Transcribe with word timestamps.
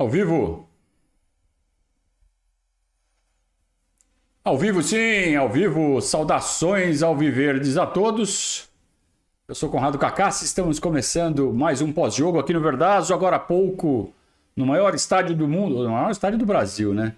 Ao 0.00 0.08
vivo? 0.08 0.66
Ao 4.42 4.56
vivo, 4.56 4.82
sim, 4.82 5.36
ao 5.36 5.46
vivo. 5.46 6.00
Saudações 6.00 7.02
ao 7.02 7.14
Viverdes 7.14 7.76
a 7.76 7.86
todos. 7.86 8.66
Eu 9.46 9.54
sou 9.54 9.68
Conrado 9.68 9.98
Cacassi, 9.98 10.46
estamos 10.46 10.78
começando 10.78 11.52
mais 11.52 11.82
um 11.82 11.92
pós-jogo 11.92 12.38
aqui 12.38 12.54
no 12.54 12.62
Verdazo, 12.62 13.12
agora 13.12 13.36
há 13.36 13.38
pouco, 13.38 14.10
no 14.56 14.64
maior 14.64 14.94
estádio 14.94 15.36
do 15.36 15.46
mundo, 15.46 15.82
no 15.82 15.90
maior 15.90 16.10
estádio 16.10 16.38
do 16.38 16.46
Brasil, 16.46 16.94
né? 16.94 17.14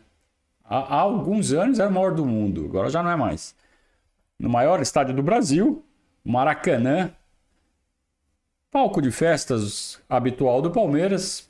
Há, 0.65 0.79
há 0.79 1.01
alguns 1.03 1.53
anos 1.53 1.79
era 1.79 1.89
o 1.89 1.93
maior 1.93 2.13
do 2.13 2.27
mundo, 2.27 2.65
agora 2.65 2.91
já 2.91 3.01
não 3.01 3.13
é 3.13 3.17
mais. 3.17 3.55
No 4.37 4.49
maior 4.49 4.83
estádio 4.83 5.15
do 5.15 5.23
Brasil, 5.23 5.85
Maracanã, 6.25 7.13
palco 8.73 9.01
de 9.01 9.13
festas 9.13 10.01
habitual 10.09 10.61
do 10.61 10.73
Palmeiras, 10.73 11.49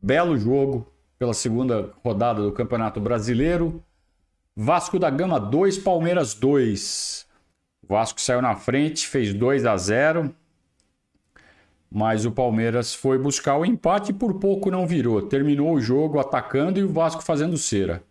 Belo 0.00 0.36
jogo 0.36 0.92
pela 1.18 1.34
segunda 1.34 1.92
rodada 2.04 2.42
do 2.42 2.52
Campeonato 2.52 3.00
Brasileiro. 3.00 3.82
Vasco 4.54 4.98
da 4.98 5.10
Gama 5.10 5.38
2, 5.38 5.78
Palmeiras 5.78 6.34
2. 6.34 7.26
O 7.82 7.86
Vasco 7.88 8.20
saiu 8.20 8.42
na 8.42 8.54
frente, 8.54 9.06
fez 9.06 9.32
2 9.32 9.66
a 9.66 9.76
0. 9.76 10.34
Mas 11.90 12.26
o 12.26 12.32
Palmeiras 12.32 12.94
foi 12.94 13.18
buscar 13.18 13.56
o 13.56 13.64
empate 13.64 14.10
e 14.10 14.14
por 14.14 14.34
pouco 14.38 14.70
não 14.70 14.86
virou. 14.86 15.22
Terminou 15.22 15.74
o 15.74 15.80
jogo 15.80 16.18
atacando 16.18 16.78
e 16.78 16.84
o 16.84 16.92
Vasco 16.92 17.22
fazendo 17.22 17.56
cera. 17.56 18.02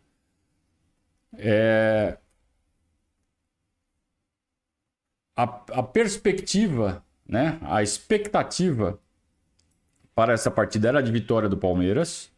É... 1.38 2.18
A, 5.36 5.44
a 5.44 5.84
perspectiva, 5.84 7.04
né? 7.28 7.60
a 7.62 7.84
expectativa 7.84 8.98
para 10.16 10.34
essa 10.34 10.50
partida 10.50 10.88
era 10.88 11.04
de 11.04 11.12
vitória 11.12 11.50
do 11.50 11.58
Palmeiras. 11.58 12.32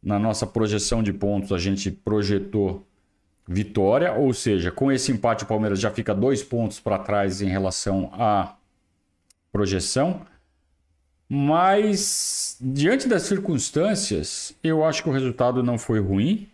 Na 0.00 0.18
nossa 0.18 0.46
projeção 0.46 1.02
de 1.02 1.12
pontos, 1.12 1.50
a 1.50 1.58
gente 1.58 1.90
projetou 1.90 2.86
vitória, 3.48 4.12
ou 4.12 4.34
seja, 4.34 4.70
com 4.70 4.92
esse 4.92 5.10
empate, 5.10 5.44
o 5.44 5.46
Palmeiras 5.46 5.80
já 5.80 5.90
fica 5.90 6.14
dois 6.14 6.42
pontos 6.42 6.78
para 6.78 6.98
trás 6.98 7.40
em 7.40 7.48
relação 7.48 8.10
à 8.12 8.54
projeção. 9.50 10.20
Mas, 11.26 12.56
diante 12.60 13.08
das 13.08 13.22
circunstâncias, 13.22 14.54
eu 14.62 14.84
acho 14.84 15.02
que 15.02 15.08
o 15.08 15.12
resultado 15.12 15.62
não 15.62 15.78
foi 15.78 16.00
ruim. 16.00 16.48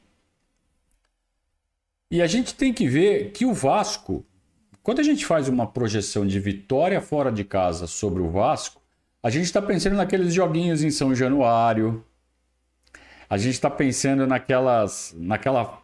E 2.11 2.23
a 2.23 2.27
gente 2.29 2.55
tem 2.55 2.73
que 2.73 2.89
ver 2.89 3.33
que 3.33 3.45
o 3.45 3.53
Vasco, 3.53 4.25
quando 4.83 5.01
a 5.01 5.03
gente 5.03 5.27
faz 5.27 5.49
uma 5.49 5.67
projeção 5.67 6.25
de 6.25 6.39
vitória 6.39 7.01
fora 7.01 7.33
de 7.33 7.43
casa 7.43 7.89
sobre 7.89 8.23
o 8.23 8.31
Vasco, 8.31 8.84
a 9.25 9.31
gente 9.31 9.47
está 9.47 9.63
pensando 9.63 9.97
naqueles 9.97 10.35
joguinhos 10.35 10.85
em 10.85 10.91
São 10.91 11.15
Januário. 11.15 12.05
A 13.29 13.39
gente 13.39 13.55
está 13.55 13.71
pensando 13.71 14.27
naquelas, 14.27 15.17
naquela, 15.17 15.83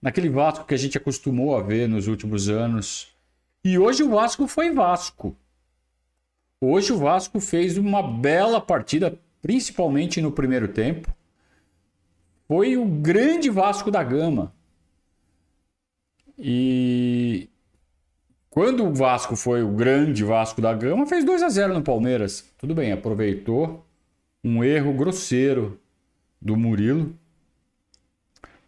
naquele 0.00 0.28
Vasco 0.28 0.64
que 0.64 0.72
a 0.72 0.76
gente 0.76 0.96
acostumou 0.96 1.56
a 1.56 1.60
ver 1.60 1.88
nos 1.88 2.06
últimos 2.06 2.48
anos. 2.48 3.08
E 3.64 3.76
hoje 3.76 4.04
o 4.04 4.10
Vasco 4.10 4.46
foi 4.46 4.70
Vasco. 4.70 5.36
Hoje 6.60 6.92
o 6.92 6.98
Vasco 6.98 7.40
fez 7.40 7.76
uma 7.76 8.00
bela 8.00 8.60
partida, 8.60 9.18
principalmente 9.42 10.22
no 10.22 10.30
primeiro 10.30 10.68
tempo. 10.68 11.12
Foi 12.46 12.76
o 12.76 12.84
grande 12.84 13.50
Vasco 13.50 13.90
da 13.90 14.04
Gama. 14.04 14.54
E 16.38 17.48
quando 18.56 18.86
o 18.86 18.94
Vasco 18.94 19.36
foi 19.36 19.62
o 19.62 19.68
grande 19.68 20.24
Vasco 20.24 20.62
da 20.62 20.72
Gama, 20.72 21.04
fez 21.04 21.22
2 21.26 21.42
a 21.42 21.48
0 21.50 21.74
no 21.74 21.82
Palmeiras. 21.82 22.50
Tudo 22.56 22.74
bem, 22.74 22.90
aproveitou 22.90 23.86
um 24.42 24.64
erro 24.64 24.94
grosseiro 24.94 25.78
do 26.40 26.56
Murilo 26.56 27.14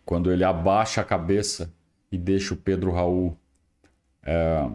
quando 0.04 0.30
ele 0.30 0.44
abaixa 0.44 1.00
a 1.00 1.04
cabeça 1.04 1.72
e 2.12 2.18
deixa 2.18 2.52
o 2.52 2.56
Pedro 2.58 2.92
Raul 2.92 3.34
é, 4.22 4.68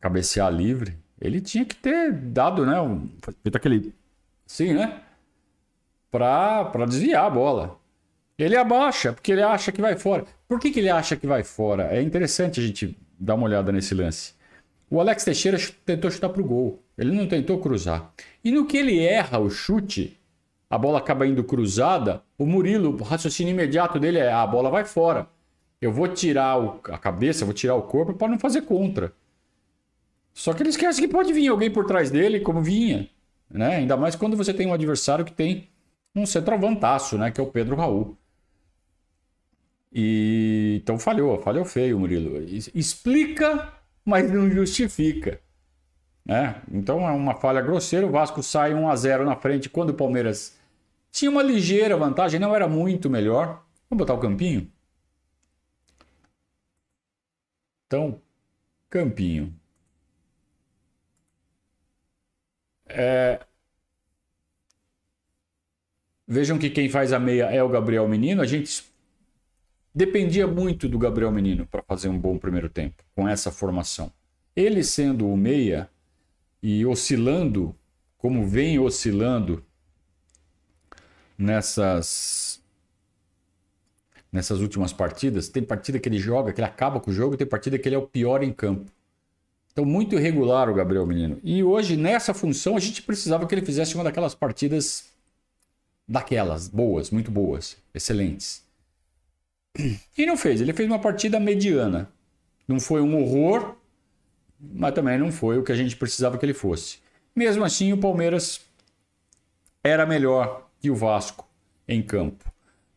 cabecear 0.00 0.52
livre. 0.52 0.98
Ele 1.20 1.40
tinha 1.40 1.64
que 1.64 1.76
ter 1.76 2.12
dado, 2.12 2.66
né? 2.66 2.80
Um, 2.80 3.08
feito 3.40 3.54
aquele. 3.54 3.94
Sim, 4.44 4.74
né? 4.74 5.00
Pra 6.10 6.84
desviar 6.88 7.24
a 7.24 7.30
bola. 7.30 7.78
Ele 8.36 8.56
abaixa, 8.56 9.12
porque 9.12 9.30
ele 9.30 9.42
acha 9.42 9.70
que 9.70 9.80
vai 9.80 9.96
fora. 9.96 10.24
Por 10.48 10.58
que, 10.58 10.72
que 10.72 10.80
ele 10.80 10.90
acha 10.90 11.14
que 11.14 11.26
vai 11.28 11.44
fora? 11.44 11.84
É 11.96 12.02
interessante 12.02 12.58
a 12.58 12.62
gente 12.64 12.98
dar 13.18 13.34
uma 13.34 13.44
olhada 13.44 13.72
nesse 13.72 13.94
lance. 13.94 14.34
O 14.90 15.00
Alex 15.00 15.24
Teixeira 15.24 15.58
tentou 15.84 16.10
chutar 16.10 16.30
para 16.30 16.40
o 16.40 16.44
gol. 16.44 16.82
Ele 16.96 17.12
não 17.12 17.26
tentou 17.26 17.58
cruzar. 17.58 18.12
E 18.42 18.50
no 18.50 18.66
que 18.66 18.76
ele 18.76 18.98
erra 18.98 19.38
o 19.38 19.50
chute, 19.50 20.18
a 20.70 20.78
bola 20.78 20.98
acaba 20.98 21.26
indo 21.26 21.44
cruzada. 21.44 22.22
O 22.38 22.46
Murilo, 22.46 22.96
o 22.98 23.02
raciocínio 23.02 23.52
imediato 23.52 23.98
dele 23.98 24.18
é: 24.18 24.32
ah, 24.32 24.42
a 24.42 24.46
bola 24.46 24.70
vai 24.70 24.84
fora. 24.84 25.28
Eu 25.80 25.92
vou 25.92 26.08
tirar 26.08 26.58
o, 26.58 26.80
a 26.84 26.98
cabeça, 26.98 27.44
vou 27.44 27.54
tirar 27.54 27.74
o 27.74 27.82
corpo 27.82 28.14
para 28.14 28.28
não 28.28 28.38
fazer 28.38 28.62
contra. 28.62 29.12
Só 30.32 30.52
que 30.52 30.62
ele 30.62 30.70
esquece 30.70 31.00
que 31.00 31.08
pode 31.08 31.32
vir 31.32 31.48
alguém 31.48 31.70
por 31.70 31.84
trás 31.84 32.10
dele, 32.10 32.40
como 32.40 32.62
vinha. 32.62 33.08
Né? 33.50 33.76
Ainda 33.76 33.96
mais 33.96 34.14
quando 34.14 34.36
você 34.36 34.52
tem 34.52 34.66
um 34.66 34.72
adversário 34.72 35.24
que 35.24 35.32
tem 35.32 35.68
um 36.14 36.26
centroavantaço, 36.26 37.16
né? 37.18 37.30
que 37.30 37.40
é 37.40 37.44
o 37.44 37.46
Pedro 37.46 37.76
Raul. 37.76 38.16
E 39.92 40.80
então 40.82 40.98
falhou, 40.98 41.40
falhou 41.40 41.64
feio, 41.64 41.98
Murilo. 41.98 42.42
Explica, 42.74 43.72
mas 44.04 44.30
não 44.30 44.50
justifica. 44.50 45.40
Né? 46.24 46.60
Então 46.70 47.08
é 47.08 47.10
uma 47.12 47.34
falha 47.34 47.60
grosseira. 47.60 48.06
O 48.06 48.10
Vasco 48.10 48.42
sai 48.42 48.74
1 48.74 48.88
a 48.88 48.96
0 48.96 49.24
na 49.24 49.36
frente 49.36 49.68
quando 49.68 49.90
o 49.90 49.94
Palmeiras 49.94 50.58
tinha 51.10 51.30
uma 51.30 51.42
ligeira 51.42 51.96
vantagem, 51.96 52.38
não 52.38 52.54
era 52.54 52.68
muito 52.68 53.08
melhor. 53.08 53.64
Vamos 53.88 54.04
botar 54.04 54.14
o 54.14 54.20
campinho? 54.20 54.70
Então, 57.86 58.20
campinho. 58.90 59.54
É... 62.86 63.40
Vejam 66.26 66.58
que 66.58 66.68
quem 66.68 66.90
faz 66.90 67.12
a 67.12 67.18
meia 67.18 67.44
é 67.44 67.62
o 67.62 67.68
Gabriel 67.68 68.06
Menino. 68.06 68.42
A 68.42 68.46
gente 68.46 68.84
dependia 69.98 70.46
muito 70.46 70.88
do 70.88 70.96
Gabriel 70.96 71.32
Menino 71.32 71.66
para 71.66 71.82
fazer 71.82 72.08
um 72.08 72.16
bom 72.16 72.38
primeiro 72.38 72.68
tempo 72.68 73.02
com 73.16 73.28
essa 73.28 73.50
formação. 73.50 74.12
Ele 74.54 74.84
sendo 74.84 75.28
o 75.28 75.36
meia 75.36 75.90
e 76.62 76.86
oscilando, 76.86 77.74
como 78.16 78.46
vem 78.46 78.78
oscilando 78.78 79.64
nessas 81.36 82.62
nessas 84.30 84.60
últimas 84.60 84.92
partidas, 84.92 85.48
tem 85.48 85.64
partida 85.64 85.98
que 85.98 86.08
ele 86.08 86.18
joga, 86.18 86.52
que 86.52 86.60
ele 86.60 86.68
acaba 86.68 87.00
com 87.00 87.10
o 87.10 87.14
jogo, 87.14 87.36
tem 87.36 87.46
partida 87.46 87.76
que 87.76 87.88
ele 87.88 87.96
é 87.96 87.98
o 87.98 88.06
pior 88.06 88.44
em 88.44 88.52
campo. 88.52 88.92
Então, 89.72 89.84
muito 89.84 90.14
irregular 90.14 90.68
o 90.68 90.74
Gabriel 90.74 91.06
Menino. 91.06 91.40
E 91.42 91.64
hoje, 91.64 91.96
nessa 91.96 92.32
função, 92.34 92.76
a 92.76 92.80
gente 92.80 93.02
precisava 93.02 93.46
que 93.46 93.54
ele 93.54 93.64
fizesse 93.64 93.94
uma 93.96 94.04
daquelas 94.04 94.34
partidas 94.34 95.06
daquelas, 96.06 96.68
boas, 96.68 97.10
muito 97.10 97.30
boas, 97.30 97.78
excelentes. 97.94 98.67
E 99.76 100.26
não 100.26 100.36
fez. 100.36 100.60
Ele 100.60 100.72
fez 100.72 100.88
uma 100.88 100.98
partida 100.98 101.38
mediana. 101.38 102.10
Não 102.66 102.78
foi 102.78 103.00
um 103.00 103.16
horror, 103.16 103.76
mas 104.60 104.94
também 104.94 105.18
não 105.18 105.32
foi 105.32 105.58
o 105.58 105.62
que 105.62 105.72
a 105.72 105.76
gente 105.76 105.96
precisava 105.96 106.36
que 106.36 106.44
ele 106.44 106.54
fosse. 106.54 106.98
Mesmo 107.34 107.64
assim, 107.64 107.92
o 107.92 107.98
Palmeiras 107.98 108.60
era 109.82 110.04
melhor 110.04 110.68
que 110.80 110.90
o 110.90 110.94
Vasco 110.94 111.48
em 111.86 112.02
campo. 112.02 112.44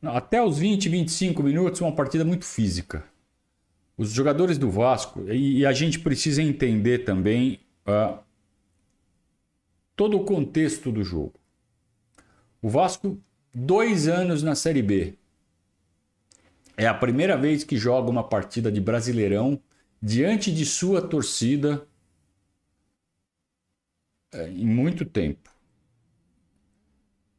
Até 0.01 0.43
os 0.43 0.57
20, 0.57 0.89
25 0.89 1.43
minutos, 1.43 1.79
uma 1.81 1.91
partida 1.91 2.25
muito 2.25 2.43
física. 2.43 3.05
Os 3.95 4.11
jogadores 4.11 4.57
do 4.57 4.69
Vasco, 4.69 5.23
e 5.31 5.65
a 5.65 5.71
gente 5.71 5.99
precisa 5.99 6.41
entender 6.41 6.99
também 6.99 7.59
uh, 7.87 8.17
todo 9.95 10.17
o 10.17 10.25
contexto 10.25 10.91
do 10.91 11.03
jogo. 11.03 11.33
O 12.61 12.69
Vasco, 12.69 13.19
dois 13.53 14.07
anos 14.07 14.41
na 14.41 14.55
Série 14.55 14.81
B, 14.81 15.13
é 16.81 16.87
a 16.87 16.95
primeira 16.95 17.37
vez 17.37 17.63
que 17.63 17.77
joga 17.77 18.09
uma 18.09 18.23
partida 18.23 18.71
de 18.71 18.81
Brasileirão 18.81 19.61
diante 20.01 20.51
de 20.51 20.65
sua 20.65 20.99
torcida 20.99 21.87
é, 24.33 24.49
em 24.49 24.65
muito 24.65 25.05
tempo. 25.05 25.51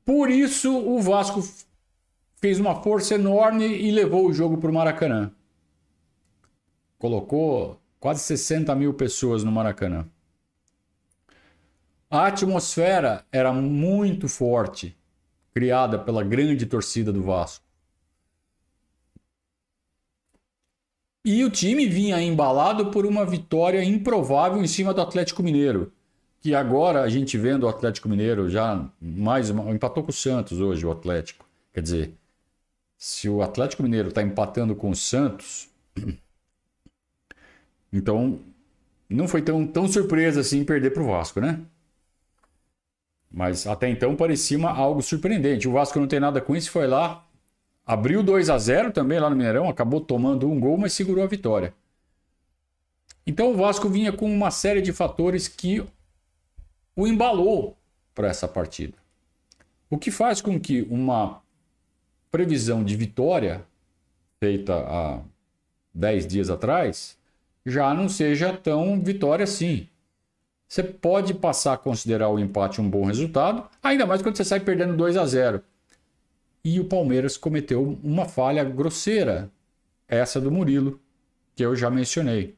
Por 0.05 0.31
isso, 0.31 0.73
o 0.73 1.01
Vasco 1.03 1.43
fez 2.37 2.61
uma 2.61 2.85
força 2.85 3.17
enorme 3.17 3.67
e 3.67 3.91
levou 3.91 4.29
o 4.29 4.33
jogo 4.33 4.59
para 4.59 4.71
o 4.71 4.75
Maracanã. 4.75 5.33
Colocou 6.97 7.81
quase 7.99 8.21
60 8.23 8.73
mil 8.77 8.95
pessoas 8.95 9.43
no 9.43 9.51
Maracanã. 9.51 10.09
A 12.09 12.29
atmosfera 12.29 13.27
era 13.33 13.53
muito 13.53 14.29
forte, 14.29 14.97
criada 15.53 15.99
pela 15.99 16.23
grande 16.23 16.65
torcida 16.65 17.13
do 17.13 17.25
Vasco. 17.25 17.62
E 21.25 21.45
o 21.45 21.51
time 21.51 21.87
vinha 21.87 22.21
embalado 22.21 22.91
por 22.91 23.07
uma 23.07 23.25
vitória 23.25 23.83
improvável 23.85 24.61
em 24.63 24.67
cima 24.67 24.93
do 24.93 25.01
Atlético 25.01 25.43
Mineiro, 25.43 25.93
que 26.41 26.53
agora 26.53 27.03
a 27.03 27.09
gente 27.09 27.39
vendo 27.39 27.63
o 27.63 27.69
Atlético 27.69 28.09
Mineiro 28.09 28.51
já 28.51 28.89
mais 29.01 29.49
uma, 29.49 29.71
empatou 29.71 30.03
com 30.03 30.11
o 30.11 30.13
Santos 30.13 30.59
hoje, 30.61 30.85
o 30.85 30.91
Atlético. 30.91 31.47
Quer 31.73 31.81
dizer, 31.81 32.15
se 32.99 33.29
o 33.29 33.41
Atlético 33.41 33.85
Mineiro 33.85 34.09
está 34.09 34.21
empatando 34.21 34.75
com 34.75 34.91
o 34.91 34.97
Santos, 34.97 35.69
então 37.93 38.41
não 39.09 39.29
foi 39.29 39.43
tão, 39.43 39.65
tão 39.65 39.87
surpresa 39.87 40.41
assim 40.41 40.65
perder 40.65 40.91
para 40.93 41.05
o 41.05 41.07
Vasco, 41.07 41.41
né? 41.41 41.61
Mas 43.31 43.67
até 43.67 43.89
então 43.89 44.17
parecia 44.17 44.59
algo 44.69 45.01
surpreendente. 45.03 45.69
O 45.69 45.73
Vasco 45.73 46.01
não 46.01 46.09
tem 46.09 46.19
nada 46.21 46.41
com 46.41 46.55
isso, 46.57 46.71
foi 46.71 46.87
lá, 46.89 47.22
abriu 47.87 48.23
2 48.23 48.49
a 48.51 48.59
0 48.59 48.93
também 48.93 49.19
lá 49.19 49.29
no 49.29 49.37
Mineirão, 49.37 49.69
acabou 49.69 50.01
tomando 50.01 50.49
um 50.49 50.59
gol, 50.59 50.77
mas 50.77 50.93
segurou 50.93 51.25
a 51.25 51.27
vitória. 51.27 51.75
Então 53.27 53.53
o 53.53 53.57
Vasco 53.57 53.89
vinha 53.89 54.13
com 54.13 54.27
uma 54.27 54.51
série 54.51 54.83
de 54.83 54.93
fatores 54.93 55.47
que 55.49 55.85
o 56.97 57.07
embalou 57.07 57.77
para 58.15 58.29
essa 58.29 58.49
partida. 58.49 58.95
O 59.89 59.99
que 59.99 60.11
faz 60.11 60.41
com 60.41 60.59
que 60.59 60.83
uma 60.91 61.41
previsão 62.31 62.83
de 62.83 62.97
vitória 62.97 63.65
feita 64.41 64.75
há 64.75 65.21
10 65.95 66.27
dias 66.27 66.51
atrás 66.51 67.17
já 67.65 67.95
não 67.95 68.09
seja 68.09 68.53
tão 68.53 69.01
vitória 69.01 69.45
assim. 69.45 69.87
Você 70.67 70.83
pode 70.83 71.35
passar 71.35 71.75
a 71.75 71.79
considerar 71.79 72.31
o 72.31 72.39
empate 72.39 72.81
um 72.81 72.89
bom 72.89 73.05
resultado, 73.05 73.69
ainda 73.83 74.07
mais 74.07 74.23
quando 74.23 74.37
você 74.37 74.45
sai 74.45 74.61
perdendo 74.61 74.97
2 74.97 75.17
a 75.17 75.27
0. 75.27 75.63
E 76.65 76.79
o 76.79 76.89
Palmeiras 76.89 77.37
cometeu 77.37 77.99
uma 78.03 78.27
falha 78.27 78.63
grosseira, 78.65 79.51
essa 80.07 80.41
do 80.41 80.51
Murilo, 80.51 81.01
que 81.55 81.65
eu 81.65 81.75
já 81.75 81.91
mencionei. 81.91 82.57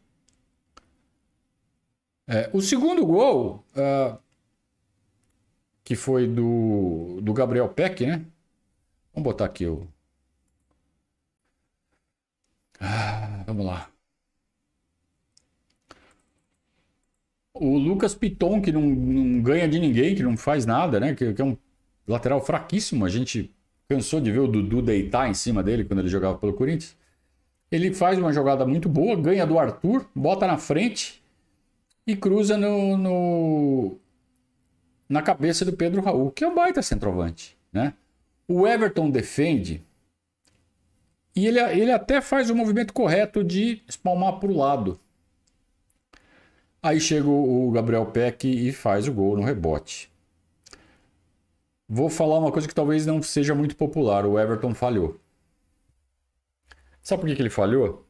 É, 2.27 2.51
o 2.53 2.61
segundo 2.61 3.05
gol, 3.07 3.65
uh, 3.77 4.19
que 5.85 5.95
foi 5.95 6.27
do, 6.27 7.21
do 7.23 7.33
Gabriel 7.33 7.69
Peck, 7.69 8.07
né? 8.07 8.25
Vamos 9.13 9.25
botar 9.25 9.45
aqui 9.45 9.67
o. 9.67 9.87
Ah, 12.81 13.45
vamos 13.47 13.65
lá. 13.67 13.91
O 17.53 17.79
Lucas 17.79 18.15
Piton, 18.15 18.61
que 18.61 18.73
não, 18.73 18.83
não, 18.83 19.43
ganha 19.43 19.69
de 19.69 19.79
ninguém, 19.79 20.15
que 20.15 20.23
não 20.23 20.37
faz 20.37 20.67
nada, 20.67 20.99
né? 20.99 21.15
Que, 21.15 21.33
que, 21.33 21.41
é 21.41 21.45
um 21.45 21.57
lateral 22.07 22.45
fraquíssimo. 22.45 23.05
A 23.05 23.09
gente 23.09 23.55
cansou 23.95 24.21
de 24.21 24.33
ver 24.33 24.41
o 24.41 24.49
Dudu 24.49 24.83
deitar 24.83 25.31
em 25.31 25.35
cima 25.35 25.63
dele 25.63 25.85
quando 25.85 26.01
ele 26.01 26.09
jogava 26.09 26.37
pelo 26.37 26.53
Corinthians. 26.53 26.97
Ele 27.71 27.95
faz 27.95 28.19
uma 28.19 28.33
jogada 28.33 28.67
muito 28.67 28.89
boa, 28.89 29.17
ganha 29.17 29.47
do 29.47 29.59
Arthur, 29.59 30.05
bota 30.15 30.47
na 30.47 30.59
frente 30.59 31.23
e 32.07 32.17
cruza 32.17 32.57
no, 32.57 32.97
no 32.97 33.97
na 35.09 35.23
cabeça 35.23 35.65
do 35.65 35.73
Pedro 35.73 36.03
Raul, 36.03 36.31
que 36.31 36.43
é 36.43 36.49
um 36.49 36.55
baita 36.55 36.83
centroavante, 36.83 37.57
né? 37.73 37.95
O 38.49 38.67
Everton 38.67 39.11
defende 39.11 39.83
e 41.37 41.47
ele, 41.47 41.59
ele 41.59 41.93
até 41.93 42.21
faz 42.21 42.51
o 42.51 42.55
movimento 42.55 42.93
correto 42.93 43.43
de 43.43 43.83
espalmar 43.89 44.39
para 44.39 44.51
o 44.51 44.57
lado. 44.57 44.99
Aí 46.83 47.01
chega 47.01 47.29
o 47.29 47.71
Gabriel 47.71 48.07
Peck 48.07 48.47
e 48.47 48.73
faz 48.73 49.09
o 49.09 49.13
gol 49.13 49.37
no 49.37 49.43
rebote. 49.43 50.13
Vou 51.95 52.11
falar 52.11 52.39
uma 52.39 52.51
coisa 52.51 52.67
que 52.67 52.75
talvez 52.75 53.07
não 53.07 53.23
seja 53.23 53.55
muito 53.55 53.77
popular. 53.77 54.27
O 54.27 54.39
Everton 54.39 54.75
falhou. 54.75 55.21
Sabe 57.01 57.21
por 57.21 57.35
que, 57.35 57.41
ele 57.41 57.51
falhou? 57.51 58.05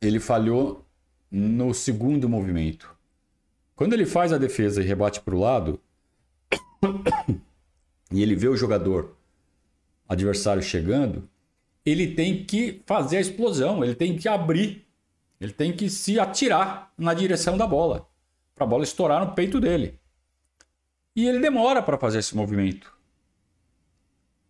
Ele 0.00 0.18
falhou 0.18 0.84
no 1.30 1.72
segundo 1.72 2.28
movimento. 2.28 2.92
Quando 3.76 3.92
ele 3.92 4.04
faz 4.04 4.32
a 4.32 4.38
defesa 4.38 4.82
e 4.82 4.84
rebate 4.84 5.20
para 5.20 5.34
o 5.34 5.38
lado, 5.38 5.80
e 8.10 8.20
ele 8.22 8.34
vê 8.34 8.48
o 8.48 8.56
jogador 8.56 9.16
adversário 10.08 10.62
chegando, 10.62 11.28
ele 11.84 12.14
tem 12.14 12.44
que 12.44 12.82
fazer 12.84 13.18
a 13.18 13.20
explosão, 13.20 13.84
ele 13.84 13.94
tem 13.94 14.16
que 14.16 14.28
abrir 14.28 14.84
ele 15.40 15.52
tem 15.52 15.72
que 15.72 15.90
se 15.90 16.18
atirar 16.18 16.90
na 16.96 17.12
direção 17.12 17.56
da 17.56 17.66
bola, 17.66 18.08
para 18.54 18.64
a 18.64 18.66
bola 18.66 18.82
estourar 18.82 19.24
no 19.24 19.34
peito 19.34 19.60
dele. 19.60 19.98
E 21.14 21.28
ele 21.28 21.38
demora 21.38 21.82
para 21.82 21.98
fazer 21.98 22.20
esse 22.20 22.34
movimento. 22.34 22.93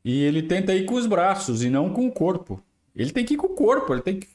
E 0.04 0.22
ele 0.22 0.42
tenta 0.42 0.74
ir 0.74 0.84
com 0.84 0.94
os 0.94 1.06
braços 1.06 1.62
e 1.62 1.70
não 1.70 1.90
com 1.90 2.06
o 2.06 2.12
corpo. 2.12 2.62
Ele 2.94 3.10
tem 3.10 3.24
que 3.24 3.34
ir 3.34 3.36
com 3.36 3.46
o 3.46 3.54
corpo, 3.54 3.92
ele 3.92 4.02
tem 4.02 4.20
que 4.20 4.28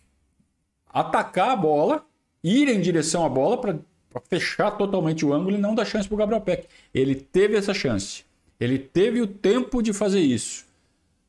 atacar 0.91 1.51
a 1.51 1.55
bola, 1.55 2.05
ir 2.43 2.67
em 2.67 2.81
direção 2.81 3.25
à 3.25 3.29
bola 3.29 3.59
para 3.59 3.79
fechar 4.27 4.71
totalmente 4.71 5.25
o 5.25 5.33
ângulo 5.33 5.55
e 5.55 5.59
não 5.59 5.75
dar 5.75 5.85
chance 5.85 6.07
para 6.07 6.15
o 6.15 6.17
Gabriel 6.17 6.41
Peck. 6.41 6.67
Ele 6.93 7.15
teve 7.15 7.55
essa 7.55 7.73
chance. 7.73 8.25
Ele 8.59 8.79
teve 8.79 9.21
o 9.21 9.27
tempo 9.27 9.81
de 9.81 9.93
fazer 9.93 10.19
isso. 10.19 10.65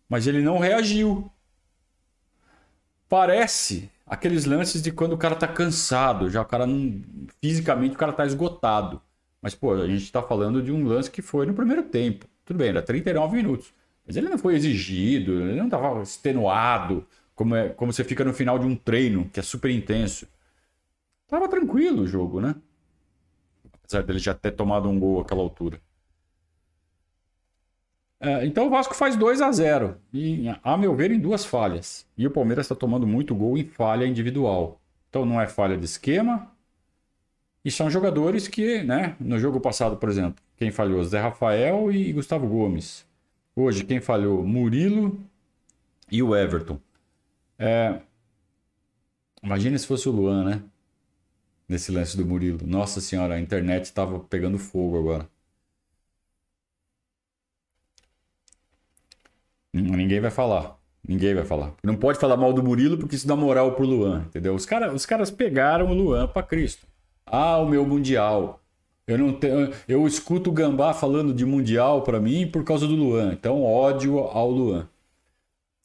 Mas 0.08 0.26
ele 0.26 0.40
não 0.40 0.58
reagiu. 0.58 1.31
Parece 3.08 3.90
aqueles 4.06 4.44
lances 4.44 4.82
de 4.82 4.90
quando 4.90 5.12
o 5.12 5.19
cara 5.19 5.37
tá 5.37 5.46
cansado, 5.46 6.31
já 6.31 6.42
o 6.42 6.44
cara 6.44 6.66
não. 6.66 7.00
Fisicamente 7.40 7.94
o 7.94 7.98
cara 7.98 8.12
tá 8.12 8.26
esgotado. 8.26 9.00
Mas, 9.40 9.54
pô, 9.54 9.72
a 9.72 9.87
gente 9.87 10.10
tá 10.10 10.22
falando 10.22 10.62
de 10.62 10.72
um 10.72 10.84
lance 10.87 11.10
que 11.10 11.22
foi 11.22 11.46
no 11.46 11.54
primeiro 11.54 11.82
tempo. 11.84 12.26
Tudo 12.44 12.58
bem, 12.58 12.69
era 12.69 12.82
39 12.82 13.37
minutos. 13.37 13.72
Mas 14.10 14.16
ele 14.16 14.28
não 14.28 14.38
foi 14.38 14.56
exigido, 14.56 15.40
ele 15.40 15.60
não 15.60 15.68
tava 15.68 16.02
extenuado, 16.02 17.06
como, 17.32 17.54
é, 17.54 17.68
como 17.68 17.92
você 17.92 18.02
fica 18.02 18.24
no 18.24 18.34
final 18.34 18.58
de 18.58 18.66
um 18.66 18.74
treino, 18.74 19.30
que 19.32 19.38
é 19.38 19.42
super 19.42 19.70
intenso. 19.70 20.26
Tava 21.28 21.48
tranquilo 21.48 22.02
o 22.02 22.06
jogo, 22.08 22.40
né? 22.40 22.56
Apesar 23.72 24.02
dele 24.02 24.18
já 24.18 24.34
ter 24.34 24.50
tomado 24.50 24.88
um 24.88 24.98
gol 24.98 25.20
àquela 25.20 25.40
altura. 25.40 25.80
É, 28.18 28.44
então 28.44 28.66
o 28.66 28.70
Vasco 28.70 28.96
faz 28.96 29.14
2 29.14 29.40
a 29.40 29.52
0 29.52 29.96
e, 30.12 30.46
a 30.60 30.76
meu 30.76 30.92
ver, 30.96 31.12
em 31.12 31.20
duas 31.20 31.44
falhas. 31.44 32.04
E 32.18 32.26
o 32.26 32.32
Palmeiras 32.32 32.64
está 32.66 32.74
tomando 32.74 33.06
muito 33.06 33.32
gol 33.32 33.56
em 33.56 33.64
falha 33.64 34.04
individual. 34.06 34.80
Então 35.08 35.24
não 35.24 35.40
é 35.40 35.46
falha 35.46 35.76
de 35.78 35.84
esquema. 35.84 36.50
E 37.64 37.70
são 37.70 37.88
jogadores 37.88 38.48
que, 38.48 38.82
né, 38.82 39.14
no 39.20 39.38
jogo 39.38 39.60
passado, 39.60 39.96
por 39.96 40.08
exemplo, 40.08 40.42
quem 40.56 40.72
falhou? 40.72 41.04
Zé 41.04 41.20
Rafael 41.20 41.92
e 41.92 42.12
Gustavo 42.12 42.48
Gomes. 42.48 43.08
Hoje, 43.55 43.85
quem 43.85 44.00
falhou? 44.00 44.47
Murilo 44.47 45.20
e 46.11 46.23
o 46.23 46.35
Everton. 46.35 46.79
É... 47.58 48.00
Imagina 49.43 49.79
se 49.79 49.87
fosse 49.87 50.08
o 50.08 50.12
Luan, 50.12 50.44
né? 50.44 50.62
Nesse 51.69 51.93
lance 51.93 52.17
do 52.17 52.26
Murilo. 52.26 52.67
Nossa 52.67 53.00
senhora, 53.00 53.35
a 53.35 53.41
internet 53.41 53.85
estava 53.85 54.20
pegando 54.20 54.58
fogo 54.58 54.99
agora. 54.99 55.29
Ninguém 59.73 60.21
vai 60.21 60.30
falar. 60.30 60.78
Ninguém 61.07 61.35
vai 61.35 61.45
falar. 61.45 61.75
Não 61.83 61.97
pode 61.97 62.19
falar 62.19 62.37
mal 62.37 62.52
do 62.52 62.62
Murilo 62.62 62.99
porque 62.99 63.14
isso 63.14 63.26
dá 63.26 63.35
moral 63.35 63.75
pro 63.75 63.87
Luan, 63.87 64.25
entendeu? 64.26 64.54
Os, 64.54 64.66
cara, 64.66 64.92
os 64.92 65.07
caras 65.07 65.30
pegaram 65.30 65.90
o 65.90 65.95
Luan 65.95 66.26
para 66.28 66.42
Cristo. 66.42 66.87
Ah, 67.25 67.59
o 67.59 67.69
meu 67.69 67.87
Mundial. 67.87 68.61
Eu 69.07 69.19
não 69.19 69.33
tenho, 69.33 69.73
eu 69.88 70.07
escuto 70.07 70.50
o 70.50 70.52
Gambá 70.52 70.95
falando 70.95 71.35
de 71.35 71.45
Mundial 71.45 72.02
para 72.02 72.21
mim 72.21 72.47
por 72.47 72.64
causa 72.64 72.87
do 72.87 72.95
Luan. 72.95 73.33
Então, 73.33 73.62
ódio 73.62 74.19
ao 74.19 74.50
Luan. 74.50 74.88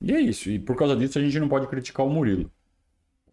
E 0.02 0.14
é 0.14 0.20
isso. 0.20 0.50
E 0.50 0.60
por 0.60 0.76
causa 0.76 0.96
disso 0.96 1.18
a 1.18 1.22
gente 1.22 1.40
não 1.40 1.50
pode 1.50 1.68
criticar 1.68 2.06
o 2.06 2.10
Murilo. 2.10 2.52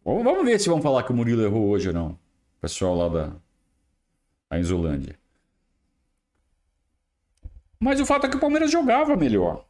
Vamos 0.05 0.45
ver 0.45 0.59
se 0.59 0.69
vão 0.69 0.81
falar 0.81 1.03
que 1.03 1.13
o 1.13 1.15
Murilo 1.15 1.43
errou 1.43 1.69
hoje 1.69 1.89
ou 1.89 1.95
não. 1.95 2.19
Pessoal 2.61 2.97
lá 2.97 3.09
da, 3.09 3.33
da 4.51 4.59
Inzolândia. 4.59 5.19
Mas 7.79 8.01
o 8.01 8.07
fato 8.07 8.27
é 8.27 8.31
que 8.31 8.37
o 8.37 8.41
Palmeiras 8.41 8.71
jogava 8.71 9.17
melhor 9.17 9.65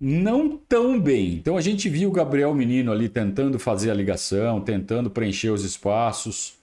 não 0.00 0.56
tão 0.56 1.00
bem. 1.00 1.34
Então 1.34 1.56
a 1.56 1.60
gente 1.60 1.88
viu 1.88 2.08
o 2.08 2.12
Gabriel 2.12 2.54
Menino 2.54 2.92
ali 2.92 3.08
tentando 3.08 3.58
fazer 3.58 3.90
a 3.90 3.94
ligação, 3.94 4.60
tentando 4.60 5.08
preencher 5.10 5.50
os 5.50 5.64
espaços. 5.64 6.58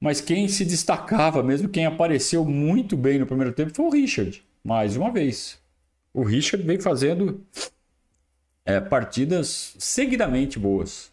Mas 0.00 0.20
quem 0.20 0.48
se 0.48 0.64
destacava 0.64 1.42
mesmo, 1.42 1.68
quem 1.68 1.84
apareceu 1.86 2.44
muito 2.44 2.96
bem 2.96 3.18
no 3.18 3.26
primeiro 3.26 3.52
tempo 3.52 3.74
foi 3.74 3.84
o 3.84 3.90
Richard, 3.90 4.42
mais 4.64 4.96
uma 4.96 5.12
vez. 5.12 5.60
O 6.12 6.22
Richard 6.24 6.66
vem 6.66 6.80
fazendo 6.80 7.46
é, 8.64 8.80
partidas 8.80 9.76
seguidamente 9.78 10.58
boas. 10.58 11.12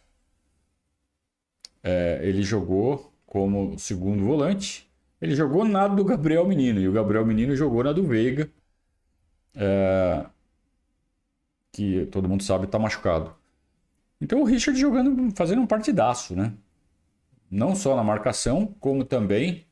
É, 1.83 2.19
ele 2.23 2.41
jogou 2.43 3.11
como 3.25 3.77
segundo 3.77 4.23
volante, 4.25 4.89
ele 5.21 5.35
jogou 5.35 5.65
na 5.65 5.87
do 5.87 6.03
Gabriel 6.05 6.47
Menino, 6.47 6.79
e 6.79 6.87
o 6.87 6.93
Gabriel 6.93 7.25
Menino 7.25 7.55
jogou 7.55 7.83
na 7.83 7.91
do 7.91 8.03
Veiga. 8.03 8.49
É, 9.55 10.25
que 11.71 12.05
todo 12.07 12.27
mundo 12.27 12.43
sabe 12.43 12.65
está 12.65 12.79
machucado. 12.79 13.35
Então 14.21 14.41
o 14.41 14.45
Richard 14.45 14.79
jogando, 14.79 15.35
fazendo 15.35 15.61
um 15.61 15.67
partidaço, 15.67 16.35
né? 16.35 16.53
Não 17.49 17.75
só 17.75 17.95
na 17.95 18.03
marcação, 18.03 18.75
como 18.79 19.03
também 19.05 19.65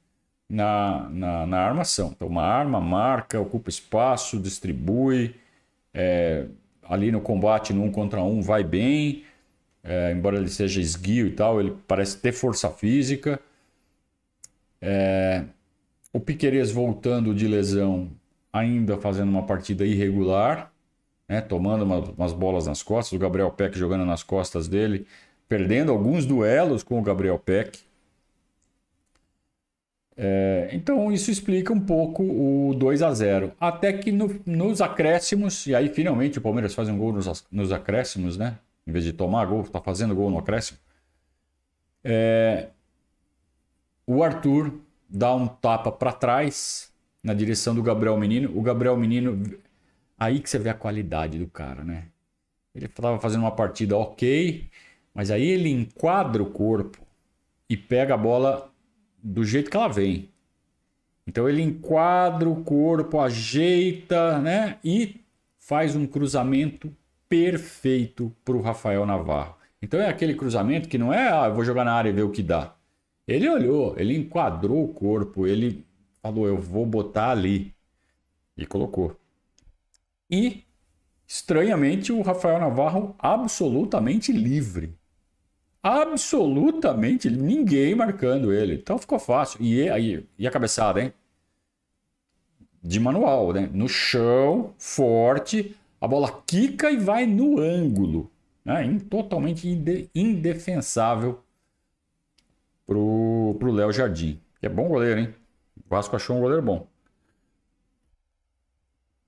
na, 0.50 1.10
na, 1.10 1.48
na 1.48 1.60
armação. 1.60 2.12
Então, 2.15 2.27
uma 2.27 2.44
arma, 2.44 2.82
marca, 2.82 3.39
ocupa 3.39 3.70
espaço, 3.70 4.39
distribui. 4.39 5.36
É, 5.94 6.48
ali 6.84 7.12
no 7.12 7.22
combate, 7.22 7.74
no 7.74 7.84
um 7.84 7.91
contra 7.91 8.22
um, 8.24 8.41
vai 8.41 8.63
bem. 8.63 9.24
É, 9.84 10.12
embora 10.13 10.38
ele 10.38 10.50
seja 10.50 10.82
esguio 10.82 11.27
e 11.27 11.32
tal, 11.32 11.60
ele 11.62 11.75
parece 11.88 12.17
ter 12.20 12.34
força 12.34 12.70
física. 12.72 13.39
É, 14.82 15.46
O 16.13 16.20
Piquerez 16.20 16.72
voltando 16.72 17.34
de 17.36 17.48
lesão, 17.48 18.12
ainda 18.53 18.98
fazendo 18.98 19.29
uma 19.29 19.46
partida 19.46 19.86
irregular, 19.86 20.72
né? 21.29 21.41
tomando 21.41 21.84
uma, 21.86 22.00
umas 22.00 22.34
bolas 22.34 22.67
nas 22.67 22.84
costas. 22.84 23.13
O 23.13 23.20
Gabriel 23.20 23.51
Peck 23.51 23.77
jogando 23.77 24.05
nas 24.05 24.24
costas 24.24 24.67
dele, 24.67 25.08
perdendo 25.48 25.92
alguns 25.92 26.25
duelos 26.25 26.84
com 26.84 27.00
o 27.00 27.02
Gabriel 27.02 27.40
Peck. 27.40 27.80
É, 30.18 30.70
então 30.72 31.12
isso 31.12 31.30
explica 31.30 31.74
um 31.74 31.80
pouco 31.80 32.24
o 32.24 32.74
2 32.74 33.02
a 33.02 33.14
0 33.14 33.52
Até 33.60 33.92
que 33.92 34.14
no, 34.14 34.40
nos 34.46 34.80
acréscimos, 34.80 35.68
e 35.68 35.75
aí 35.75 35.90
finalmente 35.90 36.38
o 36.38 36.42
Palmeiras 36.42 36.74
faz 36.74 36.88
um 36.88 36.98
gol 36.98 37.12
nos, 37.12 37.46
nos 37.52 37.72
acréscimos, 37.72 38.38
né? 38.38 38.58
Em 38.88 38.92
vez 38.92 39.04
de 39.04 39.12
tomar 39.12 39.46
gol, 39.46 39.64
tá 39.64 39.82
fazendo 39.82 40.16
gol 40.16 40.30
no 40.30 40.38
acréscimo. 40.38 40.78
É, 42.04 42.70
o 44.06 44.24
Arthur 44.24 44.72
dá 45.10 45.34
um 45.34 45.48
tapa 45.48 45.92
para 45.92 46.14
trás 46.14 46.94
na 47.24 47.34
direção 47.34 47.74
do 47.74 47.82
Gabriel 47.82 48.16
Menino. 48.18 48.56
O 48.56 48.62
Gabriel 48.62 48.96
Menino, 48.96 49.42
aí 50.18 50.40
que 50.40 50.50
você 50.50 50.60
vê 50.60 50.70
a 50.70 50.74
qualidade 50.75 51.40
do 51.40 51.48
cara, 51.48 51.84
né? 51.84 52.06
Ele 52.75 52.86
estava 52.86 53.20
fazendo 53.20 53.42
uma 53.42 53.52
partida 53.52 53.98
ok, 53.98 54.70
mas 55.16 55.32
aí 55.32 55.48
ele 55.48 55.70
enquadra 55.70 56.44
o 56.44 56.52
corpo 56.52 57.00
e 57.70 57.78
pega 57.78 58.14
a 58.14 58.18
bola 58.18 58.70
do 59.24 59.46
jeito 59.46 59.72
que 59.72 59.78
ela 59.78 59.88
vem. 59.88 60.30
Então 61.26 61.48
ele 61.48 61.62
enquadra 61.62 62.50
o 62.50 62.64
corpo, 62.64 63.20
ajeita, 63.20 64.38
né? 64.40 64.78
E 64.84 65.22
faz 65.58 65.96
um 65.96 66.06
cruzamento 66.06 66.94
perfeito 67.28 68.32
para 68.44 68.56
o 68.56 68.62
Rafael 68.62 69.06
Navarro. 69.06 69.56
Então 69.82 70.00
é 70.00 70.08
aquele 70.08 70.36
cruzamento 70.36 70.90
que 70.90 70.98
não 70.98 71.14
é, 71.14 71.30
ah, 71.32 71.46
eu 71.48 71.56
vou 71.56 71.64
jogar 71.64 71.86
na 71.86 71.94
área 71.94 72.10
e 72.10 72.14
ver 72.14 72.24
o 72.24 72.32
que 72.32 72.44
dá. 72.44 72.76
Ele 73.28 73.50
olhou, 73.50 73.96
ele 73.98 74.16
enquadrou 74.16 74.84
o 74.84 74.94
corpo, 74.94 75.48
ele 75.48 75.84
falou, 76.22 76.46
eu 76.46 76.58
vou 76.58 76.86
botar 76.86 77.32
ali. 77.32 77.74
E 78.58 78.66
colocou. 78.66 79.16
E, 80.30 80.64
estranhamente, 81.28 82.12
o 82.12 82.22
Rafael 82.22 82.60
Navarro 82.60 83.16
absolutamente 83.18 84.32
livre. 84.32 84.96
Absolutamente 85.88 87.30
ninguém 87.30 87.94
marcando 87.94 88.51
ele. 88.51 88.74
Então 88.74 88.98
ficou 88.98 89.20
fácil. 89.20 89.62
E, 89.62 89.88
aí, 89.88 90.27
e 90.36 90.48
a 90.48 90.50
cabeçada, 90.50 91.00
hein? 91.00 91.13
De 92.82 93.00
manual, 93.00 93.54
né? 93.54 93.70
No 93.72 93.88
chão, 93.88 94.74
forte, 94.80 95.75
a 96.01 96.08
bola 96.08 96.42
quica 96.48 96.89
e 96.89 96.98
vai 96.98 97.27
no 97.27 97.60
ângulo. 97.60 98.32
Né? 98.63 99.00
Totalmente 99.08 99.68
indefensável 100.15 101.44
pro, 102.88 103.56
pro 103.60 103.72
Léo 103.72 103.92
Jardim. 103.92 104.42
Que 104.60 104.65
é 104.65 104.70
bom 104.70 104.88
goleiro, 104.88 105.20
hein? 105.20 105.36
O 105.86 105.88
Vasco 105.88 106.15
achou 106.15 106.36
um 106.36 106.42
goleiro 106.42 106.63
bom. 106.63 106.88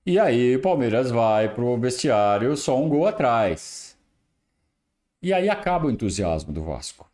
E 0.04 0.18
aí 0.18 0.56
o 0.56 0.60
Palmeiras 0.60 1.12
vai 1.12 1.54
pro 1.54 1.78
vestiário 1.78 2.56
só 2.56 2.76
um 2.76 2.88
gol 2.88 3.06
atrás. 3.06 3.96
E 5.20 5.32
aí 5.32 5.48
acaba 5.48 5.86
o 5.86 5.90
entusiasmo 5.90 6.52
do 6.52 6.62
Vasco. 6.62 7.10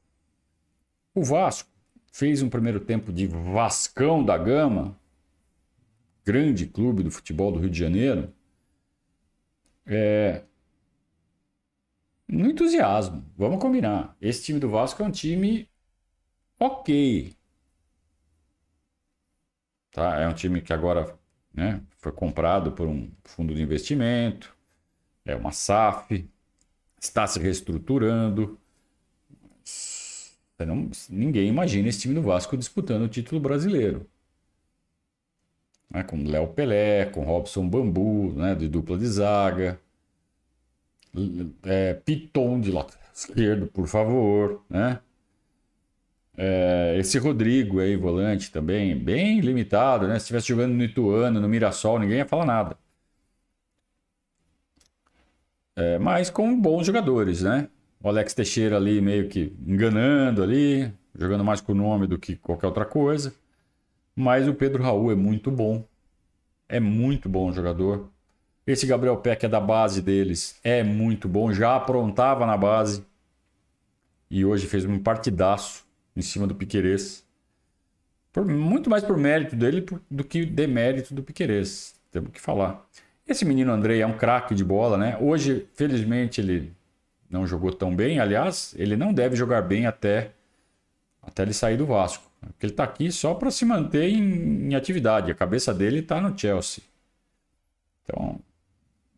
O 1.14 1.23
Vasco 1.23 1.70
fez 2.12 2.42
um 2.42 2.50
primeiro 2.50 2.80
tempo 2.80 3.12
de 3.12 3.26
Vascão 3.26 4.25
da 4.25 4.37
Gama, 4.37 4.99
grande 6.25 6.66
clube 6.66 7.02
do 7.02 7.11
futebol 7.11 7.52
do 7.52 7.58
Rio 7.58 7.70
de 7.70 7.78
Janeiro, 7.78 8.32
é... 9.87 10.42
no 12.28 12.50
entusiasmo. 12.50 13.25
Vamos 13.37 13.61
combinar. 13.61 14.16
Esse 14.20 14.44
time 14.44 14.61
do 14.61 14.68
Vasco 14.68 15.02
é 15.02 15.06
um 15.06 15.11
time 15.11 15.68
ok. 16.58 17.34
Tá? 19.92 20.20
É 20.20 20.28
um 20.28 20.34
time 20.34 20.61
que 20.61 20.73
agora 20.73 21.18
né, 21.52 21.80
foi 21.99 22.12
comprado 22.12 22.73
por 22.73 22.87
um 22.88 23.11
fundo 23.25 23.54
de 23.54 23.62
investimento, 23.62 24.54
é 25.25 25.34
uma 25.37 25.52
SAF, 25.52 26.28
está 27.04 27.26
se 27.26 27.38
reestruturando. 27.38 28.58
Não, 30.58 30.90
ninguém 31.11 31.49
imagina 31.49 31.88
esse 31.88 32.00
time 32.00 32.14
do 32.14 32.23
Vasco 32.23 32.56
disputando 32.56 33.02
o 33.02 33.08
título 33.08 33.40
brasileiro. 33.40 34.06
Né, 35.90 36.02
com 36.02 36.23
Léo 36.25 36.49
Pelé, 36.49 37.06
com 37.06 37.23
Robson 37.25 37.68
Bambu, 37.68 38.32
né, 38.34 38.54
de 38.54 38.68
dupla 38.68 38.96
de 38.99 39.06
zaga. 39.06 39.80
É, 41.62 41.94
Piton 41.94 42.61
de 42.61 42.73
lado 42.73 42.92
esquerdo, 43.14 43.66
por 43.66 43.87
favor. 43.87 44.64
Né? 44.68 45.00
É, 46.37 46.96
esse 46.99 47.18
Rodrigo 47.18 47.80
aí, 47.80 47.96
volante 47.96 48.50
também, 48.50 48.96
bem 48.96 49.40
limitado, 49.40 50.08
né? 50.08 50.14
Se 50.14 50.25
estivesse 50.25 50.49
jogando 50.49 50.75
no 50.75 50.82
Ituano, 50.82 51.40
no 51.40 51.49
Mirassol, 51.49 51.99
ninguém 52.00 52.18
ia 52.18 52.26
falar 52.26 52.44
nada. 52.44 52.76
É, 55.76 55.99
mas 55.99 56.31
com 56.31 56.61
bons 56.61 56.87
jogadores, 56.87 57.43
né? 57.43 57.69
O 58.02 58.09
Alex 58.09 58.35
Teixeira 58.35 58.76
ali 58.76 59.00
meio 59.00 59.28
que 59.28 59.57
enganando 59.66 60.43
ali, 60.43 60.93
jogando 61.14 61.45
mais 61.45 61.61
com 61.61 61.73
o 61.73 61.75
nome 61.75 62.07
do 62.07 62.19
que 62.19 62.37
qualquer 62.37 62.66
outra 62.66 62.85
coisa. 62.85 63.35
Mas 64.14 64.47
o 64.47 64.54
Pedro 64.54 64.83
Raul 64.83 65.11
é 65.11 65.14
muito 65.14 65.50
bom. 65.50 65.85
É 66.69 66.78
muito 66.78 67.28
bom 67.28 67.52
jogador. 67.52 68.11
Esse 68.66 68.87
Gabriel 68.87 69.19
Peck 69.19 69.45
é 69.45 69.49
da 69.49 69.61
base 69.61 70.00
deles, 70.00 70.59
é 70.64 70.83
muito 70.83 71.28
bom, 71.28 71.52
já 71.52 71.76
aprontava 71.76 72.47
na 72.47 72.57
base. 72.57 73.04
E 74.31 74.45
hoje 74.45 74.66
fez 74.66 74.87
um 74.87 74.99
partidaço 74.99 75.85
em 76.16 76.23
cima 76.23 76.47
do 76.47 76.54
Piquerez. 76.54 77.25
Por, 78.33 78.47
muito 78.47 78.88
mais 78.88 79.04
por 79.04 79.19
mérito 79.19 79.54
dele 79.54 79.85
do 80.11 80.25
que 80.25 80.47
demérito 80.47 81.14
do 81.14 81.23
Piquerez. 81.23 81.95
Temos 82.11 82.31
que 82.31 82.40
falar. 82.40 82.85
Esse 83.26 83.45
menino 83.45 83.73
Andrei 83.73 84.02
é 84.02 84.07
um 84.07 84.16
craque 84.16 84.54
de 84.54 84.62
bola, 84.62 84.99
né? 84.99 85.16
Hoje, 85.19 85.66
felizmente, 85.75 86.40
ele 86.40 86.73
não 87.31 87.47
jogou 87.47 87.73
tão 87.73 87.95
bem. 87.95 88.21
Aliás, 88.21 88.75
ele 88.78 88.97
não 88.97 89.14
deve 89.14 89.35
jogar 89.35 89.62
bem 89.62 89.87
até, 89.87 90.33
até 91.23 91.43
ele 91.43 91.54
sair 91.54 91.76
do 91.76 91.87
Vasco. 91.87 92.31
Porque 92.40 92.66
ele 92.66 92.73
está 92.73 92.85
aqui 92.85 93.11
só 93.11 93.35
para 93.35 93.50
se 93.50 93.64
manter 93.64 94.11
em, 94.11 94.69
em, 94.69 94.75
atividade. 94.75 95.31
A 95.31 95.35
cabeça 95.35 95.73
dele 95.73 96.00
está 96.00 96.21
no 96.21 96.38
Chelsea. 96.38 96.85
Então, 98.02 98.38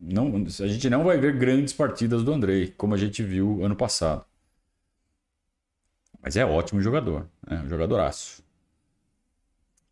não, 0.01 0.37
a 0.37 0.67
gente 0.69 0.89
não 0.89 1.03
vai 1.03 1.19
ver 1.19 1.37
grandes 1.37 1.73
partidas 1.73 2.23
do 2.23 2.33
Andrei, 2.33 2.69
como 2.77 2.95
a 2.95 2.97
gente 2.97 3.25
viu 3.25 3.65
ano 3.65 3.75
passado. 3.75 4.25
Mas 6.23 6.37
é 6.37 6.45
ótimo 6.45 6.81
jogador, 6.81 7.27
né? 7.49 7.63
Um 7.65 7.69
jogadoraço. 7.69 8.45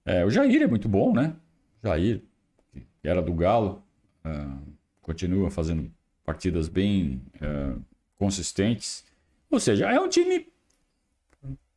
É, 0.04 0.24
o 0.24 0.30
Jair 0.30 0.62
é 0.62 0.66
muito 0.66 0.88
bom, 0.88 1.12
né? 1.12 1.34
Jair, 1.82 2.22
que 2.72 3.08
era 3.08 3.22
do 3.22 3.32
Galo, 3.32 3.82
uh, 4.26 4.72
continua 5.02 5.50
fazendo 5.50 5.90
partidas 6.24 6.68
bem 6.68 7.22
uh, 7.36 7.80
consistentes. 8.16 9.04
Ou 9.50 9.60
seja, 9.60 9.90
é 9.90 10.00
um 10.00 10.08
time 10.08 10.48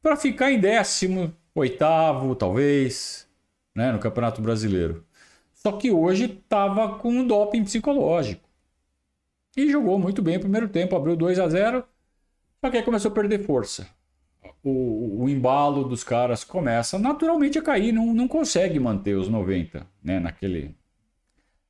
para 0.02 0.16
ficar 0.16 0.52
em 0.52 0.60
décimo, 0.60 1.34
oitavo, 1.54 2.36
talvez, 2.36 3.28
né? 3.76 3.92
no 3.92 4.00
Campeonato 4.00 4.42
Brasileiro. 4.42 5.06
Só 5.54 5.72
que 5.72 5.92
hoje 5.92 6.26
estava 6.26 6.98
com 7.00 7.10
um 7.10 7.28
doping 7.28 7.64
psicológico. 7.64 8.48
E 9.56 9.70
jogou 9.70 9.98
muito 10.00 10.22
bem 10.22 10.38
o 10.38 10.42
primeiro 10.42 10.70
tempo, 10.70 10.96
abriu 10.96 11.16
2 11.16 11.40
a 11.40 11.50
0 11.50 11.84
só 12.60 12.72
que 12.72 12.78
aí 12.78 12.84
começou 12.84 13.12
a 13.12 13.14
perder 13.14 13.46
força 13.46 13.88
o, 14.64 15.24
o 15.24 15.30
embalo 15.30 15.84
dos 15.84 16.04
caras 16.04 16.44
começa 16.44 17.00
naturalmente 17.00 17.58
a 17.58 17.62
cair, 17.62 17.92
não, 17.92 18.14
não 18.14 18.28
consegue 18.28 18.80
manter 18.80 19.16
os 19.16 19.28
90 19.30 19.86
né, 20.04 20.20
naquele, 20.20 20.76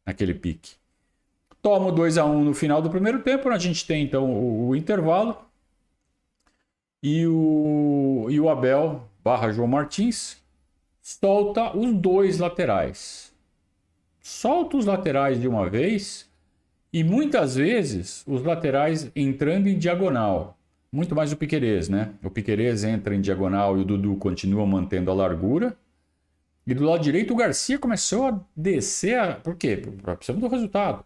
naquele 0.07 0.33
pique. 0.33 0.75
Toma 1.61 1.91
2 1.91 2.17
a 2.17 2.25
1 2.25 2.43
no 2.45 2.53
final 2.53 2.81
do 2.81 2.89
primeiro 2.89 3.21
tempo, 3.21 3.49
a 3.49 3.57
gente 3.57 3.85
tem 3.85 4.05
então 4.05 4.31
o, 4.31 4.69
o 4.69 4.75
intervalo. 4.75 5.37
E 7.03 7.27
o, 7.27 8.27
e 8.29 8.39
o 8.39 8.49
Abel 8.49 9.07
barra 9.23 9.51
João 9.51 9.67
Martins 9.67 10.41
solta 11.01 11.77
os 11.77 11.93
dois 11.93 12.39
laterais. 12.39 13.33
Solta 14.21 14.77
os 14.77 14.85
laterais 14.85 15.39
de 15.39 15.47
uma 15.47 15.69
vez 15.69 16.27
e 16.91 17.03
muitas 17.03 17.55
vezes 17.55 18.23
os 18.25 18.41
laterais 18.43 19.11
entrando 19.15 19.67
em 19.67 19.77
diagonal 19.77 20.57
muito 20.91 21.13
mais 21.15 21.31
o 21.31 21.37
Piquerez, 21.37 21.89
né? 21.89 22.13
O 22.23 22.29
Piquerez 22.29 22.83
entra 22.83 23.13
em 23.13 23.21
diagonal 23.21 23.77
e 23.77 23.81
o 23.81 23.85
Dudu 23.85 24.15
continua 24.15 24.65
mantendo 24.65 25.11
a 25.11 25.13
largura. 25.13 25.77
E 26.67 26.73
do 26.73 26.83
lado 26.83 27.01
direito 27.01 27.33
o 27.33 27.37
Garcia 27.37 27.79
começou 27.79 28.27
a 28.27 28.39
descer. 28.53 29.17
A... 29.17 29.35
Por 29.35 29.55
quê? 29.55 29.77
Precisamos 29.77 30.41
do 30.41 30.49
resultado. 30.49 31.05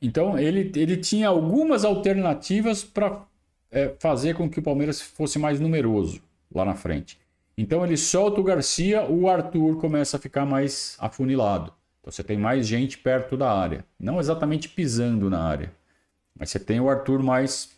Então 0.00 0.38
ele, 0.38 0.72
ele 0.74 0.96
tinha 0.96 1.28
algumas 1.28 1.84
alternativas 1.84 2.82
para 2.82 3.26
é, 3.70 3.94
fazer 4.00 4.34
com 4.34 4.48
que 4.48 4.58
o 4.58 4.62
Palmeiras 4.62 5.02
fosse 5.02 5.38
mais 5.38 5.60
numeroso 5.60 6.22
lá 6.52 6.64
na 6.64 6.74
frente. 6.74 7.20
Então 7.58 7.84
ele 7.84 7.96
solta 7.96 8.40
o 8.40 8.44
Garcia, 8.44 9.04
o 9.04 9.28
Arthur 9.28 9.78
começa 9.78 10.16
a 10.16 10.20
ficar 10.20 10.46
mais 10.46 10.96
afunilado. 10.98 11.72
Então 12.00 12.10
você 12.10 12.24
tem 12.24 12.38
mais 12.38 12.66
gente 12.66 12.96
perto 12.96 13.36
da 13.36 13.52
área. 13.52 13.84
Não 14.00 14.18
exatamente 14.18 14.66
pisando 14.68 15.28
na 15.28 15.42
área. 15.42 15.70
Mas 16.34 16.50
você 16.50 16.58
tem 16.58 16.80
o 16.80 16.88
Arthur 16.88 17.22
mais 17.22 17.70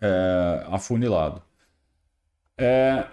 é, 0.00 0.66
afunilado. 0.68 1.42
É, 2.58 3.06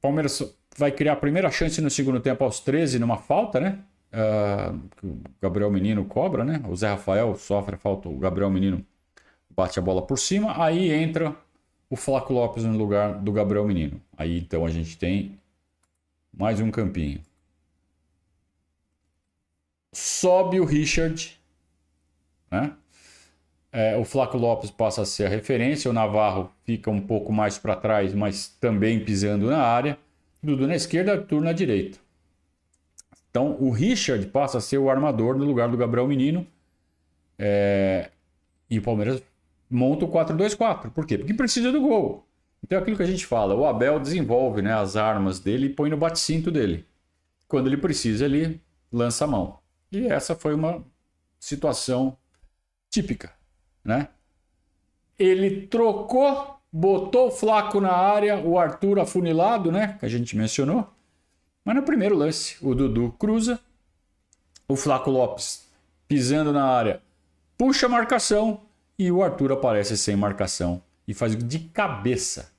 Palmeiras 0.00 0.32
vai 0.76 0.92
criar 0.92 1.14
a 1.14 1.16
primeira 1.16 1.50
chance 1.50 1.80
no 1.80 1.90
segundo 1.90 2.20
tempo 2.20 2.44
aos 2.44 2.60
13 2.60 2.98
numa 2.98 3.16
falta, 3.16 3.60
né? 3.60 3.78
Uh, 4.12 5.06
o 5.06 5.20
Gabriel 5.40 5.70
Menino 5.70 6.04
cobra, 6.04 6.44
né? 6.44 6.62
O 6.68 6.76
Zé 6.76 6.88
Rafael 6.88 7.34
sofre 7.36 7.74
a 7.74 7.78
falta, 7.78 8.08
o 8.08 8.16
Gabriel 8.16 8.50
Menino 8.50 8.84
bate 9.50 9.78
a 9.78 9.82
bola 9.82 10.02
por 10.02 10.18
cima, 10.18 10.62
aí 10.62 10.92
entra 10.92 11.36
o 11.88 11.96
Flaco 11.96 12.32
Lopes 12.32 12.64
no 12.64 12.76
lugar 12.76 13.14
do 13.20 13.32
Gabriel 13.32 13.66
Menino. 13.66 14.00
Aí 14.16 14.38
então 14.38 14.64
a 14.64 14.70
gente 14.70 14.96
tem 14.98 15.38
mais 16.32 16.60
um 16.60 16.70
campinho. 16.70 17.20
Sobe 19.92 20.58
o 20.58 20.64
Richard, 20.64 21.38
né? 22.50 22.72
É, 23.70 23.96
o 23.96 24.04
Flaco 24.04 24.36
Lopes 24.38 24.70
passa 24.70 25.02
a 25.02 25.04
ser 25.04 25.26
a 25.26 25.28
referência, 25.28 25.90
o 25.90 25.94
Navarro 25.94 26.50
fica 26.64 26.90
um 26.90 27.00
pouco 27.00 27.32
mais 27.32 27.58
para 27.58 27.74
trás, 27.74 28.14
mas 28.14 28.46
também 28.60 29.04
pisando 29.04 29.50
na 29.50 29.62
área. 29.64 29.98
Dudu 30.44 30.66
na 30.66 30.74
esquerda, 30.74 31.12
Arthur 31.12 31.40
na 31.40 31.52
direita. 31.52 31.98
Então 33.30 33.56
o 33.60 33.70
Richard 33.70 34.24
passa 34.26 34.58
a 34.58 34.60
ser 34.60 34.78
o 34.78 34.88
armador 34.88 35.36
no 35.36 35.44
lugar 35.44 35.68
do 35.68 35.76
Gabriel 35.76 36.06
Menino. 36.06 36.46
É... 37.38 38.10
E 38.70 38.78
o 38.78 38.82
Palmeiras 38.82 39.22
monta 39.68 40.04
o 40.04 40.08
4-2-4. 40.08 40.90
Por 40.90 41.06
quê? 41.06 41.18
Porque 41.18 41.34
precisa 41.34 41.72
do 41.72 41.80
gol. 41.80 42.24
Então 42.64 42.78
é 42.78 42.80
aquilo 42.80 42.96
que 42.96 43.02
a 43.02 43.06
gente 43.06 43.26
fala, 43.26 43.54
o 43.54 43.66
Abel 43.66 44.00
desenvolve 44.00 44.62
né, 44.62 44.72
as 44.72 44.96
armas 44.96 45.38
dele 45.38 45.66
e 45.66 45.70
põe 45.70 45.90
no 45.90 45.98
bate-cinto 45.98 46.50
dele. 46.50 46.86
Quando 47.46 47.66
ele 47.66 47.76
precisa, 47.76 48.24
ele 48.24 48.58
lança 48.90 49.24
a 49.24 49.28
mão. 49.28 49.58
E 49.92 50.06
essa 50.06 50.34
foi 50.34 50.54
uma 50.54 50.82
situação 51.38 52.16
típica, 52.88 53.32
né? 53.84 54.08
Ele 55.18 55.66
trocou, 55.66 56.58
botou 56.76 57.28
o 57.28 57.30
Flaco 57.30 57.80
na 57.80 57.92
área, 57.92 58.36
o 58.36 58.58
Arthur 58.58 58.98
afunilado, 58.98 59.70
né? 59.70 59.96
Que 60.00 60.06
a 60.06 60.08
gente 60.08 60.36
mencionou. 60.36 60.88
Mas 61.64 61.76
no 61.76 61.84
primeiro 61.84 62.16
lance, 62.16 62.56
o 62.60 62.74
Dudu 62.74 63.14
cruza, 63.16 63.60
o 64.66 64.74
Flaco 64.74 65.08
Lopes 65.08 65.68
pisando 66.08 66.52
na 66.52 66.64
área, 66.64 67.00
puxa 67.56 67.86
a 67.86 67.88
marcação 67.88 68.62
e 68.98 69.10
o 69.10 69.22
Arthur 69.22 69.52
aparece 69.52 69.96
sem 69.96 70.16
marcação 70.16 70.82
e 71.06 71.14
faz 71.14 71.36
de 71.36 71.60
cabeça. 71.60 72.50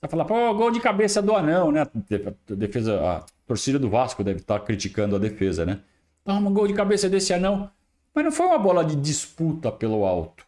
Vai 0.00 0.08
falar, 0.08 0.24
pô, 0.24 0.54
gol 0.54 0.70
de 0.70 0.78
cabeça 0.78 1.20
do 1.20 1.34
anão, 1.34 1.72
né? 1.72 1.82
A 1.82 2.54
defesa, 2.54 3.00
a 3.00 3.24
torcida 3.44 3.78
do 3.78 3.90
Vasco 3.90 4.22
deve 4.22 4.38
estar 4.38 4.60
criticando 4.60 5.16
a 5.16 5.18
defesa, 5.18 5.66
né? 5.66 5.80
Toma, 6.22 6.48
gol 6.50 6.68
de 6.68 6.74
cabeça 6.74 7.08
desse 7.08 7.34
anão. 7.34 7.68
Mas 8.14 8.24
não 8.24 8.32
foi 8.32 8.46
uma 8.46 8.58
bola 8.58 8.84
de 8.84 8.94
disputa 8.94 9.72
pelo 9.72 10.04
alto. 10.04 10.43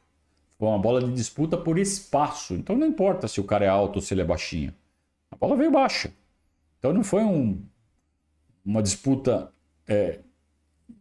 Foi 0.59 0.69
uma 0.69 0.79
bola 0.79 1.03
de 1.03 1.13
disputa 1.13 1.57
por 1.57 1.79
espaço. 1.79 2.55
Então 2.55 2.77
não 2.77 2.87
importa 2.87 3.29
se 3.29 3.41
o 3.41 3.45
cara 3.45 3.65
é 3.65 3.69
alto 3.69 3.97
ou 3.97 4.03
se 4.03 4.15
ele 4.15 4.23
é 4.23 4.25
baixinho. 4.25 4.75
A 5.31 5.37
bola 5.37 5.57
veio 5.57 5.71
baixa. 5.71 6.13
Então 6.79 6.93
não 6.93 7.05
foi 7.05 7.23
um, 7.23 7.63
uma 8.65 8.83
disputa 8.83 9.53
é, 9.87 10.21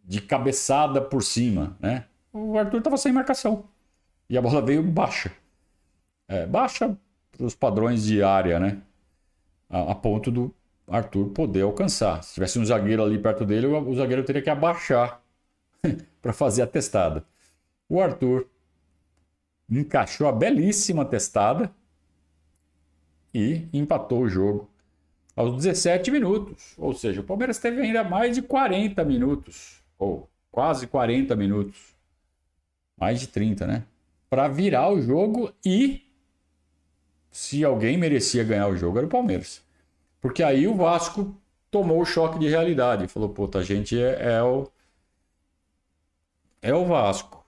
de 0.03 0.21
cabeçada 0.21 1.01
por 1.01 1.23
cima, 1.23 1.77
né? 1.79 2.05
O 2.33 2.57
Arthur 2.57 2.79
estava 2.79 2.97
sem 2.97 3.13
marcação. 3.13 3.65
E 4.29 4.37
a 4.37 4.41
bola 4.41 4.61
veio 4.61 4.83
baixa. 4.83 5.31
É, 6.27 6.45
baixa 6.45 6.97
para 7.31 7.45
os 7.45 7.55
padrões 7.55 8.03
de 8.05 8.21
área, 8.21 8.59
né? 8.59 8.81
A, 9.69 9.91
a, 9.91 9.95
ponto 9.95 10.31
do 10.31 10.53
Arthur 10.87 11.29
poder 11.29 11.61
alcançar. 11.61 12.23
Se 12.23 12.33
tivesse 12.33 12.59
um 12.59 12.65
zagueiro 12.65 13.03
ali 13.03 13.17
perto 13.17 13.45
dele, 13.45 13.67
o, 13.67 13.89
o 13.89 13.95
zagueiro 13.95 14.23
teria 14.23 14.41
que 14.41 14.49
abaixar 14.49 15.21
para 16.21 16.33
fazer 16.33 16.61
a 16.61 16.67
testada. 16.67 17.23
O 17.87 18.01
Arthur 18.01 18.47
encaixou 19.69 20.27
a 20.27 20.31
belíssima 20.31 21.05
testada 21.05 21.73
e 23.33 23.67
empatou 23.73 24.21
o 24.21 24.29
jogo 24.29 24.69
aos 25.35 25.55
17 25.55 26.11
minutos. 26.11 26.73
Ou 26.77 26.93
seja, 26.93 27.21
o 27.21 27.23
Palmeiras 27.23 27.57
teve 27.57 27.81
ainda 27.81 28.03
mais 28.03 28.35
de 28.35 28.41
40 28.41 29.03
minutos, 29.03 29.83
ou 29.97 30.29
quase 30.51 30.87
40 30.87 31.35
minutos. 31.35 31.95
Mais 32.97 33.19
de 33.19 33.27
30, 33.27 33.67
né? 33.67 33.83
Para 34.29 34.47
virar 34.47 34.89
o 34.89 35.01
jogo 35.01 35.53
e 35.65 36.01
se 37.29 37.63
alguém 37.63 37.97
merecia 37.97 38.43
ganhar 38.43 38.67
o 38.67 38.77
jogo 38.77 38.97
era 38.97 39.07
o 39.07 39.09
Palmeiras. 39.09 39.61
Porque 40.21 40.41
aí 40.41 40.65
o 40.65 40.75
Vasco 40.75 41.35
tomou 41.69 42.01
o 42.01 42.05
choque 42.05 42.39
de 42.39 42.47
realidade. 42.47 43.07
Falou, 43.09 43.29
puta, 43.29 43.59
a 43.59 43.63
gente 43.63 43.99
é, 43.99 44.35
é 44.37 44.41
o 44.41 44.67
é 46.61 46.73
o 46.73 46.85
Vasco. 46.85 47.44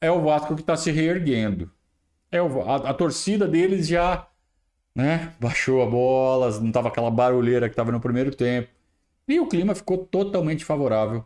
É 0.00 0.10
o 0.10 0.22
Vasco 0.22 0.54
que 0.54 0.60
está 0.60 0.76
se 0.76 0.90
reerguendo. 0.90 1.70
É 2.30 2.40
o, 2.40 2.62
a, 2.62 2.90
a, 2.90 2.94
torcida 2.94 3.48
deles 3.48 3.88
já 3.88 4.28
né, 4.94 5.32
baixou 5.40 5.82
a 5.82 5.86
bola, 5.86 6.50
não 6.60 6.68
estava 6.68 6.88
aquela 6.88 7.10
barulheira 7.10 7.68
que 7.68 7.72
estava 7.72 7.90
no 7.90 8.00
primeiro 8.00 8.34
tempo. 8.34 8.68
E 9.26 9.40
o 9.40 9.46
clima 9.46 9.74
ficou 9.74 9.98
totalmente 9.98 10.64
favorável 10.64 11.24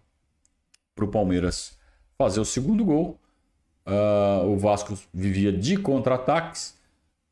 para 0.94 1.04
o 1.04 1.08
Palmeiras 1.08 1.78
fazer 2.16 2.40
o 2.40 2.44
segundo 2.44 2.84
gol. 2.84 3.18
Uh, 3.86 4.46
o 4.46 4.58
Vasco 4.58 4.96
vivia 5.12 5.52
de 5.52 5.76
contra-ataques, 5.76 6.78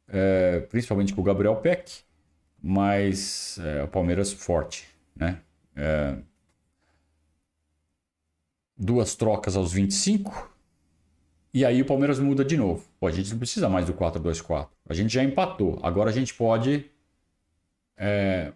é, 0.08 0.60
principalmente 0.60 1.14
com 1.14 1.20
o 1.20 1.24
Gabriel 1.24 1.56
Peck, 1.56 2.02
mas 2.60 3.58
é, 3.62 3.84
o 3.84 3.88
Palmeiras 3.88 4.32
forte. 4.32 4.88
Né? 5.14 5.40
É, 5.76 6.16
duas 8.76 9.14
trocas 9.14 9.56
aos 9.56 9.72
25. 9.72 10.49
E 11.52 11.64
aí 11.64 11.82
o 11.82 11.84
Palmeiras 11.84 12.18
muda 12.18 12.44
de 12.44 12.56
novo. 12.56 12.84
Pô, 12.98 13.06
a 13.06 13.10
gente 13.10 13.30
não 13.30 13.38
precisa 13.38 13.68
mais 13.68 13.86
do 13.86 13.94
4-2-4. 13.94 14.68
A 14.88 14.94
gente 14.94 15.12
já 15.12 15.22
empatou. 15.22 15.78
Agora 15.82 16.10
a 16.10 16.12
gente 16.12 16.32
pode 16.34 16.84
é, 17.96 18.52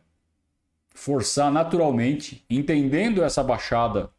forçar 0.94 1.50
naturalmente, 1.50 2.44
entendendo 2.48 3.22
essa 3.22 3.42
baixada 3.42 4.10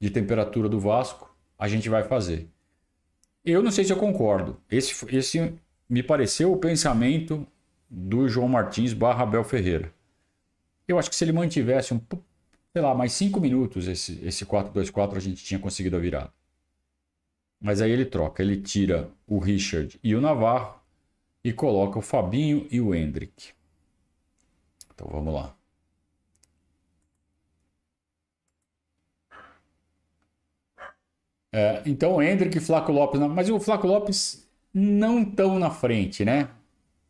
de 0.00 0.10
temperatura 0.10 0.68
do 0.68 0.78
Vasco, 0.78 1.34
a 1.58 1.66
gente 1.66 1.88
vai 1.88 2.04
fazer. 2.04 2.48
Eu 3.44 3.62
não 3.62 3.70
sei 3.70 3.84
se 3.84 3.92
eu 3.92 3.96
concordo. 3.96 4.60
Esse, 4.70 4.94
esse 5.14 5.54
me 5.88 6.02
pareceu 6.02 6.52
o 6.52 6.56
pensamento 6.56 7.46
do 7.90 8.28
João 8.28 8.48
Martins 8.48 8.92
barra 8.92 9.24
Abel 9.24 9.44
Ferreira. 9.44 9.92
Eu 10.86 10.98
acho 10.98 11.10
que 11.10 11.16
se 11.16 11.24
ele 11.24 11.32
mantivesse 11.32 11.92
um 11.92 12.00
sei 12.72 12.82
lá, 12.82 12.92
mais 12.92 13.12
cinco 13.12 13.40
minutos 13.40 13.86
esse, 13.86 14.20
esse 14.24 14.44
4-2-4 14.44 15.16
a 15.16 15.20
gente 15.20 15.44
tinha 15.44 15.60
conseguido 15.60 15.96
a 15.96 16.00
virada. 16.00 16.32
Mas 17.64 17.80
aí 17.80 17.90
ele 17.90 18.04
troca, 18.04 18.42
ele 18.42 18.60
tira 18.60 19.10
o 19.26 19.38
Richard 19.38 19.98
e 20.04 20.14
o 20.14 20.20
Navarro 20.20 20.78
e 21.42 21.50
coloca 21.50 21.98
o 21.98 22.02
Fabinho 22.02 22.68
e 22.70 22.78
o 22.78 22.94
Hendrick. 22.94 23.54
Então 24.92 25.08
vamos 25.10 25.32
lá. 25.32 25.56
É, 31.50 31.82
então 31.86 32.22
Hendrick 32.22 32.58
e 32.58 32.60
Flaco 32.60 32.92
Lopes, 32.92 33.18
mas 33.18 33.48
o 33.48 33.58
Flaco 33.58 33.86
Lopes 33.86 34.46
não 34.74 35.24
tão 35.24 35.58
na 35.58 35.70
frente, 35.70 36.22
né? 36.22 36.50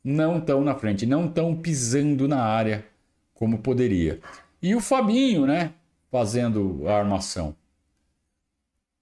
Não 0.05 0.41
tão 0.41 0.63
na 0.63 0.77
frente, 0.77 1.05
não 1.05 1.27
tão 1.27 1.57
pisando 1.57 2.29
na 2.29 2.45
área 2.45 2.87
como 3.35 3.59
poderia. 3.59 4.21
E 4.63 4.73
o 4.77 4.81
Fabinho, 4.81 5.47
né? 5.47 5.75
Fazendo 6.13 6.87
a 6.87 6.97
armação. 6.99 7.57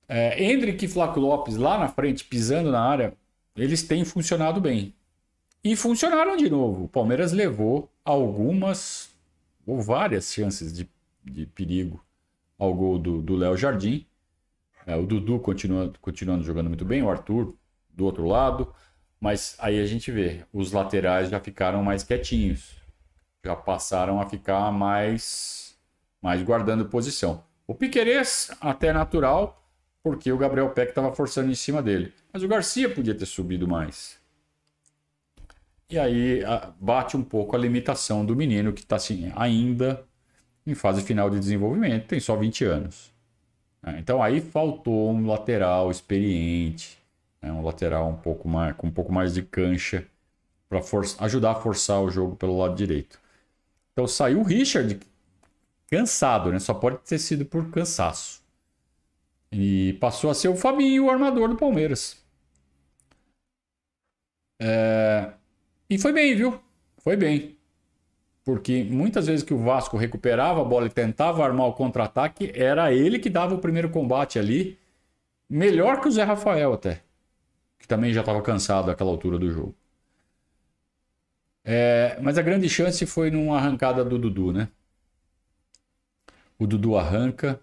É, 0.09 0.43
Hendrick 0.43 0.85
e 0.85 0.89
Flaco 0.89 1.19
Lopes 1.19 1.57
lá 1.57 1.79
na 1.79 1.89
frente, 1.89 2.25
pisando 2.25 2.71
na 2.71 2.83
área, 2.83 3.15
eles 3.57 3.83
têm 3.83 4.05
funcionado 4.05 4.61
bem. 4.61 4.95
E 5.65 5.77
funcionaram 5.77 6.37
de 6.37 6.51
novo. 6.51 6.85
O 6.85 6.89
Palmeiras 6.89 7.33
levou 7.33 7.91
algumas 8.05 9.11
ou 9.67 9.81
várias 9.81 10.33
chances 10.33 10.73
de, 10.73 10.89
de 11.25 11.47
perigo 11.47 12.05
ao 12.59 12.75
gol 12.75 12.99
do 12.99 13.37
Léo 13.37 13.57
Jardim. 13.57 14.07
É, 14.87 14.97
o 14.97 15.07
Dudu 15.07 15.39
continua, 15.39 15.93
continuando 16.01 16.43
jogando 16.43 16.69
muito 16.69 16.85
bem, 16.85 17.03
o 17.03 17.11
Arthur 17.11 17.55
do 17.91 18.05
outro 18.05 18.27
lado. 18.27 18.73
Mas 19.21 19.57
aí 19.61 19.81
a 19.81 19.87
gente 19.87 20.11
vê, 20.11 20.45
os 20.53 20.73
laterais 20.73 21.31
já 21.31 21.39
ficaram 21.39 21.83
mais 21.83 22.03
quietinhos 22.03 22.83
já 23.45 23.57
passaram 23.57 24.21
a 24.21 24.27
ficar 24.27 24.71
mais, 24.71 25.77
mais 26.21 26.43
guardando 26.43 26.85
posição. 26.87 27.43
O 27.67 27.75
Piquerez 27.75 28.51
até 28.61 28.93
natural, 28.93 29.62
porque 30.03 30.33
o 30.33 30.39
Gabriel 30.39 30.71
Peck 30.71 30.91
estava 30.91 31.15
forçando 31.15 31.51
em 31.51 31.55
cima 31.55 31.83
dele. 31.83 32.13
Mas 32.33 32.43
o 32.43 32.49
Garcia 32.49 32.93
podia 32.93 33.15
ter 33.15 33.27
subido 33.27 33.69
mais. 33.69 34.21
E 35.89 35.99
aí 35.99 36.41
bate 36.81 37.17
um 37.17 37.23
pouco 37.23 37.55
a 37.55 37.59
limitação 37.59 38.25
do 38.25 38.35
menino 38.35 38.73
que 38.73 38.81
está 38.81 38.97
assim, 38.97 39.31
ainda 39.37 40.05
em 40.67 40.75
fase 40.75 41.03
final 41.03 41.29
de 41.29 41.39
desenvolvimento, 41.39 42.07
tem 42.07 42.21
só 42.21 42.37
20 42.37 42.65
anos. 42.65 43.13
É, 43.85 43.99
então 43.99 44.23
aí 44.23 44.41
faltou 44.41 45.11
um 45.11 45.27
lateral 45.27 45.91
experiente, 45.91 46.99
né? 47.41 47.53
um 47.53 47.63
lateral 47.63 48.09
um 48.09 48.17
pouco 48.17 48.49
mais, 48.49 48.77
com 48.77 48.87
um 48.87 48.91
pouco 48.91 49.13
mais 49.13 49.35
de 49.35 49.43
cancha 49.43 50.07
para 50.69 50.81
ajudar 51.19 51.53
a 51.53 51.55
forçar 51.57 52.01
o 52.01 52.11
jogo 52.11 52.37
pelo 52.37 52.59
lado 52.59 52.75
direito. 52.75 53.21
Então 53.93 54.07
saiu 54.07 54.41
o 54.41 54.45
Richard 54.45 54.99
cansado, 55.91 56.51
né? 56.53 56.59
Só 56.59 56.73
pode 56.73 56.99
ter 56.99 57.19
sido 57.19 57.45
por 57.45 57.71
cansaço. 57.71 58.42
E 59.53 59.93
passou 60.01 60.31
a 60.31 60.35
ser 60.35 60.49
o 60.49 60.57
Fabinho, 60.57 61.05
o 61.07 61.11
armador 61.11 61.49
do 61.49 61.57
Palmeiras. 61.57 62.17
É... 64.61 65.33
E 65.91 65.99
foi 65.99 66.13
bem, 66.13 66.35
viu? 66.35 66.61
Foi 66.99 67.17
bem. 67.17 67.59
Porque 68.45 68.83
muitas 68.85 69.27
vezes 69.27 69.45
que 69.45 69.55
o 69.55 69.59
Vasco 69.59 69.97
recuperava 69.97 70.63
a 70.63 70.65
bola 70.65 70.87
e 70.87 70.91
tentava 70.91 71.45
armar 71.45 71.67
o 71.69 71.75
contra-ataque, 71.75 72.53
era 72.55 72.93
ele 72.93 73.19
que 73.19 73.31
dava 73.31 73.55
o 73.55 73.59
primeiro 73.59 73.91
combate 73.91 74.39
ali. 74.39 74.79
Melhor 75.49 76.01
que 76.01 76.09
o 76.09 76.11
Zé 76.11 76.25
Rafael 76.25 76.73
até. 76.73 77.03
Que 77.79 77.87
também 77.89 78.13
já 78.13 78.21
estava 78.21 78.43
cansado 78.43 78.91
àquela 78.91 79.11
altura 79.11 79.39
do 79.39 79.51
jogo. 79.51 79.75
É, 81.65 82.19
mas 82.21 82.39
a 82.39 82.43
grande 82.43 82.69
chance 82.69 83.05
foi 83.07 83.31
numa 83.31 83.57
arrancada 83.57 84.05
do 84.05 84.19
Dudu, 84.19 84.53
né? 84.53 84.69
O 86.59 86.67
Dudu 86.67 86.97
arranca, 86.97 87.61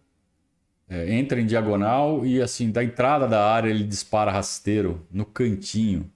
é, 0.89 1.13
entra 1.13 1.39
em 1.39 1.45
diagonal 1.45 2.25
e 2.25 2.41
assim, 2.41 2.71
da 2.71 2.83
entrada 2.83 3.27
da 3.27 3.47
área 3.51 3.69
ele 3.69 3.83
dispara 3.83 4.31
rasteiro 4.31 5.05
no 5.11 5.23
cantinho. 5.23 6.09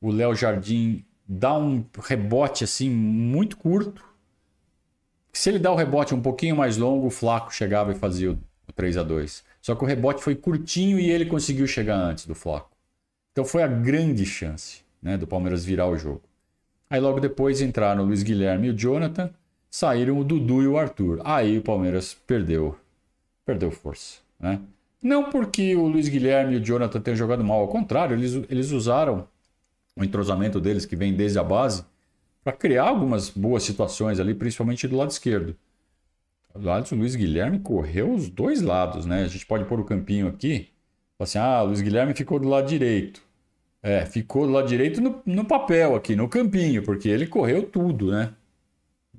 O 0.00 0.10
Léo 0.10 0.34
Jardim 0.34 1.02
dá 1.26 1.56
um 1.56 1.82
rebote 2.02 2.64
assim 2.64 2.90
muito 2.90 3.56
curto. 3.56 4.04
Se 5.32 5.48
ele 5.48 5.58
dá 5.58 5.72
o 5.72 5.76
rebote 5.76 6.14
um 6.14 6.20
pouquinho 6.20 6.54
mais 6.54 6.76
longo, 6.76 7.06
o 7.06 7.10
Flaco 7.10 7.52
chegava 7.52 7.92
e 7.92 7.94
fazia 7.94 8.32
o 8.32 8.38
3 8.76 8.98
a 8.98 9.02
2 9.02 9.42
Só 9.62 9.74
que 9.74 9.82
o 9.82 9.86
rebote 9.86 10.22
foi 10.22 10.34
curtinho 10.34 10.98
e 10.98 11.10
ele 11.10 11.26
conseguiu 11.26 11.66
chegar 11.66 11.96
antes 11.96 12.26
do 12.26 12.34
Flaco. 12.34 12.70
Então 13.32 13.44
foi 13.44 13.62
a 13.62 13.66
grande 13.66 14.24
chance 14.26 14.82
né, 15.02 15.16
do 15.16 15.26
Palmeiras 15.26 15.64
virar 15.64 15.88
o 15.88 15.96
jogo. 15.96 16.22
Aí 16.88 17.00
logo 17.00 17.18
depois 17.18 17.60
entraram 17.60 18.04
o 18.04 18.06
Luiz 18.06 18.22
Guilherme 18.22 18.68
e 18.68 18.70
o 18.70 18.78
Jonathan, 18.78 19.30
saíram 19.70 20.18
o 20.18 20.24
Dudu 20.24 20.62
e 20.62 20.68
o 20.68 20.78
Arthur. 20.78 21.20
Aí 21.24 21.58
o 21.58 21.62
Palmeiras 21.62 22.14
perdeu, 22.14 22.78
perdeu 23.44 23.70
força. 23.70 24.20
Né? 24.38 24.60
Não 25.02 25.30
porque 25.30 25.76
o 25.76 25.86
Luiz 25.86 26.08
Guilherme 26.08 26.54
e 26.54 26.56
o 26.56 26.64
Jonathan 26.64 27.00
tenham 27.00 27.16
jogado 27.16 27.44
mal, 27.44 27.60
ao 27.60 27.68
contrário, 27.68 28.16
eles, 28.16 28.34
eles 28.48 28.70
usaram 28.70 29.28
o 29.96 30.02
entrosamento 30.02 30.60
deles, 30.60 30.86
que 30.86 30.96
vem 30.96 31.14
desde 31.14 31.38
a 31.38 31.44
base, 31.44 31.84
para 32.42 32.52
criar 32.52 32.84
algumas 32.84 33.30
boas 33.30 33.62
situações 33.62 34.18
ali, 34.18 34.34
principalmente 34.34 34.88
do 34.88 34.96
lado 34.96 35.10
esquerdo. 35.10 35.56
Do 36.54 36.66
lado 36.66 36.88
do 36.88 36.96
Luiz 36.96 37.16
Guilherme 37.16 37.58
correu 37.58 38.12
os 38.12 38.28
dois 38.28 38.62
lados, 38.62 39.06
né? 39.06 39.24
A 39.24 39.28
gente 39.28 39.46
pode 39.46 39.64
pôr 39.64 39.80
o 39.80 39.84
campinho 39.84 40.28
aqui. 40.28 40.68
Assim, 41.18 41.38
ah, 41.38 41.62
o 41.62 41.66
Luiz 41.66 41.80
Guilherme 41.80 42.14
ficou 42.14 42.38
do 42.38 42.48
lado 42.48 42.68
direito. 42.68 43.22
É, 43.82 44.06
ficou 44.06 44.46
do 44.46 44.52
lado 44.52 44.68
direito 44.68 45.00
no, 45.00 45.22
no 45.26 45.44
papel 45.44 45.94
aqui, 45.94 46.16
no 46.16 46.28
campinho, 46.28 46.82
porque 46.82 47.08
ele 47.08 47.26
correu 47.26 47.64
tudo, 47.64 48.10
né? 48.10 48.32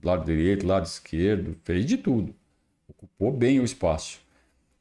Lado 0.03 0.25
direito, 0.25 0.65
lado 0.65 0.85
esquerdo, 0.85 1.55
fez 1.63 1.85
de 1.85 1.97
tudo. 1.97 2.33
Ocupou 3.05 3.31
bem 3.31 3.59
o 3.59 3.63
espaço. 3.63 4.19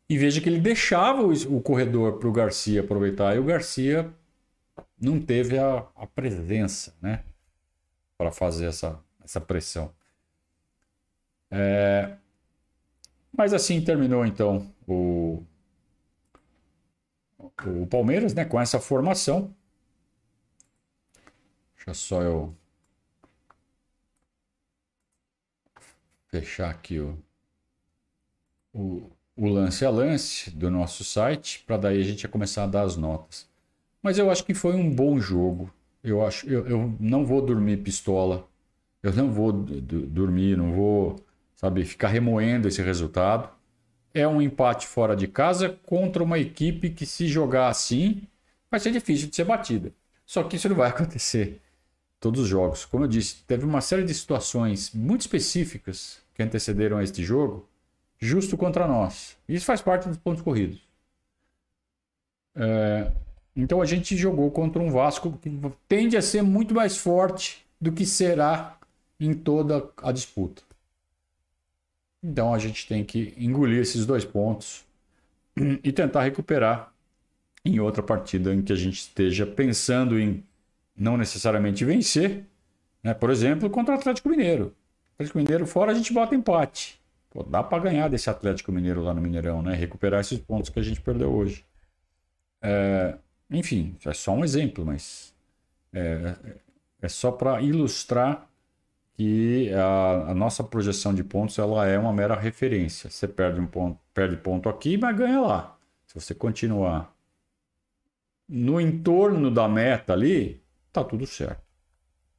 E 0.09 0.19
veja 0.19 0.41
que 0.41 0.49
ele 0.49 0.61
deixava 0.61 1.23
o, 1.23 1.61
corredor 1.61 2.19
para 2.19 2.29
o 2.29 2.33
Garcia 2.33 2.81
aproveitar 2.81 3.35
e 3.35 3.39
o 3.39 3.45
Garcia 3.45 4.13
não 5.01 5.21
teve 5.21 5.59
a, 5.59 5.87
a 5.95 6.07
presença, 6.07 6.95
né? 7.01 7.25
Para 8.17 8.31
fazer 8.31 8.67
essa, 8.67 9.01
essa 9.23 9.41
pressão. 9.41 9.93
É... 11.51 12.17
Mas 13.37 13.53
assim 13.53 13.81
terminou 13.83 14.25
então 14.25 14.71
o, 14.87 15.43
o 17.39 17.87
Palmeiras, 17.87 18.35
né? 18.35 18.45
Com 18.45 18.61
essa 18.61 18.79
formação. 18.79 19.55
Deixa 21.77 21.95
só 21.95 22.23
eu 22.23 22.55
fechar 26.29 26.71
aqui 26.71 26.99
o, 26.99 27.19
o, 28.75 29.09
o 29.37 29.49
lance 29.49 29.85
a 29.85 29.91
lance 29.91 30.51
do 30.51 30.71
nosso 30.71 31.05
site, 31.05 31.63
para 31.67 31.77
daí 31.77 32.01
a 32.01 32.05
gente 32.05 32.27
começar 32.29 32.65
a 32.65 32.67
dar 32.67 32.83
as 32.83 32.97
notas. 32.97 33.49
Mas 34.03 34.19
eu 34.19 34.31
acho 34.31 34.45
que 34.45 34.53
foi 34.53 34.75
um 34.75 34.91
bom 34.95 35.19
jogo. 35.19 35.73
Eu 36.03 36.27
acho, 36.27 36.47
eu, 36.47 36.67
eu 36.67 36.95
não 37.01 37.25
vou 37.25 37.41
dormir 37.41 37.79
pistola. 37.79 38.47
Eu 39.03 39.13
não 39.15 39.31
vou 39.31 39.53
dormir, 39.53 40.57
não 40.57 40.73
vou, 40.73 41.17
sabe, 41.55 41.85
ficar 41.85 42.09
remoendo 42.09 42.69
esse 42.69 42.83
resultado. 42.83 43.49
É 44.13 44.27
um 44.27 44.43
empate 44.43 44.87
fora 44.87 45.17
de 45.17 45.27
casa 45.27 45.79
contra 45.87 46.23
uma 46.23 46.39
equipe 46.39 46.91
que 46.91 47.07
se 47.07 47.27
jogar 47.27 47.69
assim 47.69 48.23
vai 48.71 48.81
ser 48.81 48.91
difícil 48.93 49.29
de 49.29 49.37
ser 49.37 49.45
batida. 49.45 49.93
Só 50.27 50.43
que 50.43 50.57
isso 50.57 50.69
não 50.69 50.77
vai 50.77 50.89
acontecer 50.91 51.61
todos 52.21 52.41
os 52.41 52.49
jogos. 52.49 52.85
Como 52.85 53.05
eu 53.05 53.09
disse, 53.09 53.43
teve 53.47 53.65
uma 53.65 53.81
série 53.81 54.05
de 54.05 54.15
situações 54.15 54.93
muito 54.93 55.23
específicas 55.23 56.21
que 56.35 56.43
antecederam 56.43 57.01
este 57.01 57.23
jogo, 57.23 57.69
justo 58.25 58.57
contra 58.57 58.89
nós. 58.89 59.37
Isso 59.47 59.67
faz 59.67 59.83
parte 59.83 60.09
dos 60.09 60.17
pontos 60.17 60.43
corridos. 60.43 60.81
É, 62.57 63.13
então 63.55 63.83
a 63.83 63.85
gente 63.85 64.17
jogou 64.17 64.51
contra 64.51 64.83
um 64.83 64.91
Vasco 64.91 65.39
que 65.43 65.51
tende 65.87 66.17
a 66.17 66.23
ser 66.23 66.43
muito 66.43 66.75
mais 66.75 66.97
forte 66.97 67.65
do 67.81 67.93
que 67.93 68.07
será 68.07 68.79
em 69.21 69.35
toda 69.35 69.87
a 70.03 70.11
disputa. 70.11 70.63
Então 72.23 72.55
a 72.55 72.59
gente 72.59 72.89
tem 72.89 73.05
que 73.05 73.35
engolir 73.37 73.81
esses 73.81 74.07
dois 74.07 74.25
pontos 74.25 74.85
e 75.83 75.93
tentar 75.93 76.23
recuperar 76.23 76.93
em 77.65 77.79
outra 77.79 78.03
partida 78.03 78.55
em 78.55 78.63
que 78.63 78.73
a 78.73 78.77
gente 78.77 79.01
esteja 79.01 79.47
pensando 79.47 80.19
em 80.19 80.43
não 80.97 81.19
necessariamente 81.19 81.85
vencer. 81.85 82.45
Né? 83.03 83.13
Por 83.13 83.31
exemplo, 83.31 83.69
contra 83.69 83.95
o 83.95 83.99
Atlético 83.99 84.31
Mineiro. 84.31 84.67
O 84.67 85.15
Atlético 85.17 85.39
Mineiro 85.39 85.67
fora 85.67 85.93
a 85.93 85.95
gente 85.95 86.13
bota 86.13 86.35
empate. 86.35 86.99
Pô, 87.35 87.43
dá 87.43 87.65
para 87.65 87.83
ganhar 87.83 88.09
desse 88.09 88.31
Atlético 88.31 88.71
Mineiro 88.71 89.03
lá 89.03 89.13
no 89.13 89.21
Mineirão, 89.21 89.61
né? 89.61 89.75
Recuperar 89.75 90.21
esses 90.21 90.39
pontos 90.39 90.71
que 90.71 90.79
a 90.79 90.83
gente 90.83 91.01
perdeu 91.01 91.35
hoje. 91.35 91.67
É, 92.63 93.19
enfim, 93.51 93.97
é 94.07 94.15
só 94.15 94.33
um 94.33 94.45
exemplo, 94.45 94.87
mas 94.87 95.35
é, 95.93 96.37
é 97.03 97.09
só 97.09 97.33
para 97.33 97.61
ilustrar 97.61 98.49
que 99.15 99.73
a, 99.75 100.31
a, 100.31 100.35
nossa 100.35 100.63
projeção 100.63 101.13
de 101.13 101.25
pontos 101.25 101.59
ela 101.59 101.85
é 101.87 101.99
uma 101.99 102.13
mera 102.13 102.37
referência. 102.37 103.11
Você 103.11 103.27
perde 103.27 103.61
um 103.61 103.67
ponto, 103.67 103.99
perde 104.15 104.37
ponto 104.37 104.69
aqui, 104.69 104.97
mas 104.97 105.17
ganha 105.17 105.41
lá. 105.41 105.77
Se 106.07 106.15
você 106.15 106.35
continuar 106.37 107.13
no 108.49 108.81
entorno 108.81 109.51
da 109.51 109.69
meta 109.69 110.13
ali, 110.13 110.63
tá 110.93 111.03
tudo 111.03 111.27
certo. 111.27 111.63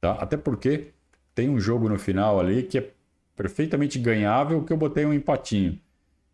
Tá? 0.00 0.12
Até 0.12 0.38
porque 0.38 0.94
tem 1.34 1.50
um 1.50 1.60
jogo 1.60 1.86
no 1.86 1.98
final 1.98 2.40
ali 2.40 2.62
que 2.62 2.78
é 2.78 2.95
perfeitamente 3.36 3.98
ganhável 3.98 4.64
que 4.64 4.72
eu 4.72 4.76
botei 4.76 5.04
um 5.04 5.12
empatinho. 5.12 5.78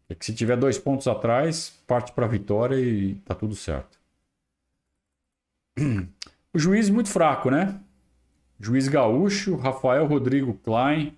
É 0.08 0.14
que 0.14 0.24
se 0.24 0.34
tiver 0.34 0.56
dois 0.56 0.78
pontos 0.78 1.08
atrás, 1.08 1.82
parte 1.86 2.12
para 2.12 2.26
a 2.26 2.28
vitória 2.28 2.76
e 2.76 3.14
tá 3.24 3.34
tudo 3.34 3.54
certo. 3.56 3.98
O 6.54 6.58
juiz 6.58 6.90
muito 6.90 7.08
fraco, 7.08 7.50
né? 7.50 7.80
Juiz 8.60 8.86
gaúcho, 8.86 9.56
Rafael 9.56 10.06
Rodrigo 10.06 10.54
Klein. 10.62 11.16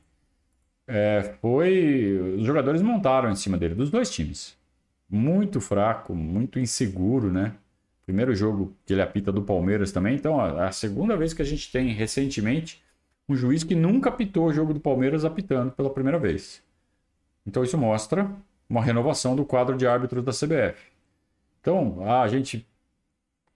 É, 0.87 1.35
foi. 1.41 2.37
Os 2.39 2.45
jogadores 2.45 2.81
montaram 2.81 3.31
em 3.31 3.35
cima 3.35 3.59
dele, 3.59 3.75
dos 3.75 3.91
dois 3.91 4.11
times. 4.11 4.57
Muito 5.11 5.61
fraco, 5.61 6.15
muito 6.15 6.61
inseguro, 6.61 7.33
né? 7.33 7.55
Primeiro 8.07 8.35
jogo 8.35 8.77
que 8.87 8.93
ele 8.93 9.03
apita 9.03 9.33
do 9.33 9.43
Palmeiras 9.43 9.91
também. 9.91 10.15
Então, 10.15 10.39
a 10.41 10.71
segunda 10.71 11.17
vez 11.17 11.35
que 11.35 11.43
a 11.43 11.45
gente 11.45 11.73
tem 11.73 11.93
recentemente 11.93 12.84
um 13.29 13.35
juiz 13.35 13.65
que 13.65 13.75
nunca 13.75 14.11
apitou 14.11 14.47
o 14.47 14.53
jogo 14.53 14.75
do 14.75 14.81
Palmeiras 14.81 15.25
apitando 15.25 15.73
pela 15.73 15.91
primeira 15.91 16.19
vez. 16.19 16.63
Então, 17.47 17.63
isso 17.63 17.79
mostra 17.79 18.31
uma 18.69 18.83
renovação 18.83 19.37
do 19.37 19.45
quadro 19.45 19.77
de 19.77 19.87
árbitros 19.87 20.25
da 20.25 20.33
CBF. 20.33 20.81
Então, 21.61 22.11
a 22.11 22.29
gente. 22.29 22.67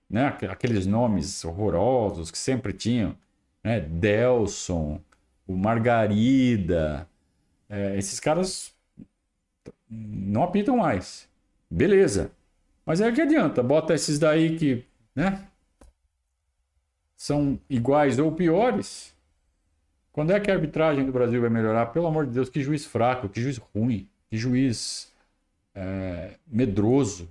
Né, 0.08 0.26
aqueles 0.48 0.86
nomes 0.86 1.44
horrorosos 1.44 2.30
que 2.30 2.38
sempre 2.38 2.72
tinham, 2.72 3.14
né, 3.62 3.78
Delson, 3.78 5.02
o 5.46 5.54
Margarida, 5.54 7.06
é, 7.68 7.94
esses 7.98 8.18
caras 8.18 8.74
não 9.88 10.42
apitam 10.44 10.78
mais. 10.78 11.28
Beleza. 11.70 12.30
Mas 12.86 13.00
é 13.00 13.12
que 13.12 13.20
adianta, 13.20 13.62
bota 13.62 13.94
esses 13.94 14.18
daí 14.18 14.56
que, 14.56 14.84
né? 15.14 15.46
São 17.16 17.60
iguais 17.68 18.18
ou 18.18 18.32
piores. 18.32 19.14
Quando 20.18 20.32
é 20.32 20.40
que 20.40 20.50
a 20.50 20.54
arbitragem 20.54 21.06
do 21.06 21.12
Brasil 21.12 21.40
vai 21.40 21.48
melhorar? 21.48 21.86
Pelo 21.86 22.08
amor 22.08 22.26
de 22.26 22.32
Deus, 22.32 22.48
que 22.48 22.60
juiz 22.60 22.84
fraco, 22.84 23.28
que 23.28 23.40
juiz 23.40 23.56
ruim, 23.72 24.08
que 24.28 24.36
juiz 24.36 25.12
é, 25.72 26.32
medroso. 26.44 27.28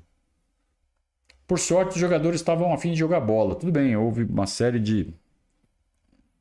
Por 1.46 1.60
sorte, 1.60 1.96
os 1.96 2.00
jogadores 2.00 2.40
estavam 2.40 2.72
a 2.74 2.78
fim 2.78 2.92
de 2.94 2.98
jogar 2.98 3.20
bola. 3.20 3.56
Tudo 3.56 3.74
bem, 3.74 3.94
houve 3.98 4.24
uma 4.24 4.48
série 4.48 4.80
de, 4.80 5.14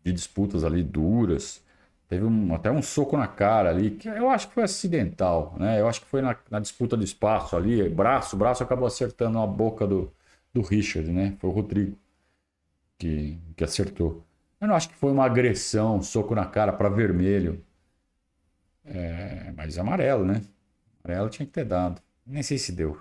de 0.04 0.12
disputas 0.12 0.62
ali 0.62 0.84
duras. 0.84 1.60
Teve 2.08 2.24
um, 2.24 2.54
até 2.54 2.70
um 2.70 2.80
soco 2.80 3.16
na 3.16 3.26
cara 3.26 3.70
ali, 3.70 3.90
que 3.90 4.08
eu 4.08 4.30
acho 4.30 4.46
que 4.46 4.54
foi 4.54 4.62
acidental, 4.62 5.56
né? 5.58 5.80
Eu 5.80 5.88
acho 5.88 6.00
que 6.02 6.06
foi 6.06 6.22
na, 6.22 6.36
na 6.48 6.60
disputa 6.60 6.96
do 6.96 7.02
espaço 7.02 7.56
ali, 7.56 7.88
braço, 7.88 8.36
braço 8.36 8.62
acabou 8.62 8.86
acertando 8.86 9.40
a 9.40 9.46
boca 9.48 9.84
do, 9.84 10.12
do 10.54 10.62
Richard, 10.62 11.10
né? 11.10 11.36
Foi 11.40 11.50
o 11.50 11.52
Rodrigo 11.52 11.98
que, 12.98 13.36
que 13.56 13.64
acertou. 13.64 14.25
Eu 14.66 14.70
não 14.70 14.74
acho 14.74 14.88
que 14.88 14.96
foi 14.96 15.12
uma 15.12 15.24
agressão, 15.24 15.98
um 15.98 16.02
soco 16.02 16.34
na 16.34 16.44
cara 16.44 16.72
para 16.72 16.88
vermelho. 16.88 17.64
É, 18.84 19.52
mas 19.56 19.78
amarelo, 19.78 20.24
né? 20.24 20.42
Amarelo 21.04 21.30
tinha 21.30 21.46
que 21.46 21.52
ter 21.52 21.64
dado. 21.64 22.02
Nem 22.26 22.42
sei 22.42 22.58
se 22.58 22.72
deu. 22.72 23.00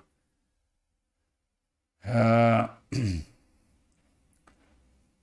Uh... 2.06 2.69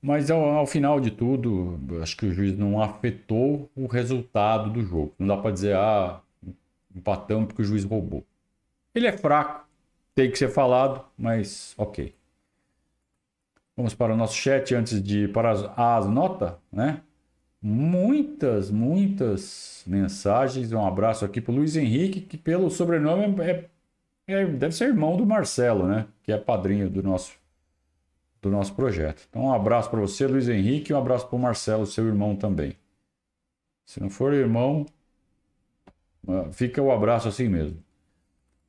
Mas 0.03 0.33
ao, 0.33 0.43
ao, 0.43 0.67
final 0.67 0.99
de 0.99 1.13
tudo, 1.13 1.79
acho 2.03 2.17
que 2.17 2.27
o 2.27 2.33
juiz 2.33 2.59
não 2.59 2.83
afetou 2.83 3.71
o 3.77 3.87
resultado 3.87 4.69
do 4.69 4.83
jogo. 4.83 5.15
Não 5.17 5.29
dá 5.29 5.37
para 5.37 5.53
dizer, 5.53 5.77
ah, 5.77 6.21
empatamos 6.93 7.47
porque 7.47 7.63
o 7.63 7.65
juiz 7.65 7.85
roubou. 7.85 8.27
Ele 8.93 9.07
é 9.07 9.17
fraco, 9.17 9.65
tem 10.13 10.29
que 10.29 10.37
ser 10.37 10.49
falado, 10.49 11.05
mas 11.17 11.73
ok. 11.79 12.13
Vamos 13.77 13.95
para 13.95 14.13
o 14.15 14.17
nosso 14.17 14.35
chat 14.35 14.75
antes 14.75 15.03
de 15.03 15.29
para 15.29 15.51
as, 15.51 15.65
as 15.77 16.09
notas, 16.09 16.55
né? 16.71 17.01
Muitas, 17.61 18.71
muitas 18.71 19.85
mensagens. 19.87 20.73
Um 20.73 20.85
abraço 20.85 21.25
aqui 21.25 21.41
para 21.41 21.55
Luiz 21.55 21.77
Henrique, 21.77 22.21
que 22.21 22.37
pelo 22.37 22.71
sobrenome 22.71 23.41
é, 23.43 23.69
é, 24.27 24.45
deve 24.47 24.75
ser 24.75 24.89
irmão 24.89 25.17
do 25.17 25.25
Marcelo, 25.25 25.87
né? 25.87 26.07
Que 26.23 26.33
é 26.33 26.39
padrinho 26.39 26.91
do 26.91 27.03
nosso 27.03 27.41
do 28.43 28.51
nosso 28.51 28.75
projeto. 28.75 29.25
Então, 29.31 29.45
um 29.45 29.53
abraço 29.53 29.89
para 29.89 30.01
você, 30.01 30.27
Luiz 30.27 30.49
Henrique, 30.49 30.91
e 30.91 30.95
um 30.95 30.99
abraço 30.99 31.29
para 31.29 31.37
o 31.37 31.39
Marcelo, 31.39 31.87
seu 31.87 32.09
irmão 32.09 32.35
também. 32.35 32.77
Se 33.87 34.01
não 34.01 34.11
for 34.11 34.35
irmão, 34.35 34.85
ah, 36.29 36.49
fica 36.51 36.83
o 36.83 36.91
abraço 36.91 37.29
assim 37.29 37.49
mesmo. 37.49 37.83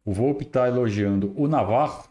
O 0.05 0.13
Volpe 0.13 0.43
está 0.45 0.67
elogiando 0.67 1.33
o 1.35 1.47
Navarro. 1.47 2.07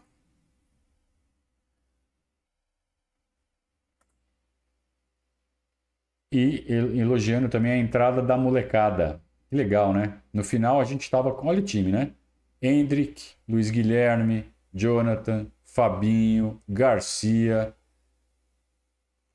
E 6.33 6.65
elogiando 6.99 7.47
também 7.47 7.71
a 7.73 7.77
entrada 7.77 8.19
da 8.19 8.35
molecada. 8.35 9.21
Que 9.49 9.55
legal, 9.55 9.93
né? 9.93 10.19
No 10.33 10.43
final 10.43 10.81
a 10.81 10.83
gente 10.83 11.01
estava 11.01 11.31
com. 11.31 11.47
Olha 11.47 11.59
o 11.59 11.63
time, 11.63 11.91
né? 11.91 12.11
Hendrick, 12.59 13.35
Luiz 13.47 13.69
Guilherme, 13.69 14.45
Jonathan, 14.73 15.45
Fabinho, 15.63 16.59
Garcia. 16.67 17.75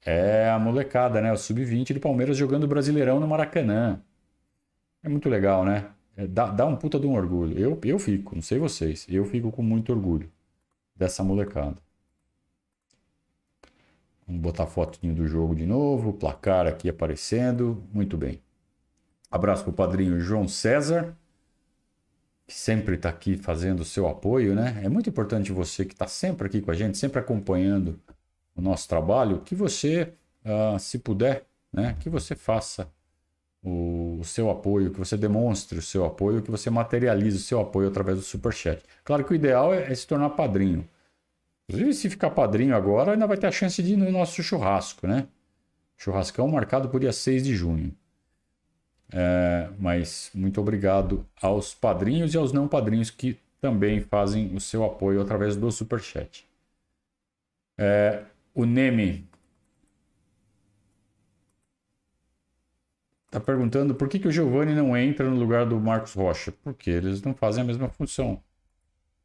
É 0.04 0.50
a 0.50 0.58
molecada, 0.58 1.20
né? 1.20 1.32
O 1.32 1.36
sub-20 1.36 1.94
do 1.94 2.00
Palmeiras 2.00 2.36
jogando 2.36 2.66
Brasileirão 2.66 3.20
no 3.20 3.28
Maracanã. 3.28 4.02
É 5.02 5.08
muito 5.08 5.28
legal, 5.28 5.64
né? 5.64 5.90
É, 6.16 6.26
dá, 6.26 6.46
dá 6.46 6.66
um 6.66 6.74
puta 6.76 6.98
de 6.98 7.06
um 7.06 7.14
orgulho. 7.14 7.56
Eu, 7.56 7.78
eu 7.84 7.98
fico, 8.00 8.34
não 8.34 8.42
sei 8.42 8.58
vocês, 8.58 9.06
eu 9.08 9.24
fico 9.24 9.52
com 9.52 9.62
muito 9.62 9.92
orgulho 9.92 10.28
dessa 10.96 11.22
molecada. 11.22 11.76
Vamos 14.28 14.42
botar 14.42 14.64
a 14.64 14.66
fotinho 14.68 15.14
do 15.14 15.26
jogo 15.26 15.56
de 15.56 15.66
novo, 15.66 16.12
placar 16.12 16.68
aqui 16.68 16.88
aparecendo. 16.88 17.82
Muito 17.92 18.16
bem. 18.16 18.40
Abraço 19.28 19.64
pro 19.64 19.72
padrinho 19.72 20.20
João 20.20 20.46
César 20.46 21.16
que 22.48 22.54
sempre 22.54 22.94
está 22.94 23.10
aqui 23.10 23.36
fazendo 23.36 23.80
o 23.80 23.84
seu 23.84 24.08
apoio, 24.08 24.54
né? 24.54 24.80
É 24.82 24.88
muito 24.88 25.10
importante 25.10 25.52
você 25.52 25.84
que 25.84 25.92
está 25.92 26.06
sempre 26.06 26.46
aqui 26.46 26.62
com 26.62 26.70
a 26.70 26.74
gente, 26.74 26.96
sempre 26.96 27.20
acompanhando 27.20 28.00
o 28.56 28.62
nosso 28.62 28.88
trabalho, 28.88 29.42
que 29.42 29.54
você, 29.54 30.14
uh, 30.46 30.78
se 30.78 30.98
puder, 30.98 31.44
né, 31.70 31.94
que 32.00 32.08
você 32.08 32.34
faça 32.34 32.90
o, 33.62 34.16
o, 34.18 34.24
seu 34.24 34.48
apoio, 34.48 34.90
que 34.90 34.98
você 34.98 35.14
demonstre 35.14 35.78
o 35.78 35.82
seu 35.82 36.06
apoio, 36.06 36.40
que 36.40 36.50
você 36.50 36.70
materialize 36.70 37.36
o 37.36 37.40
seu 37.40 37.60
apoio 37.60 37.88
através 37.88 38.16
do 38.16 38.24
Superchat. 38.24 38.82
Claro 39.04 39.24
que 39.24 39.32
o 39.32 39.34
ideal 39.34 39.74
é, 39.74 39.92
é 39.92 39.94
se 39.94 40.06
tornar 40.06 40.30
padrinho. 40.30 40.88
Inclusive, 41.68 41.92
se 41.92 42.10
ficar 42.10 42.30
padrinho 42.30 42.74
agora, 42.74 43.12
ainda 43.12 43.26
vai 43.26 43.36
ter 43.36 43.46
a 43.46 43.52
chance 43.52 43.82
de 43.82 43.92
ir 43.92 43.96
no 43.96 44.10
nosso 44.10 44.42
churrasco, 44.42 45.06
né? 45.06 45.28
Churrascão 45.98 46.48
marcado 46.48 46.88
por 46.88 47.00
dia 47.00 47.12
6 47.12 47.44
de 47.44 47.54
junho. 47.54 47.94
É, 49.12 49.68
mas 49.78 50.30
muito 50.34 50.60
obrigado 50.60 51.26
aos 51.40 51.74
padrinhos 51.74 52.32
e 52.34 52.38
aos 52.38 52.52
não 52.52 52.68
padrinhos 52.68 53.10
que 53.10 53.38
também 53.60 54.00
fazem 54.00 54.54
o 54.54 54.60
seu 54.60 54.84
apoio 54.84 55.20
através 55.20 55.56
do 55.56 55.70
Superchat. 55.70 56.46
É, 57.76 58.22
o 58.54 58.64
Neme 58.64 59.28
está 63.26 63.38
perguntando 63.38 63.94
por 63.94 64.08
que, 64.08 64.18
que 64.18 64.28
o 64.28 64.32
Giovanni 64.32 64.74
não 64.74 64.96
entra 64.96 65.28
no 65.28 65.36
lugar 65.36 65.66
do 65.66 65.78
Marcos 65.78 66.14
Rocha. 66.14 66.52
Porque 66.64 66.90
eles 66.90 67.22
não 67.22 67.34
fazem 67.34 67.62
a 67.62 67.66
mesma 67.66 67.88
função. 67.88 68.42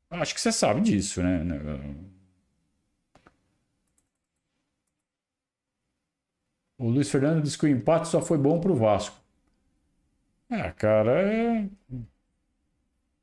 Acho 0.09 0.33
que 0.35 0.41
você 0.41 0.51
sabe 0.51 0.81
disso, 0.81 1.23
né? 1.23 1.43
O 6.77 6.89
Luiz 6.89 7.09
Fernando 7.09 7.41
diz 7.41 7.55
que 7.55 7.65
o 7.65 7.69
empate 7.69 8.07
só 8.07 8.21
foi 8.21 8.37
bom 8.37 8.59
para 8.59 8.71
o 8.71 8.75
Vasco. 8.75 9.15
Ah, 10.49 10.71
cara, 10.71 11.21
é... 11.21 11.69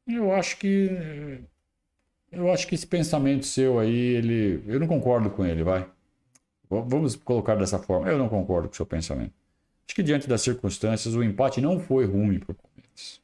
eu 0.07 0.33
acho 0.33 0.57
que 0.59 0.89
eu 2.31 2.53
acho 2.53 2.67
que 2.67 2.75
esse 2.75 2.87
pensamento 2.87 3.45
seu 3.45 3.79
aí, 3.79 3.97
ele, 3.97 4.63
eu 4.67 4.79
não 4.79 4.87
concordo 4.87 5.31
com 5.31 5.45
ele, 5.45 5.65
vai. 5.65 5.89
Vamos 6.69 7.17
colocar 7.17 7.57
dessa 7.57 7.79
forma. 7.79 8.09
Eu 8.09 8.19
não 8.19 8.29
concordo 8.29 8.69
com 8.69 8.73
o 8.75 8.77
seu 8.77 8.87
pensamento. 8.87 9.33
Acho 9.87 9.95
que 9.97 10.03
diante 10.05 10.29
das 10.29 10.41
circunstâncias, 10.43 11.17
o 11.17 11.23
empate 11.23 11.61
não 11.61 11.81
foi 11.81 12.07
ruim 12.07 12.39
para 12.39 12.53
o 12.53 12.55
Palmeiras. 12.55 13.21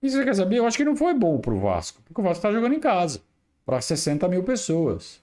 E 0.00 0.08
você 0.08 0.24
quer 0.24 0.34
saber? 0.34 0.58
Eu 0.58 0.66
acho 0.66 0.76
que 0.76 0.84
não 0.84 0.94
foi 0.96 1.14
bom 1.14 1.40
para 1.40 1.52
o 1.52 1.58
Vasco, 1.58 2.00
porque 2.02 2.20
o 2.20 2.24
Vasco 2.24 2.38
está 2.38 2.52
jogando 2.52 2.74
em 2.74 2.80
casa 2.80 3.20
para 3.66 3.80
60 3.80 4.28
mil 4.28 4.44
pessoas. 4.44 5.20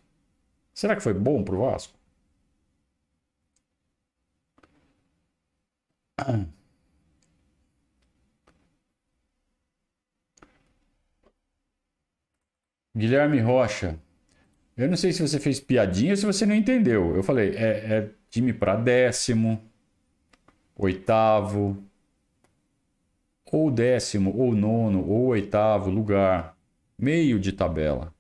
Será 0.74 0.96
que 0.96 1.02
foi 1.02 1.13
bom 1.13 1.44
para 1.44 1.56
o 1.56 1.60
Vasco? 1.60 1.94
Guilherme 12.95 13.39
Rocha. 13.39 13.99
Eu 14.77 14.88
não 14.89 14.97
sei 14.97 15.12
se 15.12 15.21
você 15.21 15.39
fez 15.39 15.60
piadinha 15.60 16.13
ou 16.13 16.17
se 16.17 16.25
você 16.25 16.45
não 16.45 16.55
entendeu. 16.55 17.15
Eu 17.15 17.23
falei, 17.23 17.51
é, 17.55 17.93
é 17.95 18.10
time 18.29 18.53
para 18.53 18.75
décimo, 18.75 19.62
oitavo, 20.75 21.84
ou 23.51 23.69
décimo, 23.71 24.36
ou 24.38 24.55
nono, 24.55 25.05
ou 25.08 25.27
oitavo 25.27 25.89
lugar, 25.89 26.58
meio 26.97 27.39
de 27.39 27.51
tabela. 27.51 28.13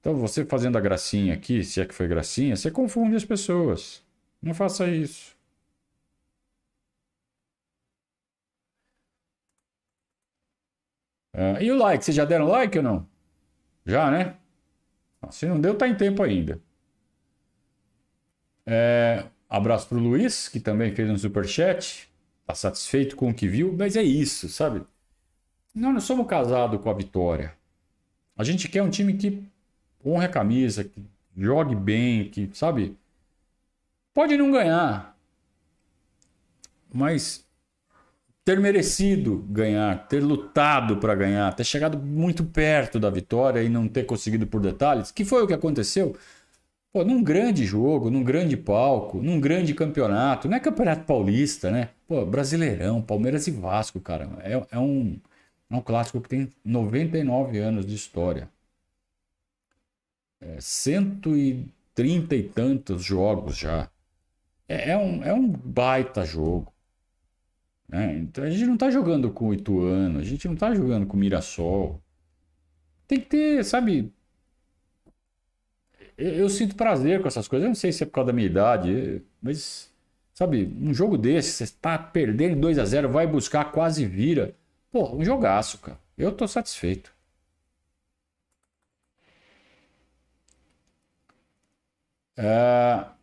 Então, 0.00 0.16
você 0.16 0.44
fazendo 0.44 0.78
a 0.78 0.80
gracinha 0.80 1.34
aqui, 1.34 1.64
se 1.64 1.80
é 1.80 1.86
que 1.86 1.94
foi 1.94 2.08
gracinha, 2.08 2.56
você 2.56 2.70
confunde 2.70 3.16
as 3.16 3.24
pessoas. 3.24 4.02
Não 4.40 4.54
faça 4.54 4.88
isso. 4.88 5.37
Uh, 11.38 11.62
e 11.62 11.70
o 11.70 11.76
like? 11.76 12.04
Vocês 12.04 12.16
já 12.16 12.24
deram 12.24 12.48
like 12.48 12.76
ou 12.76 12.82
não? 12.82 13.06
Já, 13.86 14.10
né? 14.10 14.34
Se 15.30 15.46
não 15.46 15.60
deu, 15.60 15.78
tá 15.78 15.86
em 15.86 15.94
tempo 15.94 16.20
ainda. 16.20 16.60
É, 18.66 19.24
abraço 19.48 19.88
pro 19.88 20.00
Luiz, 20.00 20.48
que 20.48 20.58
também 20.58 20.92
fez 20.92 21.08
um 21.08 21.16
superchat. 21.16 22.10
Tá 22.44 22.56
satisfeito 22.56 23.14
com 23.14 23.30
o 23.30 23.34
que 23.34 23.46
viu, 23.46 23.72
mas 23.72 23.94
é 23.94 24.02
isso, 24.02 24.48
sabe? 24.48 24.84
Nós 25.72 25.94
não 25.94 26.00
somos 26.00 26.26
casados 26.26 26.80
com 26.80 26.90
a 26.90 26.94
vitória. 26.94 27.54
A 28.36 28.42
gente 28.42 28.68
quer 28.68 28.82
um 28.82 28.90
time 28.90 29.14
que 29.14 29.44
honre 30.04 30.26
a 30.26 30.30
camisa, 30.30 30.82
que 30.82 31.04
jogue 31.36 31.76
bem, 31.76 32.28
que, 32.30 32.50
sabe? 32.52 32.96
Pode 34.12 34.36
não 34.36 34.50
ganhar, 34.50 35.16
mas 36.92 37.47
ter 38.48 38.58
merecido 38.58 39.44
ganhar, 39.50 40.08
ter 40.08 40.20
lutado 40.20 40.96
para 40.96 41.14
ganhar, 41.14 41.54
ter 41.54 41.64
chegado 41.64 41.98
muito 41.98 42.42
perto 42.42 42.98
da 42.98 43.10
vitória 43.10 43.62
e 43.62 43.68
não 43.68 43.86
ter 43.86 44.06
conseguido 44.06 44.46
por 44.46 44.58
detalhes, 44.58 45.12
que 45.12 45.22
foi 45.22 45.42
o 45.42 45.46
que 45.46 45.52
aconteceu. 45.52 46.16
Pô, 46.90 47.04
num 47.04 47.22
grande 47.22 47.66
jogo, 47.66 48.10
num 48.10 48.24
grande 48.24 48.56
palco, 48.56 49.20
num 49.20 49.38
grande 49.38 49.74
campeonato, 49.74 50.48
não 50.48 50.56
é 50.56 50.60
campeonato 50.60 51.04
paulista, 51.04 51.70
né? 51.70 51.90
Pô, 52.06 52.24
Brasileirão, 52.24 53.02
Palmeiras 53.02 53.46
e 53.48 53.50
Vasco, 53.50 54.00
cara. 54.00 54.26
É, 54.42 54.66
é, 54.70 54.78
um, 54.78 55.20
é 55.70 55.76
um 55.76 55.82
clássico 55.82 56.18
que 56.18 56.30
tem 56.30 56.48
99 56.64 57.58
anos 57.58 57.84
de 57.84 57.94
história. 57.94 58.48
É, 60.40 60.56
130 60.58 62.34
e 62.34 62.42
tantos 62.44 63.04
jogos 63.04 63.58
já. 63.58 63.90
É, 64.66 64.92
é, 64.92 64.96
um, 64.96 65.22
é 65.22 65.34
um 65.34 65.48
baita 65.48 66.24
jogo. 66.24 66.72
Né? 67.88 68.18
Então 68.18 68.44
a 68.44 68.50
gente 68.50 68.66
não 68.66 68.74
está 68.74 68.90
jogando 68.90 69.30
com 69.30 69.48
o 69.48 69.54
Ituano, 69.54 70.18
a 70.18 70.24
gente 70.24 70.46
não 70.46 70.54
está 70.54 70.74
jogando 70.74 71.06
com 71.06 71.16
o 71.16 71.20
Mirassol. 71.20 72.02
Tem 73.06 73.20
que 73.20 73.26
ter, 73.26 73.64
sabe? 73.64 74.12
Eu, 76.16 76.32
eu, 76.34 76.48
sinto 76.48 76.74
prazer 76.74 77.22
com 77.22 77.28
essas 77.28 77.48
coisas. 77.48 77.64
Eu 77.64 77.68
não 77.68 77.74
sei 77.74 77.92
se 77.92 78.02
é 78.02 78.06
por 78.06 78.12
causa 78.12 78.26
da 78.28 78.32
minha 78.32 78.46
idade, 78.46 79.22
mas, 79.40 79.90
sabe, 80.34 80.64
um 80.80 80.92
jogo 80.92 81.16
desse, 81.16 81.52
você 81.52 81.64
está 81.64 81.96
perdendo 81.98 82.60
2 82.60 82.78
a 82.78 82.84
0 82.84 83.08
vai 83.08 83.26
buscar, 83.26 83.72
quase 83.72 84.04
vira. 84.06 84.54
Pô, 84.90 85.14
um 85.16 85.24
jogaço, 85.24 85.78
cara. 85.78 85.98
Eu 86.16 86.32
tô 86.32 86.46
satisfeito. 86.48 87.12
É... 92.36 93.17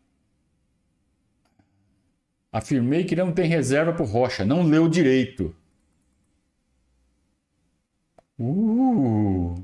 Afirmei 2.55 3.03
que 3.03 3.17
não 3.17 3.33
tem 3.33 3.49
reserva 3.49 3.91
para 3.91 4.05
Rocha. 4.05 4.45
Não 4.45 4.63
leu 4.63 4.87
direito. 4.87 5.53
Uh! 8.39 9.55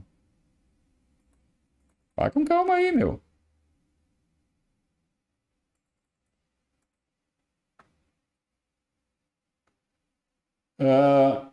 Vai 2.15 2.29
com 2.31 2.43
calma 2.43 2.73
aí, 2.75 2.91
meu. 2.91 3.21
Uh... 10.79 11.49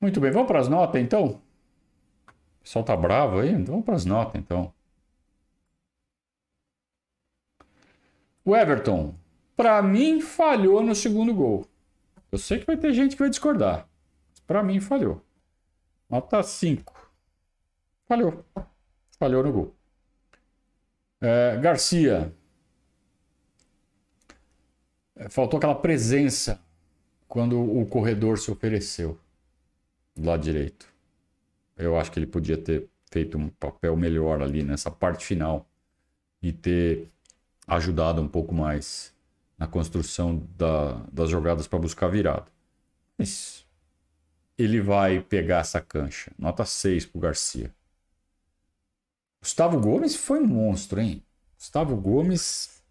Muito 0.00 0.20
bem, 0.20 0.30
vamos 0.30 0.46
para 0.46 0.60
as 0.60 0.68
notas 0.68 1.00
então? 1.02 1.42
O 2.60 2.62
pessoal 2.62 2.84
tá 2.84 2.96
bravo 2.96 3.40
aí? 3.40 3.50
Então 3.50 3.72
vamos 3.74 3.84
para 3.84 3.94
as 3.96 4.04
notas 4.04 4.40
então. 4.40 4.72
O 8.44 8.56
Everton, 8.56 9.14
para 9.56 9.82
mim, 9.82 10.20
falhou 10.20 10.82
no 10.82 10.94
segundo 10.94 11.34
gol. 11.34 11.66
Eu 12.32 12.38
sei 12.38 12.58
que 12.58 12.66
vai 12.66 12.76
ter 12.76 12.92
gente 12.92 13.12
que 13.12 13.22
vai 13.22 13.30
discordar. 13.30 13.88
Para 14.46 14.62
mim, 14.62 14.80
falhou. 14.80 15.22
Nota 16.08 16.42
5. 16.42 17.10
Falhou. 18.08 18.44
Falhou 19.18 19.44
no 19.44 19.52
gol. 19.52 19.74
É, 21.20 21.56
Garcia. 21.58 22.34
É, 25.14 25.28
faltou 25.28 25.58
aquela 25.58 25.74
presença 25.74 26.60
quando 27.28 27.60
o 27.60 27.86
corredor 27.86 28.38
se 28.38 28.50
ofereceu 28.50 29.18
do 30.16 30.26
lado 30.26 30.42
direito. 30.42 30.92
Eu 31.76 31.96
acho 31.96 32.10
que 32.10 32.18
ele 32.18 32.26
podia 32.26 32.56
ter 32.56 32.88
feito 33.10 33.38
um 33.38 33.48
papel 33.48 33.96
melhor 33.96 34.42
ali 34.42 34.62
nessa 34.62 34.90
parte 34.90 35.24
final 35.24 35.68
e 36.42 36.52
ter 36.52 37.08
ajudado 37.70 38.20
um 38.20 38.28
pouco 38.28 38.54
mais 38.54 39.14
na 39.56 39.66
construção 39.66 40.42
da, 40.56 41.00
das 41.12 41.30
jogadas 41.30 41.66
para 41.66 41.78
buscar 41.78 42.08
virada. 42.08 42.46
Mas 43.16 43.64
ele 44.58 44.80
vai 44.80 45.20
pegar 45.20 45.58
essa 45.58 45.80
cancha. 45.80 46.32
Nota 46.38 46.64
6 46.64 47.06
para 47.06 47.18
o 47.18 47.20
Garcia. 47.20 47.70
Gustavo 49.40 49.78
Gomes 49.78 50.16
foi 50.16 50.40
um 50.40 50.46
monstro, 50.46 51.00
hein? 51.00 51.22
Gustavo 51.56 51.96
Gomes 51.96 52.82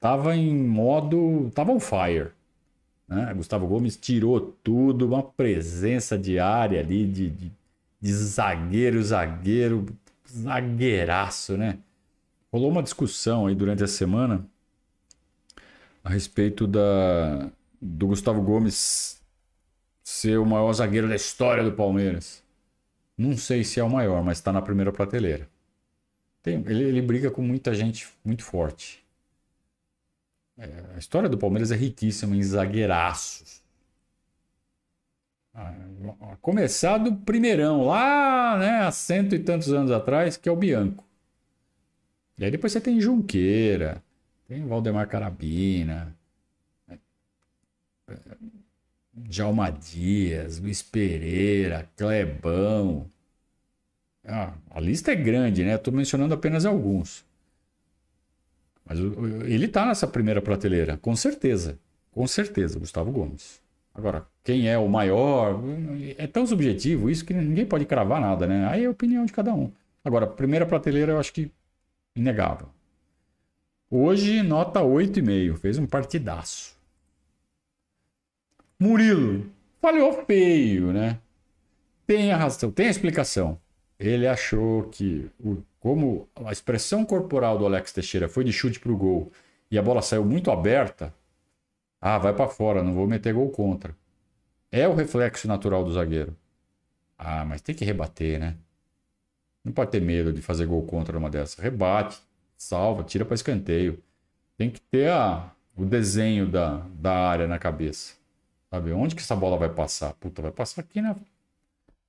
tava 0.00 0.34
em 0.34 0.54
modo. 0.54 1.50
tava 1.54 1.72
on 1.72 1.80
fire. 1.80 2.30
Né? 3.06 3.32
Gustavo 3.34 3.66
Gomes 3.66 3.96
tirou 3.96 4.40
tudo, 4.40 5.06
uma 5.06 5.22
presença 5.22 6.18
diária 6.18 6.80
ali 6.80 7.06
de, 7.06 7.30
de, 7.30 7.52
de 8.00 8.12
zagueiro, 8.12 9.02
zagueiro, 9.02 9.86
zagueiraço, 10.28 11.56
né? 11.56 11.78
Rolou 12.54 12.70
uma 12.70 12.84
discussão 12.84 13.48
aí 13.48 13.54
durante 13.56 13.82
a 13.82 13.88
semana 13.88 14.46
a 16.04 16.08
respeito 16.08 16.68
da, 16.68 17.50
do 17.82 18.06
Gustavo 18.06 18.40
Gomes 18.40 19.20
ser 20.04 20.38
o 20.38 20.46
maior 20.46 20.72
zagueiro 20.72 21.08
da 21.08 21.16
história 21.16 21.64
do 21.64 21.72
Palmeiras. 21.72 22.44
Não 23.18 23.36
sei 23.36 23.64
se 23.64 23.80
é 23.80 23.82
o 23.82 23.90
maior, 23.90 24.22
mas 24.22 24.38
está 24.38 24.52
na 24.52 24.62
primeira 24.62 24.92
prateleira. 24.92 25.48
Tem, 26.44 26.62
ele, 26.68 26.84
ele, 26.84 27.02
briga 27.02 27.28
com 27.28 27.42
muita 27.42 27.74
gente 27.74 28.08
muito 28.24 28.44
forte. 28.44 29.04
É, 30.56 30.70
a 30.94 30.98
história 30.98 31.28
do 31.28 31.36
Palmeiras 31.36 31.72
é 31.72 31.76
riquíssima 31.76 32.36
em 32.36 32.42
zagueiraços. 32.44 33.64
Ah, 35.52 35.74
começar 36.40 36.98
do 36.98 37.16
primeirão, 37.16 37.84
lá 37.84 38.56
né, 38.58 38.78
há 38.82 38.92
cento 38.92 39.34
e 39.34 39.40
tantos 39.40 39.72
anos 39.72 39.90
atrás, 39.90 40.36
que 40.36 40.48
é 40.48 40.52
o 40.52 40.56
Bianco. 40.56 41.04
E 42.38 42.44
aí 42.44 42.50
depois 42.50 42.72
você 42.72 42.80
tem 42.80 43.00
Junqueira, 43.00 44.02
tem 44.48 44.66
Valdemar 44.66 45.08
Carabina, 45.08 46.14
Djalma 49.12 49.70
Dias, 49.70 50.58
Luiz 50.58 50.82
Pereira, 50.82 51.88
Clebão. 51.96 53.08
Ah, 54.26 54.54
a 54.70 54.80
lista 54.80 55.12
é 55.12 55.14
grande, 55.14 55.62
né? 55.64 55.74
Estou 55.74 55.92
mencionando 55.92 56.34
apenas 56.34 56.64
alguns. 56.64 57.24
Mas 58.84 58.98
ele 58.98 59.66
está 59.66 59.86
nessa 59.86 60.06
primeira 60.06 60.42
prateleira, 60.42 60.96
com 60.98 61.14
certeza. 61.16 61.78
Com 62.10 62.26
certeza, 62.26 62.78
Gustavo 62.78 63.10
Gomes. 63.10 63.62
Agora, 63.94 64.26
quem 64.42 64.68
é 64.68 64.76
o 64.76 64.88
maior? 64.88 65.60
É 66.18 66.26
tão 66.26 66.46
subjetivo 66.46 67.08
isso 67.08 67.24
que 67.24 67.32
ninguém 67.32 67.64
pode 67.66 67.84
cravar 67.86 68.20
nada, 68.20 68.46
né? 68.46 68.66
Aí 68.68 68.84
é 68.84 68.86
a 68.86 68.90
opinião 68.90 69.24
de 69.24 69.32
cada 69.32 69.54
um. 69.54 69.70
Agora, 70.04 70.26
primeira 70.26 70.66
prateleira 70.66 71.12
eu 71.12 71.18
acho 71.18 71.32
que 71.32 71.50
inegável. 72.14 72.68
Hoje, 73.90 74.42
nota 74.42 74.80
8,5. 74.80 75.56
Fez 75.56 75.78
um 75.78 75.86
partidaço. 75.86 76.76
Murilo. 78.78 79.50
Falhou 79.80 80.24
feio, 80.24 80.92
né? 80.92 81.20
Tem 82.06 82.32
a 82.32 82.36
razão, 82.36 82.70
tem 82.70 82.88
a 82.88 82.90
explicação. 82.90 83.60
Ele 83.98 84.26
achou 84.26 84.84
que, 84.88 85.30
como 85.80 86.28
a 86.44 86.52
expressão 86.52 87.04
corporal 87.04 87.58
do 87.58 87.66
Alex 87.66 87.92
Teixeira 87.92 88.28
foi 88.28 88.44
de 88.44 88.52
chute 88.52 88.80
para 88.80 88.92
o 88.92 88.96
gol 88.96 89.32
e 89.70 89.78
a 89.78 89.82
bola 89.82 90.02
saiu 90.02 90.24
muito 90.24 90.50
aberta, 90.50 91.14
ah, 92.00 92.18
vai 92.18 92.34
para 92.34 92.48
fora, 92.48 92.82
não 92.82 92.92
vou 92.92 93.06
meter 93.06 93.32
gol 93.32 93.50
contra. 93.50 93.96
É 94.70 94.86
o 94.88 94.94
reflexo 94.94 95.48
natural 95.48 95.84
do 95.84 95.92
zagueiro. 95.92 96.36
Ah, 97.18 97.44
mas 97.44 97.62
tem 97.62 97.74
que 97.74 97.84
rebater, 97.84 98.38
né? 98.40 98.56
Não 99.64 99.72
pode 99.72 99.90
ter 99.90 100.00
medo 100.00 100.32
de 100.32 100.42
fazer 100.42 100.66
gol 100.66 100.84
contra 100.86 101.16
uma 101.18 101.30
dessas. 101.30 101.58
Rebate, 101.58 102.20
salva, 102.56 103.02
tira 103.04 103.24
para 103.24 103.34
escanteio. 103.34 104.02
Tem 104.56 104.70
que 104.70 104.80
ter 104.80 105.10
a, 105.10 105.52
o 105.76 105.84
desenho 105.84 106.48
da, 106.50 106.78
da 106.94 107.12
área 107.14 107.46
na 107.46 107.58
cabeça. 107.58 108.14
Sabe? 108.70 108.92
Onde 108.92 109.14
que 109.14 109.22
essa 109.22 109.36
bola 109.36 109.56
vai 109.56 109.70
passar? 109.70 110.12
Puta, 110.14 110.42
vai 110.42 110.52
passar 110.52 110.82
aqui 110.82 111.00
na, 111.00 111.14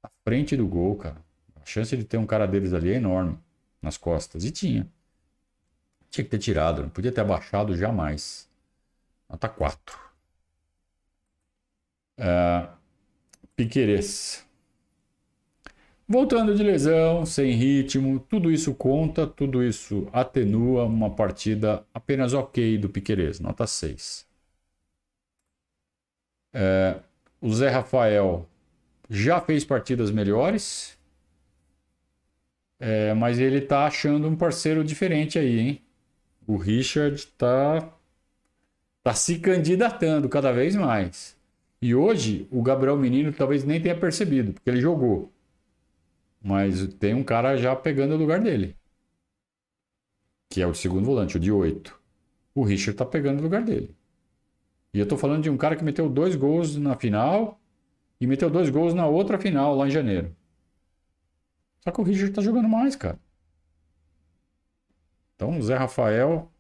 na 0.03 0.09
frente 0.23 0.55
do 0.57 0.67
gol, 0.67 0.95
cara. 0.97 1.17
A 1.55 1.65
chance 1.65 1.95
de 1.95 2.03
ter 2.03 2.17
um 2.17 2.25
cara 2.25 2.45
deles 2.47 2.73
ali 2.73 2.91
é 2.91 2.95
enorme 2.95 3.37
nas 3.81 3.97
costas. 3.97 4.43
E 4.45 4.51
tinha. 4.51 4.87
Tinha 6.09 6.23
que 6.23 6.31
ter 6.31 6.39
tirado, 6.39 6.81
não 6.81 6.89
podia 6.89 7.11
ter 7.11 7.21
abaixado 7.21 7.75
jamais. 7.77 8.49
Nota 9.29 9.49
4. 9.49 9.97
É, 12.17 12.69
Piqueires. 13.55 14.45
Voltando 16.07 16.55
de 16.55 16.63
lesão, 16.63 17.25
sem 17.25 17.51
ritmo, 17.53 18.19
tudo 18.19 18.51
isso 18.51 18.73
conta, 18.75 19.25
tudo 19.27 19.63
isso 19.63 20.07
atenua 20.13 20.85
uma 20.85 21.09
partida 21.15 21.85
apenas 21.93 22.33
ok 22.33 22.77
do 22.77 22.89
Piquerez, 22.89 23.39
nota 23.39 23.65
6. 23.67 24.27
É, 26.53 26.99
o 27.41 27.53
Zé 27.53 27.69
Rafael 27.69 28.47
já 29.09 29.41
fez 29.41 29.65
partidas 29.65 30.11
melhores, 30.11 30.97
é, 32.79 33.13
mas 33.13 33.39
ele 33.39 33.61
tá 33.61 33.85
achando 33.85 34.27
um 34.27 34.35
parceiro 34.35 34.83
diferente 34.83 35.39
aí, 35.39 35.59
hein? 35.59 35.81
O 36.47 36.57
Richard 36.57 37.25
tá, 37.37 37.93
tá 39.03 39.13
se 39.13 39.39
candidatando 39.39 40.27
cada 40.29 40.51
vez 40.51 40.75
mais. 40.75 41.35
E 41.81 41.93
hoje 41.95 42.47
o 42.51 42.61
Gabriel 42.61 42.97
Menino 42.97 43.31
talvez 43.31 43.63
nem 43.63 43.81
tenha 43.81 43.95
percebido, 43.97 44.53
porque 44.53 44.69
ele 44.69 44.81
jogou. 44.81 45.31
Mas 46.45 46.87
tem 46.99 47.15
um 47.15 47.23
cara 47.23 47.57
já 47.57 47.75
pegando 47.75 48.13
o 48.13 48.17
lugar 48.17 48.39
dele. 48.39 48.77
Que 50.47 50.61
é 50.61 50.67
o 50.67 50.75
segundo 50.75 51.03
volante, 51.03 51.37
o 51.37 51.39
de 51.39 51.51
8. 51.51 51.99
O 52.53 52.63
Richard 52.63 52.95
tá 52.95 53.03
pegando 53.03 53.39
o 53.39 53.41
lugar 53.41 53.63
dele. 53.63 53.95
E 54.93 54.99
eu 54.99 55.07
tô 55.07 55.17
falando 55.17 55.41
de 55.41 55.49
um 55.49 55.57
cara 55.57 55.75
que 55.75 55.83
meteu 55.83 56.07
dois 56.07 56.35
gols 56.35 56.75
na 56.75 56.95
final 56.95 57.59
e 58.21 58.27
meteu 58.27 58.47
dois 58.47 58.69
gols 58.69 58.93
na 58.93 59.07
outra 59.07 59.39
final, 59.39 59.75
lá 59.75 59.87
em 59.87 59.91
janeiro. 59.91 60.35
Só 61.79 61.89
que 61.89 61.99
o 61.99 62.03
Richard 62.03 62.31
tá 62.31 62.43
jogando 62.43 62.69
mais, 62.69 62.95
cara. 62.95 63.19
Então 65.35 65.57
o 65.57 65.63
Zé 65.63 65.75
Rafael, 65.75 66.51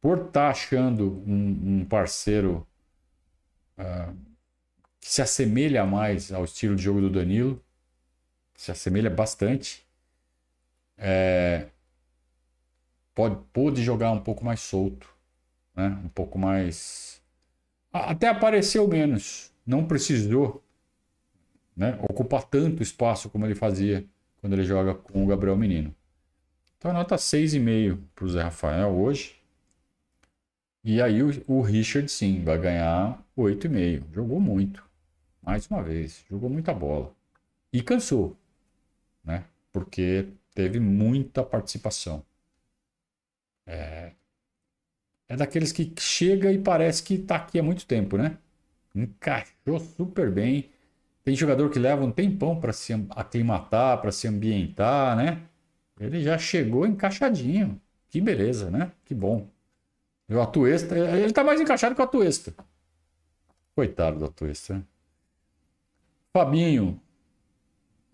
por 0.00 0.18
estar 0.18 0.30
tá 0.30 0.48
achando 0.50 1.20
um, 1.26 1.80
um 1.80 1.84
parceiro 1.84 2.64
uh, 3.76 4.16
que 5.00 5.08
se 5.08 5.20
assemelha 5.20 5.84
mais 5.84 6.32
ao 6.32 6.44
estilo 6.44 6.76
de 6.76 6.84
jogo 6.84 7.00
do 7.00 7.10
Danilo, 7.10 7.60
se 8.56 8.70
assemelha 8.70 9.10
bastante. 9.10 9.86
É, 10.98 11.66
pode, 13.14 13.36
pode 13.52 13.82
jogar 13.82 14.10
um 14.12 14.20
pouco 14.20 14.44
mais 14.44 14.60
solto, 14.60 15.08
né? 15.74 15.88
um 16.04 16.08
pouco 16.08 16.38
mais. 16.38 17.20
Até 17.92 18.28
apareceu 18.28 18.86
menos, 18.88 19.52
não 19.66 19.86
precisou 19.86 20.62
né? 21.76 21.98
ocupar 22.08 22.44
tanto 22.44 22.82
espaço 22.82 23.28
como 23.28 23.46
ele 23.46 23.54
fazia 23.54 24.04
quando 24.40 24.54
ele 24.54 24.64
joga 24.64 24.94
com 24.94 25.24
o 25.24 25.26
Gabriel 25.26 25.56
Menino. 25.56 25.94
Então, 26.78 26.92
nota 26.92 27.16
6,5 27.16 27.98
para 28.14 28.24
o 28.24 28.28
Zé 28.28 28.42
Rafael 28.42 28.90
hoje. 28.90 29.36
E 30.84 31.02
aí 31.02 31.22
o, 31.22 31.30
o 31.48 31.60
Richard 31.62 32.08
sim 32.10 32.44
vai 32.44 32.58
ganhar 32.58 33.20
8,5. 33.36 34.04
Jogou 34.12 34.40
muito. 34.40 34.84
Mais 35.42 35.66
uma 35.66 35.82
vez. 35.82 36.24
Jogou 36.30 36.48
muita 36.48 36.72
bola. 36.72 37.12
E 37.72 37.82
cansou? 37.82 38.36
Porque 39.76 40.28
teve 40.54 40.80
muita 40.80 41.44
participação. 41.44 42.24
É, 43.66 44.12
é 45.28 45.36
daqueles 45.36 45.70
que 45.70 45.92
chega 45.98 46.50
e 46.50 46.58
parece 46.58 47.02
que 47.02 47.12
está 47.12 47.36
aqui 47.36 47.58
há 47.58 47.62
muito 47.62 47.86
tempo, 47.86 48.16
né? 48.16 48.38
Encaixou 48.94 49.78
super 49.78 50.30
bem. 50.30 50.70
Tem 51.22 51.36
jogador 51.36 51.68
que 51.68 51.78
leva 51.78 52.02
um 52.02 52.10
tempão 52.10 52.58
para 52.58 52.72
se 52.72 52.94
aclimatar, 53.10 54.00
para 54.00 54.10
se 54.10 54.26
ambientar, 54.26 55.14
né? 55.14 55.42
Ele 56.00 56.22
já 56.22 56.38
chegou 56.38 56.86
encaixadinho. 56.86 57.78
Que 58.08 58.18
beleza, 58.18 58.70
né? 58.70 58.92
Que 59.04 59.14
bom. 59.14 59.46
O 60.26 60.40
Atuesta, 60.40 60.96
ele 60.96 61.34
tá 61.34 61.44
mais 61.44 61.60
encaixado 61.60 61.94
que 61.94 62.00
o 62.00 62.04
Atuesta. 62.04 62.54
Coitado 63.74 64.20
do 64.20 64.24
Atuesta. 64.24 64.72
Né? 64.72 64.84
Fabinho. 66.32 66.98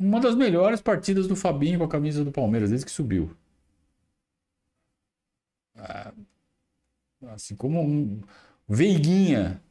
Uma 0.02 0.18
das 0.20 0.34
melhores 0.34 0.80
partidas 0.80 1.28
do 1.28 1.36
Fabinho 1.36 1.78
com 1.78 1.84
a 1.84 1.88
camisa 1.88 2.24
do 2.24 2.32
Palmeiras, 2.32 2.70
desde 2.70 2.84
que 2.84 2.90
subiu. 2.90 3.30
Ah, 5.76 6.12
assim 7.28 7.54
como 7.54 7.80
um 7.80 8.20
Veiguinha. 8.68 9.62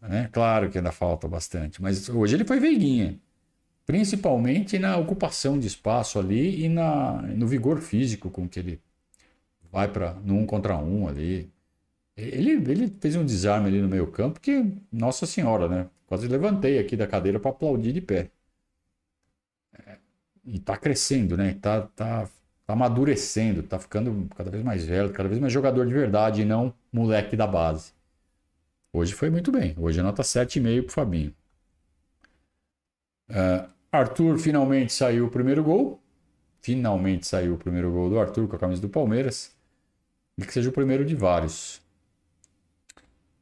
Né? 0.00 0.28
Claro 0.32 0.70
que 0.70 0.78
ainda 0.78 0.90
falta 0.92 1.28
bastante, 1.28 1.82
mas 1.82 2.08
hoje 2.08 2.36
ele 2.36 2.44
foi 2.46 2.58
Veiguinha. 2.60 3.20
Principalmente 3.86 4.78
na 4.78 4.96
ocupação 4.96 5.58
de 5.58 5.66
espaço 5.66 6.18
ali 6.18 6.64
e 6.64 6.68
na, 6.68 7.22
no 7.22 7.46
vigor 7.46 7.80
físico 7.80 8.30
com 8.30 8.48
que 8.48 8.58
ele 8.58 8.80
vai 9.70 9.88
para 9.88 10.14
no 10.14 10.36
um 10.36 10.46
contra 10.46 10.78
um 10.78 11.08
ali. 11.08 11.52
Ele, 12.16 12.52
ele 12.70 12.88
fez 13.00 13.16
um 13.16 13.24
desarme 13.24 13.68
ali 13.68 13.82
no 13.82 13.88
meio 13.88 14.06
campo 14.08 14.40
que, 14.40 14.72
nossa 14.92 15.26
senhora, 15.26 15.68
né? 15.68 15.90
Quase 16.06 16.26
levantei 16.28 16.78
aqui 16.78 16.96
da 16.96 17.06
cadeira 17.06 17.38
para 17.40 17.50
aplaudir 17.50 17.92
de 17.92 18.00
pé. 18.00 18.30
É, 20.48 20.54
e 20.54 20.58
tá 20.58 20.76
crescendo, 20.76 21.36
né? 21.36 21.54
Tá, 21.60 21.82
tá, 21.82 22.28
tá 22.66 22.72
amadurecendo, 22.72 23.62
tá 23.62 23.78
ficando 23.78 24.28
cada 24.36 24.50
vez 24.50 24.62
mais 24.64 24.84
velho, 24.84 25.12
cada 25.12 25.28
vez 25.28 25.40
mais 25.40 25.52
jogador 25.52 25.86
de 25.86 25.92
verdade 25.92 26.42
e 26.42 26.44
não 26.44 26.72
moleque 26.92 27.36
da 27.36 27.46
base. 27.46 27.92
Hoje 28.92 29.12
foi 29.12 29.30
muito 29.30 29.52
bem. 29.52 29.74
Hoje 29.78 30.00
a 30.00 30.02
nota 30.02 30.22
7,5 30.22 30.82
pro 30.84 30.92
Fabinho. 30.92 31.34
Uh, 33.28 33.68
Arthur 33.92 34.38
finalmente 34.38 34.92
saiu 34.92 35.26
o 35.26 35.30
primeiro 35.30 35.62
gol. 35.62 36.00
Finalmente 36.60 37.26
saiu 37.26 37.54
o 37.54 37.58
primeiro 37.58 37.92
gol 37.92 38.10
do 38.10 38.18
Arthur 38.18 38.48
com 38.48 38.56
a 38.56 38.58
camisa 38.58 38.80
do 38.80 38.88
Palmeiras. 38.88 39.54
E 40.36 40.44
que 40.44 40.52
seja 40.52 40.70
o 40.70 40.72
primeiro 40.72 41.04
de 41.04 41.14
vários. 41.14 41.80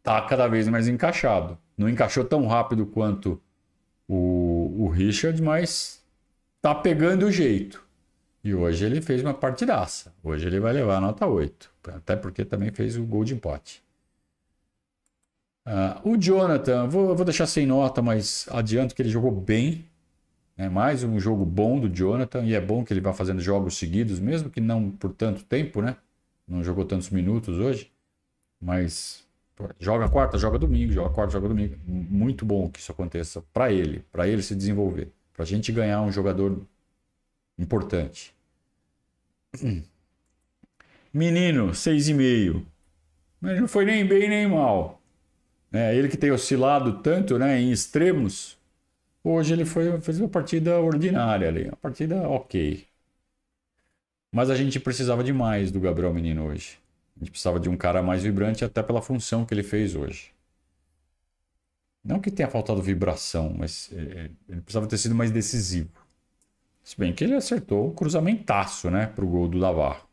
Tá 0.03 0.21
cada 0.23 0.49
vez 0.49 0.69
mais 0.69 0.89
encaixado. 0.89 1.59
Não 1.77 1.89
encaixou 1.89 2.25
tão 2.25 2.47
rápido 2.47 2.87
quanto 2.87 3.41
o, 4.09 4.85
o 4.85 4.89
Richard, 4.89 5.41
mas 5.43 6.05
tá 6.67 6.75
pegando 6.75 7.27
o 7.27 7.31
jeito. 7.31 7.81
E 8.43 8.53
hoje 8.53 8.85
ele 8.85 9.01
fez 9.01 9.23
uma 9.23 9.33
partidaça. 9.33 10.12
Hoje 10.23 10.49
ele 10.49 10.59
vai 10.59 10.73
levar 10.73 10.97
a 10.97 11.01
nota 11.01 11.25
8. 11.25 11.71
Até 11.95 12.17
porque 12.17 12.45
também 12.45 12.73
fez 12.73 12.97
o 12.97 13.05
gol 13.05 13.25
de 13.25 13.35
empate. 13.35 13.85
Uh, 15.64 16.11
o 16.11 16.17
Jonathan, 16.17 16.89
vou, 16.89 17.14
vou 17.14 17.25
deixar 17.25 17.47
sem 17.47 17.67
nota, 17.67 18.03
mas 18.03 18.49
adianto 18.51 18.97
que 18.97 19.03
ele 19.03 19.09
jogou 19.09 19.31
bem. 19.31 19.85
É 20.57 20.69
mais 20.69 21.05
um 21.05 21.21
jogo 21.21 21.45
bom 21.45 21.79
do 21.79 21.89
Jonathan. 21.89 22.45
E 22.45 22.55
é 22.55 22.61
bom 22.61 22.85
que 22.85 22.93
ele 22.93 23.01
vá 23.01 23.12
fazendo 23.12 23.41
jogos 23.41 23.77
seguidos, 23.77 24.19
mesmo 24.19 24.51
que 24.51 24.61
não 24.61 24.91
por 24.91 25.12
tanto 25.12 25.45
tempo, 25.45 25.81
né? 25.81 25.97
Não 26.49 26.64
jogou 26.64 26.85
tantos 26.85 27.11
minutos 27.11 27.61
hoje. 27.61 27.93
Mas 28.61 29.27
Joga 29.81 30.09
quarta, 30.09 30.37
joga 30.37 30.59
domingo, 30.59 30.93
joga 30.93 31.11
quarta, 31.11 31.33
joga 31.33 31.49
domingo. 31.49 31.77
Muito 31.87 32.45
bom 32.45 32.69
que 32.69 32.79
isso 32.79 32.93
aconteça 32.93 33.43
para 33.55 33.73
ele, 33.73 34.05
para 34.12 34.29
ele 34.29 34.43
se 34.43 34.55
desenvolver, 34.55 35.11
para 35.37 35.45
a 35.45 35.47
gente 35.47 35.70
ganhar 35.70 36.01
um 36.01 36.11
jogador 36.11 36.66
importante. 37.59 38.34
Menino, 41.12 41.68
6,5. 41.72 42.64
Mas 43.39 43.61
não 43.61 43.68
foi 43.68 43.84
nem 43.84 44.05
bem 44.07 44.28
nem 44.30 44.49
mal. 44.49 45.01
É, 45.70 45.95
ele 45.95 46.09
que 46.09 46.16
tem 46.16 46.30
oscilado 46.30 47.03
tanto 47.03 47.39
né, 47.39 47.61
em 47.61 47.70
extremos, 47.70 48.57
hoje 49.22 49.53
ele 49.53 49.66
foi, 49.66 50.01
fez 50.01 50.18
uma 50.18 50.28
partida 50.28 50.80
ordinária 50.80 51.49
ali, 51.49 51.64
uma 51.64 51.76
partida 51.76 52.26
ok. 52.28 52.87
Mas 54.32 54.49
a 54.49 54.55
gente 54.55 54.80
precisava 54.80 55.22
de 55.22 55.34
mais 55.34 55.70
do 55.70 55.80
Gabriel 55.80 56.14
Menino 56.14 56.47
hoje. 56.47 56.78
A 57.16 57.18
gente 57.20 57.30
precisava 57.30 57.61
de 57.61 57.68
um 57.68 57.76
cara 57.76 58.03
mais 58.03 58.22
vibrante 58.22 58.64
até 58.64 58.82
pela 58.82 59.03
função 59.03 59.45
que 59.45 59.53
ele 59.53 59.62
fez 59.62 59.95
hoje. 59.95 60.36
Não 62.07 62.21
que 62.21 62.31
tenha 62.31 62.49
faltado 62.49 62.81
vibração, 62.81 63.53
mas 63.59 63.91
é, 63.93 63.97
é, 63.97 64.31
ele 64.49 64.61
precisava 64.61 64.87
ter 64.87 64.97
sido 64.97 65.15
mais 65.15 65.33
decisivo. 65.33 65.91
Se 66.85 66.97
bem 66.97 67.13
que 67.13 67.25
ele 67.25 67.35
acertou 67.35 67.89
um 67.89 67.95
cruzamentaço, 67.95 68.89
né, 68.89 69.13
o 69.19 69.27
gol 69.27 69.49
do 69.49 69.59
Navarro. 69.59 70.07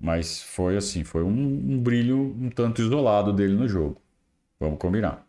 Mas 0.00 0.42
foi 0.42 0.78
assim, 0.78 1.04
foi 1.04 1.22
um, 1.22 1.28
um, 1.28 1.78
brilho 1.78 2.34
um 2.40 2.48
tanto 2.48 2.80
isolado 2.80 3.34
dele 3.34 3.54
no 3.54 3.68
jogo. 3.68 4.00
Vamos 4.58 4.78
combinar. 4.78 5.26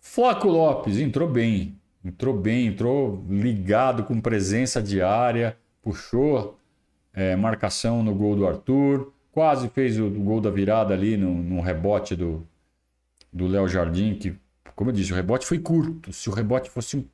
Flaco 0.00 0.48
Lopes 0.48 0.98
entrou 0.98 1.28
bem, 1.28 1.80
entrou 2.04 2.36
bem, 2.36 2.66
entrou 2.66 3.24
ligado 3.28 4.02
com 4.04 4.20
presença 4.20 4.82
diária, 4.82 5.56
puxou 5.82 6.58
é, 7.12 7.36
marcação 7.36 8.02
no 8.02 8.12
gol 8.14 8.34
do 8.34 8.46
Arthur, 8.46 9.12
quase 9.36 9.68
fez 9.68 10.00
o, 10.00 10.08
gol 10.08 10.40
da 10.40 10.48
virada 10.48 10.94
ali 10.94 11.14
no, 11.14 11.60
rebote 11.60 12.16
do 12.16 12.42
do 13.30 13.46
Léo 13.46 13.68
Jardim, 13.68 14.14
que, 14.14 14.34
como 14.74 14.88
eu 14.88 14.94
disse, 14.94 15.12
o 15.12 15.14
rebote 15.14 15.44
foi 15.44 15.58
curto. 15.58 16.10
Se 16.10 16.30
o 16.30 16.32
rebote 16.32 16.70
fosse 16.70 16.96
um 16.96 17.04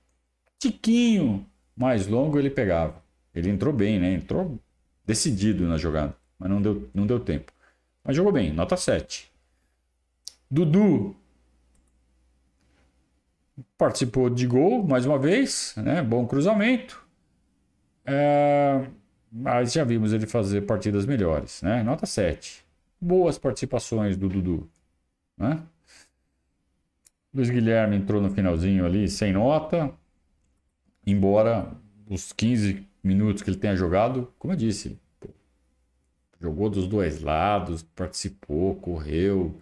tiquinho 0.57 1.45
mais 1.77 2.07
longo, 2.07 2.39
ele 2.39 2.49
pegava. 2.49 3.03
Ele 3.35 3.51
entrou 3.51 3.73
bem, 3.73 3.99
né? 3.99 4.12
Entrou 4.12 4.57
decidido 5.05 5.66
na 5.66 5.77
jogada, 5.77 6.16
mas 6.39 6.49
não 6.49 6.62
deu, 6.62 6.89
não 6.95 7.09
deu 7.09 7.18
tempo. 7.18 7.51
Mas 8.05 8.14
jogou 8.14 8.31
bem, 8.31 8.53
nota 8.53 8.77
7. 8.77 9.29
Dudu 10.49 11.16
participou 13.77 14.31
de 14.31 14.47
gol 14.47 14.87
mais 14.87 15.05
uma 15.05 15.18
vez, 15.18 15.75
né? 15.77 16.01
Bom 16.05 16.25
cruzamento. 16.25 17.05
É... 18.07 18.87
Mas 19.33 19.72
já 19.72 19.83
vimos 19.83 20.12
ele 20.12 20.26
fazer 20.26 20.62
partidas 20.62 21.07
melhores, 21.07 21.62
né? 21.62 21.83
Nota 21.83 22.05
7. 22.05 22.62
Boas 23.01 23.39
participações 23.39 24.16
do 24.16 24.28
Dudu, 24.28 24.68
né? 25.39 25.62
Luiz 27.33 27.49
Guilherme 27.49 27.97
entrou 27.97 28.20
no 28.20 28.30
finalzinho 28.30 28.85
ali 28.85 29.09
sem 29.09 29.33
nota, 29.33 29.91
embora 31.07 31.72
os 32.11 32.30
15 32.30 32.87
minutos 33.03 33.43
que 33.43 33.49
ele 33.49 33.57
tenha 33.57 33.74
jogado, 33.74 34.30
como 34.39 34.53
eu 34.53 34.57
disse, 34.57 34.99
jogou 36.39 36.68
dos 36.68 36.87
dois 36.87 37.22
lados, 37.22 37.83
participou, 37.83 38.74
correu, 38.76 39.57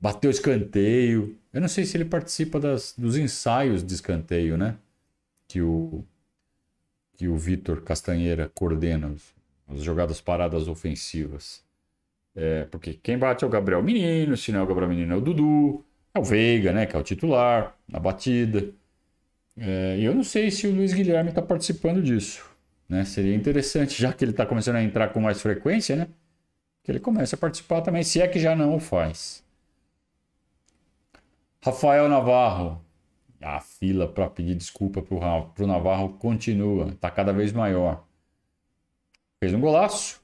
bateu 0.00 0.30
escanteio. 0.30 1.36
Eu 1.52 1.60
não 1.60 1.68
sei 1.68 1.84
se 1.84 1.96
ele 1.96 2.06
participa 2.06 2.58
das, 2.58 2.94
dos 2.96 3.16
ensaios 3.18 3.84
de 3.84 3.94
escanteio, 3.94 4.56
né? 4.56 4.76
Que 5.46 5.60
o 5.60 6.02
que 7.18 7.26
o 7.26 7.36
Vitor 7.36 7.82
Castanheira 7.82 8.48
coordena, 8.54 9.12
as 9.66 9.82
jogadas 9.82 10.20
paradas 10.20 10.68
ofensivas. 10.68 11.64
É, 12.34 12.64
porque 12.70 12.94
quem 12.94 13.18
bate 13.18 13.42
é 13.42 13.46
o 13.46 13.50
Gabriel 13.50 13.82
Menino, 13.82 14.36
se 14.36 14.52
não 14.52 14.60
é 14.60 14.62
o 14.62 14.66
Gabriel 14.66 14.88
Menino 14.88 15.12
é 15.12 15.16
o 15.16 15.20
Dudu, 15.20 15.84
é 16.14 16.20
o 16.20 16.22
Veiga, 16.22 16.72
né, 16.72 16.86
que 16.86 16.94
é 16.94 16.98
o 16.98 17.02
titular 17.02 17.76
na 17.88 17.98
batida. 17.98 18.72
É, 19.56 19.96
e 19.98 20.04
eu 20.04 20.14
não 20.14 20.22
sei 20.22 20.48
se 20.52 20.68
o 20.68 20.72
Luiz 20.72 20.94
Guilherme 20.94 21.30
está 21.30 21.42
participando 21.42 22.00
disso. 22.00 22.48
Né? 22.88 23.04
Seria 23.04 23.34
interessante, 23.34 24.00
já 24.00 24.12
que 24.12 24.24
ele 24.24 24.30
está 24.30 24.46
começando 24.46 24.76
a 24.76 24.82
entrar 24.82 25.08
com 25.08 25.20
mais 25.20 25.42
frequência, 25.42 25.96
né? 25.96 26.06
que 26.84 26.92
ele 26.92 27.00
comece 27.00 27.34
a 27.34 27.38
participar 27.38 27.80
também, 27.80 28.04
se 28.04 28.22
é 28.22 28.28
que 28.28 28.38
já 28.38 28.54
não 28.54 28.76
o 28.76 28.80
faz. 28.80 29.42
Rafael 31.60 32.08
Navarro, 32.08 32.80
a 33.40 33.60
fila 33.60 34.06
para 34.06 34.28
pedir 34.28 34.54
desculpa 34.54 35.00
para 35.00 35.14
o 35.14 35.66
Navarro 35.66 36.10
continua, 36.14 36.88
está 36.88 37.10
cada 37.10 37.32
vez 37.32 37.52
maior. 37.52 38.04
Fez 39.40 39.54
um 39.54 39.60
golaço. 39.60 40.20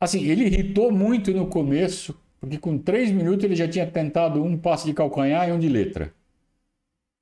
Assim, 0.00 0.24
ele 0.24 0.44
irritou 0.44 0.90
muito 0.90 1.32
no 1.32 1.46
começo, 1.46 2.18
porque 2.40 2.58
com 2.58 2.78
três 2.78 3.10
minutos 3.10 3.44
ele 3.44 3.54
já 3.54 3.68
tinha 3.68 3.86
tentado 3.86 4.42
um 4.42 4.56
passe 4.56 4.86
de 4.86 4.94
calcanhar 4.94 5.48
e 5.48 5.52
um 5.52 5.58
de 5.58 5.68
letra. 5.68 6.12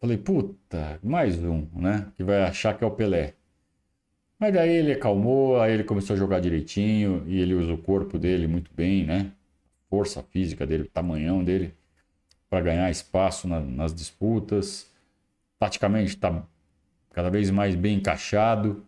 Falei, 0.01 0.17
puta, 0.17 0.99
mais 1.03 1.43
um, 1.43 1.67
né? 1.75 2.07
Que 2.17 2.23
vai 2.23 2.43
achar 2.45 2.77
que 2.77 2.85
é 2.85 2.87
o 2.87 2.91
Pelé. 2.91 3.35
Mas 4.39 4.55
daí 4.55 4.71
ele 4.71 4.93
acalmou, 4.93 5.61
aí 5.61 5.73
ele 5.73 5.83
começou 5.83 6.15
a 6.15 6.19
jogar 6.19 6.41
direitinho 6.41 7.25
e 7.27 7.41
ele 7.41 7.55
usa 7.55 7.73
o 7.73 7.79
corpo 7.79 8.19
dele 8.19 8.47
muito 8.47 8.71
bem, 8.73 9.05
né? 9.05 9.33
Força 9.91 10.23
física 10.23 10.65
dele, 10.65 10.85
o 10.85 10.89
tamanhão 10.89 11.43
dele, 11.43 11.75
para 12.49 12.61
ganhar 12.61 12.91
espaço 12.91 13.49
na, 13.49 13.61
nas 13.61 13.93
disputas 13.93 14.88
taticamente 15.59 16.11
está 16.11 16.43
cada 17.13 17.31
vez 17.31 17.51
mais 17.51 17.75
bem 17.75 17.97
encaixado 17.97 18.87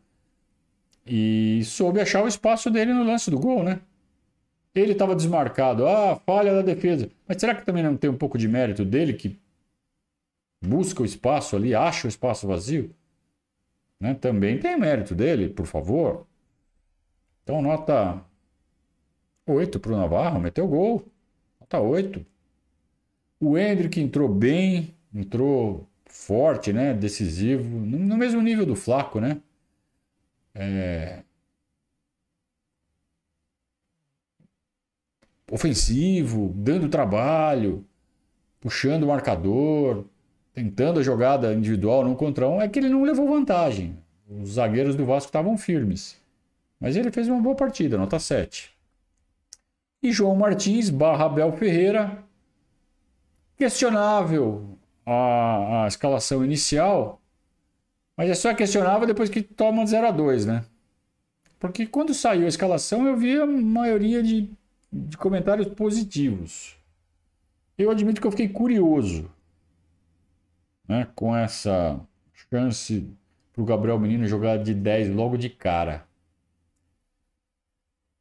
e 1.06 1.62
soube 1.64 2.00
achar 2.00 2.22
o 2.22 2.28
espaço 2.28 2.70
dele 2.70 2.92
no 2.92 3.04
lance 3.04 3.30
do 3.30 3.38
gol, 3.38 3.62
né? 3.64 3.80
Ele 4.74 4.92
estava 4.92 5.16
desmarcado, 5.16 5.86
ah, 5.86 6.16
falha 6.24 6.54
da 6.54 6.62
defesa. 6.62 7.10
Mas 7.26 7.38
será 7.38 7.54
que 7.54 7.66
também 7.66 7.82
não 7.82 7.96
tem 7.96 8.08
um 8.08 8.16
pouco 8.16 8.38
de 8.38 8.46
mérito 8.46 8.84
dele 8.84 9.14
que 9.14 9.36
busca 10.62 11.02
o 11.02 11.04
espaço 11.04 11.56
ali, 11.56 11.74
acha 11.74 12.06
o 12.06 12.08
espaço 12.08 12.46
vazio? 12.46 12.94
Né? 13.98 14.14
Também 14.14 14.58
tem 14.60 14.78
mérito 14.78 15.14
dele, 15.14 15.48
por 15.48 15.66
favor. 15.66 16.24
Então, 17.42 17.60
nota 17.60 18.24
8 19.44 19.80
para 19.80 19.92
o 19.92 19.96
Navarro, 19.96 20.38
meteu 20.38 20.68
gol. 20.68 21.04
Nota 21.60 21.80
8. 21.80 22.24
O 23.40 23.58
Hendrick 23.58 24.00
entrou 24.00 24.28
bem, 24.28 24.94
entrou 25.12 25.89
forte, 26.12 26.72
né? 26.72 26.92
Decisivo, 26.94 27.64
no 27.78 28.16
mesmo 28.16 28.42
nível 28.42 28.66
do 28.66 28.76
Flaco, 28.76 29.20
né? 29.20 29.40
É... 30.54 31.22
ofensivo, 35.50 36.52
dando 36.54 36.88
trabalho, 36.88 37.84
puxando 38.60 39.02
o 39.02 39.08
marcador, 39.08 40.04
tentando 40.54 41.00
a 41.00 41.02
jogada 41.02 41.52
individual 41.52 42.04
no 42.04 42.14
contra 42.14 42.48
um, 42.48 42.60
é 42.60 42.68
que 42.68 42.78
ele 42.78 42.88
não 42.88 43.02
levou 43.02 43.28
vantagem. 43.28 43.98
Os 44.28 44.50
zagueiros 44.50 44.94
do 44.94 45.04
Vasco 45.04 45.28
estavam 45.28 45.58
firmes. 45.58 46.16
Mas 46.78 46.96
ele 46.96 47.10
fez 47.10 47.28
uma 47.28 47.40
boa 47.40 47.56
partida, 47.56 47.98
nota 47.98 48.18
7. 48.18 48.70
E 50.02 50.12
João 50.12 50.36
Martins 50.36 50.88
barra 50.88 51.26
Abel 51.26 51.52
Ferreira. 51.52 52.22
Questionável 53.56 54.78
a, 55.12 55.84
a 55.84 55.88
escalação 55.88 56.44
inicial, 56.44 57.20
mas 58.16 58.30
é 58.30 58.34
só 58.34 58.54
questionável 58.54 59.06
depois 59.06 59.28
que 59.28 59.42
toma 59.42 59.86
0 59.86 60.06
a 60.06 60.10
2 60.10 60.46
né? 60.46 60.64
Porque 61.58 61.86
quando 61.86 62.14
saiu 62.14 62.44
a 62.44 62.48
escalação 62.48 63.06
eu 63.06 63.16
vi 63.16 63.38
a 63.38 63.46
maioria 63.46 64.22
de, 64.22 64.50
de 64.92 65.16
comentários 65.16 65.68
positivos. 65.68 66.76
Eu 67.76 67.90
admito 67.90 68.20
que 68.20 68.26
eu 68.26 68.30
fiquei 68.30 68.48
curioso 68.48 69.30
né, 70.86 71.06
com 71.14 71.34
essa 71.34 72.00
chance 72.50 73.08
para 73.52 73.62
o 73.62 73.64
Gabriel 73.64 73.98
Menino 73.98 74.26
jogar 74.26 74.58
de 74.58 74.74
10 74.74 75.14
logo 75.14 75.36
de 75.36 75.48
cara. 75.48 76.06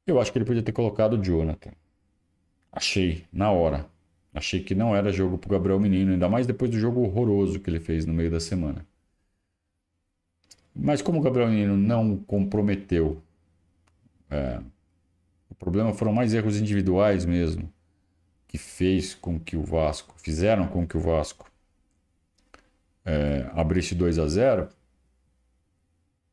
Eu 0.05 0.19
acho 0.19 0.31
que 0.31 0.37
ele 0.37 0.45
podia 0.45 0.63
ter 0.63 0.71
colocado 0.71 1.13
o 1.13 1.23
Jonathan. 1.23 1.71
Achei, 2.71 3.25
na 3.31 3.51
hora. 3.51 3.85
Achei 4.33 4.61
que 4.61 4.75
não 4.75 4.95
era 4.95 5.11
jogo 5.11 5.37
pro 5.37 5.49
Gabriel 5.49 5.79
Menino, 5.79 6.11
ainda 6.11 6.29
mais 6.29 6.45
depois 6.45 6.69
do 6.69 6.79
jogo 6.79 7.01
horroroso 7.01 7.59
que 7.59 7.69
ele 7.69 7.79
fez 7.79 8.05
no 8.05 8.13
meio 8.13 8.29
da 8.29 8.39
semana. 8.39 8.85
Mas 10.75 11.01
como 11.01 11.19
o 11.19 11.21
Gabriel 11.21 11.49
Menino 11.49 11.75
não 11.75 12.17
comprometeu, 12.17 13.21
é, 14.29 14.61
o 15.49 15.55
problema 15.55 15.93
foram 15.93 16.13
mais 16.13 16.33
erros 16.33 16.59
individuais 16.59 17.25
mesmo, 17.25 17.71
que 18.47 18.57
fez 18.57 19.15
com 19.15 19.39
que 19.39 19.57
o 19.57 19.63
Vasco, 19.63 20.13
fizeram 20.17 20.67
com 20.67 20.87
que 20.87 20.95
o 20.95 20.99
Vasco 20.99 21.51
é, 23.03 23.49
abrisse 23.53 23.95
2 23.95 24.19
a 24.19 24.27
0 24.27 24.69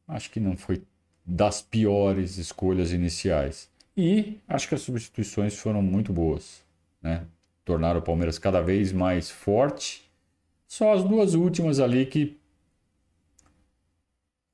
Acho 0.07 0.31
que 0.31 0.39
não 0.39 0.57
foi 0.57 0.83
das 1.25 1.61
piores 1.61 2.39
escolhas 2.39 2.93
iniciais. 2.93 3.69
E 3.97 4.39
acho 4.47 4.69
que 4.69 4.75
as 4.75 4.83
substituições 4.83 5.57
foram 5.59 5.83
muito 5.83 6.13
boas, 6.13 6.63
né? 7.03 7.27
Tornaram 7.67 8.01
o 8.01 8.03
Palmeiras 8.03 8.39
cada 8.39 8.63
vez 8.63 8.93
mais 8.93 9.29
forte. 9.29 10.11
Só 10.67 10.95
as 10.95 11.05
duas 11.05 11.35
últimas 11.35 11.79
ali 11.79 12.07
que 12.07 12.41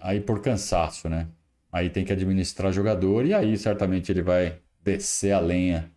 aí 0.01 0.21
por 0.21 0.43
cansaço, 0.43 1.09
né? 1.09 1.29
Aí 1.71 1.89
tem 1.89 2.05
que 2.05 2.13
administrar 2.13 2.73
jogador 2.73 3.25
e 3.25 3.33
aí 3.33 3.57
certamente 3.57 4.11
ele 4.11 4.23
vai 4.23 4.59
descer 4.83 5.31
a 5.31 5.39
lenha 5.39 5.89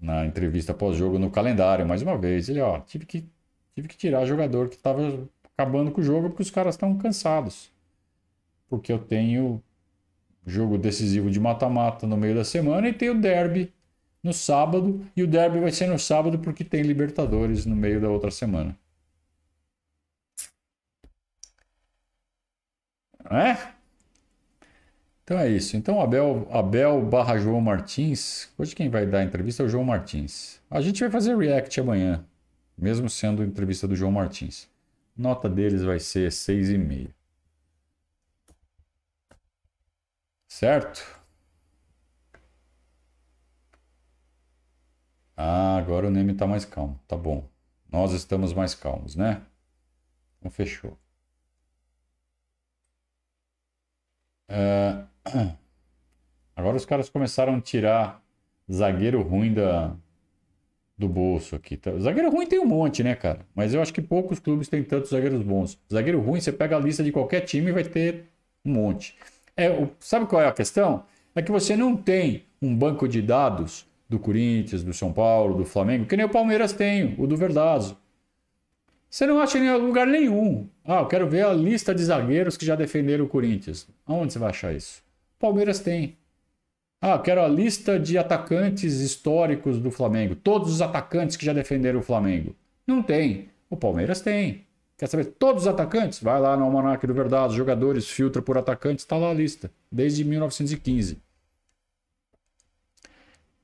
na 0.00 0.24
entrevista 0.24 0.72
pós-jogo 0.72 1.18
no 1.18 1.30
calendário 1.30 1.84
mais 1.84 2.00
uma 2.00 2.16
vez. 2.16 2.48
Ele, 2.48 2.60
ó, 2.60 2.78
tive 2.80 3.04
que 3.04 3.28
tive 3.74 3.88
que 3.88 3.96
tirar 3.96 4.24
jogador 4.24 4.68
que 4.68 4.76
estava 4.76 5.26
acabando 5.52 5.90
com 5.90 6.00
o 6.00 6.04
jogo 6.04 6.28
porque 6.28 6.42
os 6.42 6.50
caras 6.50 6.76
estão 6.76 6.96
cansados 6.96 7.72
porque 8.70 8.92
eu 8.92 8.98
tenho 9.00 9.60
jogo 10.46 10.78
decisivo 10.78 11.28
de 11.28 11.40
mata-mata 11.40 12.06
no 12.06 12.16
meio 12.16 12.36
da 12.36 12.44
semana 12.44 12.88
e 12.88 12.92
tenho 12.92 13.20
derby 13.20 13.72
no 14.22 14.32
sábado, 14.32 15.06
e 15.16 15.22
o 15.22 15.26
derby 15.26 15.60
vai 15.60 15.70
ser 15.70 15.86
no 15.86 15.98
sábado 15.98 16.38
porque 16.38 16.64
tem 16.64 16.82
Libertadores 16.82 17.64
no 17.66 17.74
meio 17.74 18.00
da 18.00 18.08
outra 18.08 18.30
semana. 18.30 18.76
É? 23.30 23.72
Então 25.22 25.38
é 25.38 25.48
isso. 25.48 25.76
Então 25.76 26.00
Abel, 26.00 26.48
Abel 26.50 27.00
barra 27.02 27.38
João 27.38 27.60
Martins. 27.60 28.48
Hoje 28.58 28.74
quem 28.74 28.90
vai 28.90 29.06
dar 29.06 29.18
a 29.20 29.24
entrevista 29.24 29.62
é 29.62 29.66
o 29.66 29.68
João 29.68 29.84
Martins. 29.84 30.60
A 30.68 30.80
gente 30.80 31.00
vai 31.00 31.10
fazer 31.10 31.36
react 31.36 31.80
amanhã, 31.80 32.24
mesmo 32.76 33.08
sendo 33.08 33.44
entrevista 33.44 33.86
do 33.86 33.94
João 33.94 34.10
Martins. 34.10 34.68
Nota 35.16 35.48
deles 35.48 35.82
vai 35.82 36.00
ser 36.00 36.30
6,5. 36.30 37.10
Certo? 40.48 41.19
Ah, 45.42 45.78
agora 45.78 46.06
o 46.06 46.10
Neme 46.10 46.32
está 46.32 46.46
mais 46.46 46.66
calmo. 46.66 47.00
Tá 47.08 47.16
bom. 47.16 47.48
Nós 47.90 48.12
estamos 48.12 48.52
mais 48.52 48.74
calmos, 48.74 49.16
né? 49.16 49.40
Então 50.38 50.50
fechou. 50.50 50.98
É... 54.48 55.02
Agora 56.54 56.76
os 56.76 56.84
caras 56.84 57.08
começaram 57.08 57.54
a 57.54 57.60
tirar 57.60 58.22
zagueiro 58.70 59.22
ruim 59.22 59.54
da... 59.54 59.96
do 60.98 61.08
bolso 61.08 61.56
aqui. 61.56 61.74
Tá? 61.74 61.90
Zagueiro 61.98 62.30
ruim 62.30 62.46
tem 62.46 62.58
um 62.58 62.66
monte, 62.66 63.02
né, 63.02 63.14
cara? 63.14 63.40
Mas 63.54 63.72
eu 63.72 63.80
acho 63.80 63.94
que 63.94 64.02
poucos 64.02 64.38
clubes 64.38 64.68
têm 64.68 64.84
tantos 64.84 65.08
zagueiros 65.08 65.42
bons. 65.42 65.78
Zagueiro 65.90 66.20
ruim, 66.20 66.38
você 66.38 66.52
pega 66.52 66.76
a 66.76 66.80
lista 66.80 67.02
de 67.02 67.12
qualquer 67.12 67.40
time 67.40 67.70
e 67.70 67.72
vai 67.72 67.84
ter 67.84 68.26
um 68.62 68.74
monte. 68.74 69.16
É, 69.56 69.88
sabe 69.98 70.26
qual 70.26 70.42
é 70.42 70.46
a 70.46 70.52
questão? 70.52 71.06
É 71.34 71.40
que 71.40 71.50
você 71.50 71.76
não 71.78 71.96
tem 71.96 72.44
um 72.60 72.76
banco 72.76 73.08
de 73.08 73.22
dados 73.22 73.88
do 74.10 74.18
Corinthians, 74.18 74.82
do 74.82 74.92
São 74.92 75.12
Paulo, 75.12 75.56
do 75.56 75.64
Flamengo, 75.64 76.04
que 76.04 76.16
nem 76.16 76.26
o 76.26 76.28
Palmeiras 76.28 76.72
tem, 76.72 77.14
o 77.16 77.28
do 77.28 77.36
Verdazo. 77.36 77.96
Você 79.08 79.24
não 79.24 79.40
acha 79.40 79.56
em 79.56 79.72
lugar 79.76 80.06
nenhum. 80.06 80.68
Ah, 80.84 81.00
eu 81.00 81.06
quero 81.06 81.28
ver 81.28 81.44
a 81.44 81.52
lista 81.52 81.94
de 81.94 82.04
zagueiros 82.04 82.56
que 82.56 82.66
já 82.66 82.74
defenderam 82.74 83.24
o 83.24 83.28
Corinthians. 83.28 83.86
Aonde 84.04 84.32
você 84.32 84.38
vai 84.38 84.50
achar 84.50 84.74
isso? 84.74 85.02
Palmeiras 85.38 85.78
tem. 85.78 86.16
Ah, 87.00 87.12
eu 87.12 87.20
quero 87.20 87.40
a 87.40 87.48
lista 87.48 87.98
de 87.98 88.18
atacantes 88.18 89.00
históricos 89.00 89.78
do 89.78 89.90
Flamengo. 89.90 90.34
Todos 90.34 90.72
os 90.72 90.82
atacantes 90.82 91.36
que 91.36 91.46
já 91.46 91.52
defenderam 91.52 92.00
o 92.00 92.02
Flamengo. 92.02 92.54
Não 92.86 93.02
tem. 93.02 93.48
O 93.68 93.76
Palmeiras 93.76 94.20
tem. 94.20 94.66
Quer 94.98 95.06
saber 95.06 95.24
todos 95.26 95.62
os 95.62 95.68
atacantes? 95.68 96.20
Vai 96.20 96.40
lá 96.40 96.56
no 96.56 96.64
Almanac 96.64 97.06
do 97.06 97.14
Verdade, 97.14 97.56
jogadores, 97.56 98.08
filtra 98.08 98.42
por 98.42 98.58
atacantes, 98.58 99.04
está 99.04 99.16
lá 99.16 99.30
a 99.30 99.34
lista, 99.34 99.70
desde 99.90 100.24
1915. 100.24 101.18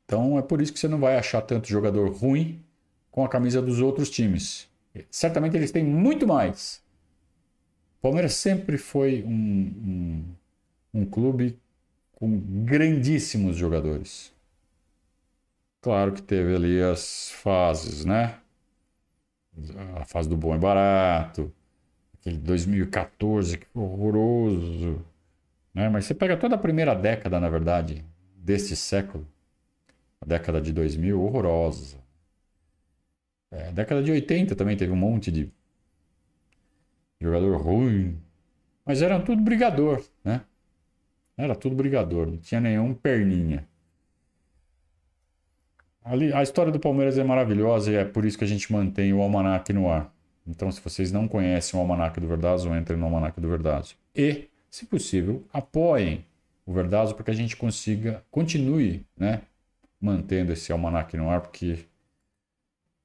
Então 0.07 0.39
é 0.39 0.43
por 0.43 0.63
isso 0.63 0.73
que 0.73 0.79
você 0.79 0.89
não 0.89 0.99
vai 0.99 1.19
achar 1.19 1.43
tanto 1.43 1.69
jogador 1.69 2.09
ruim 2.11 2.65
com 3.11 3.25
a 3.25 3.29
camisa 3.29 3.61
dos 3.61 3.81
outros 3.81 4.09
times. 4.09 4.69
Certamente 5.11 5.57
eles 5.57 5.71
têm 5.71 5.85
muito 5.85 6.27
mais. 6.27 6.83
O 7.99 8.03
Palmeiras 8.03 8.35
sempre 8.35 8.79
foi 8.79 9.23
um, 9.25 9.31
um, 10.95 11.01
um 11.03 11.05
clube 11.05 11.59
com 12.13 12.39
grandíssimos 12.65 13.57
jogadores. 13.57 14.33
Claro 15.83 16.13
que 16.13 16.23
teve 16.23 16.55
ali 16.55 16.81
as 16.81 17.31
fases, 17.31 18.05
né? 18.05 18.39
a 19.97 20.05
fase 20.05 20.29
do 20.29 20.37
bom 20.37 20.55
é 20.55 20.59
barato, 20.59 21.53
aquele 22.15 22.37
2014 22.39 23.59
que 23.59 23.67
horroroso, 23.75 25.05
né? 25.73 25.89
Mas 25.89 26.05
você 26.05 26.15
pega 26.15 26.37
toda 26.37 26.57
a 26.57 26.59
primeira 26.59 26.95
década, 26.95 27.41
na 27.41 27.49
verdade, 27.49 28.05
deste 28.37 28.77
século, 28.77 29.27
a 30.21 30.27
década 30.27 30.61
de 30.61 30.73
2000, 30.73 31.21
horrorosa. 31.21 31.99
É, 33.51 33.69
a 33.69 33.71
década 33.71 34.03
de 34.03 34.11
80 34.11 34.55
também 34.57 34.77
teve 34.77 34.93
um 34.93 34.97
monte 34.97 35.31
de 35.31 35.51
jogador 37.21 37.57
ruim, 37.57 38.21
mas 38.85 39.03
eram 39.03 39.23
tudo 39.23 39.43
brigador, 39.43 40.05
né? 40.25 40.43
Era 41.37 41.55
tudo 41.55 41.77
brigador, 41.77 42.27
não 42.27 42.39
tinha 42.39 42.61
nenhum 42.61 42.95
perninha. 42.95 43.67
Ali, 46.03 46.33
a 46.33 46.43
história 46.43 46.71
do 46.71 46.79
Palmeiras 46.79 47.19
é 47.19 47.25
maravilhosa 47.25 47.91
e 47.91 47.97
é 47.97 48.05
por 48.05 48.25
isso 48.25 48.39
que 48.39 48.45
a 48.45 48.47
gente 48.47 48.73
mantém 48.73 49.13
o 49.13 49.21
Almanac 49.21 49.73
no 49.73 49.91
ar. 49.91 50.15
Então, 50.47 50.71
se 50.71 50.81
vocês 50.81 51.11
não 51.11 51.27
conhecem 51.27 51.77
o 51.77 51.83
Almanac 51.83 52.21
do 52.21 52.29
Verdazo, 52.29 52.75
entrem 52.75 52.97
no 52.97 53.07
Almanac 53.07 53.41
do 53.41 53.49
Verdazo. 53.49 53.97
E, 54.15 54.49
se 54.71 54.87
possível, 54.87 55.45
apoiem 55.53 56.25
o 56.65 56.73
Verdazo 56.73 57.15
para 57.15 57.25
que 57.25 57.31
a 57.33 57.35
gente 57.35 57.57
consiga, 57.57 58.25
continue, 58.31 59.05
né, 59.17 59.43
mantendo 60.01 60.53
esse 60.53 60.73
Almanac 60.73 61.17
no 61.17 61.31
ar, 61.31 61.41
porque 61.43 61.87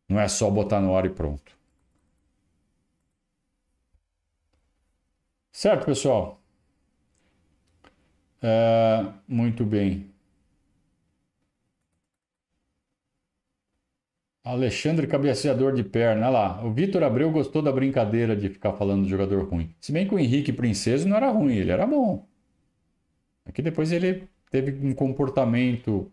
não 0.09 0.19
é 0.19 0.27
só 0.27 0.49
botar 0.49 0.81
no 0.81 0.95
ar 0.95 1.05
e 1.05 1.09
pronto. 1.09 1.57
Certo, 5.53 5.85
pessoal? 5.85 6.41
É, 8.41 9.13
muito 9.27 9.65
bem. 9.65 10.11
Alexandre 14.43 15.07
cabeceador 15.07 15.73
de 15.73 15.83
perna, 15.83 16.27
olha 16.27 16.29
lá. 16.29 16.65
O 16.65 16.71
Vitor 16.73 17.03
Abreu 17.03 17.31
gostou 17.31 17.61
da 17.61 17.71
brincadeira 17.71 18.35
de 18.35 18.49
ficar 18.49 18.73
falando 18.73 19.03
do 19.03 19.09
jogador 19.09 19.47
ruim. 19.47 19.73
Se 19.79 19.91
bem 19.91 20.07
que 20.07 20.13
o 20.15 20.19
Henrique 20.19 20.51
Princeso 20.53 21.07
não 21.07 21.15
era 21.17 21.29
ruim, 21.29 21.55
ele 21.55 21.71
era 21.71 21.85
bom. 21.87 22.27
Aqui 23.45 23.61
depois 23.61 23.91
ele 23.91 24.27
teve 24.49 24.71
um 24.85 24.93
comportamento 24.93 26.11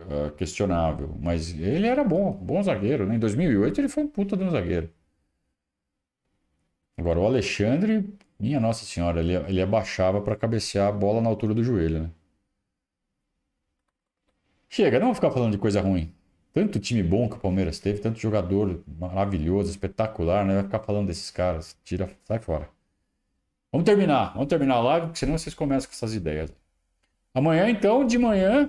uh, 0.00 0.30
questionável, 0.32 1.16
mas 1.20 1.50
ele 1.58 1.86
era 1.86 2.04
bom, 2.04 2.32
bom 2.32 2.62
zagueiro. 2.62 3.06
Né? 3.06 3.16
Em 3.16 3.18
2008 3.18 3.80
ele 3.80 3.88
foi 3.88 4.04
um 4.04 4.08
puta 4.08 4.36
de 4.36 4.44
um 4.44 4.50
zagueiro. 4.50 4.90
Agora 6.96 7.18
o 7.20 7.26
Alexandre, 7.26 8.04
minha 8.38 8.58
Nossa 8.60 8.84
Senhora, 8.84 9.20
ele, 9.20 9.34
ele 9.34 9.62
abaixava 9.62 10.20
para 10.20 10.36
cabecear 10.36 10.88
a 10.88 10.92
bola 10.92 11.20
na 11.20 11.28
altura 11.28 11.54
do 11.54 11.62
joelho. 11.62 12.02
Né? 12.04 12.10
Chega, 14.68 14.98
não 14.98 15.06
vamos 15.06 15.18
ficar 15.18 15.30
falando 15.30 15.52
de 15.52 15.58
coisa 15.58 15.80
ruim. 15.80 16.12
Tanto 16.52 16.80
time 16.80 17.02
bom 17.02 17.28
que 17.28 17.36
o 17.36 17.38
Palmeiras 17.38 17.78
teve, 17.78 18.00
tanto 18.00 18.18
jogador 18.18 18.82
maravilhoso, 18.98 19.70
espetacular, 19.70 20.44
né? 20.44 20.54
Vai 20.54 20.64
ficar 20.64 20.80
falando 20.80 21.06
desses 21.06 21.30
caras. 21.30 21.76
Tira, 21.84 22.10
sai 22.24 22.38
fora. 22.40 22.68
Vamos 23.70 23.84
terminar, 23.84 24.32
vamos 24.32 24.48
terminar 24.48 24.76
a 24.76 24.80
live, 24.80 25.06
porque 25.06 25.18
senão 25.18 25.38
vocês 25.38 25.54
começam 25.54 25.88
com 25.88 25.94
essas 25.94 26.14
ideias. 26.14 26.52
Amanhã, 27.34 27.68
então, 27.70 28.06
de 28.06 28.18
manhã, 28.18 28.68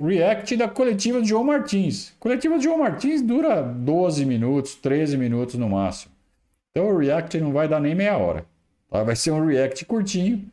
react 0.00 0.56
da 0.56 0.68
coletiva 0.68 1.20
de 1.20 1.28
João 1.28 1.44
Martins. 1.44 2.12
Coletiva 2.18 2.58
de 2.58 2.64
João 2.64 2.78
Martins 2.78 3.22
dura 3.22 3.62
12 3.62 4.24
minutos, 4.24 4.74
13 4.74 5.16
minutos 5.16 5.54
no 5.54 5.68
máximo. 5.68 6.12
Então 6.70 6.88
o 6.88 6.98
react 6.98 7.38
não 7.40 7.52
vai 7.52 7.68
dar 7.68 7.80
nem 7.80 7.94
meia 7.94 8.16
hora. 8.16 8.44
Tá? 8.90 9.02
Vai 9.02 9.16
ser 9.16 9.30
um 9.30 9.46
react 9.46 9.84
curtinho, 9.84 10.50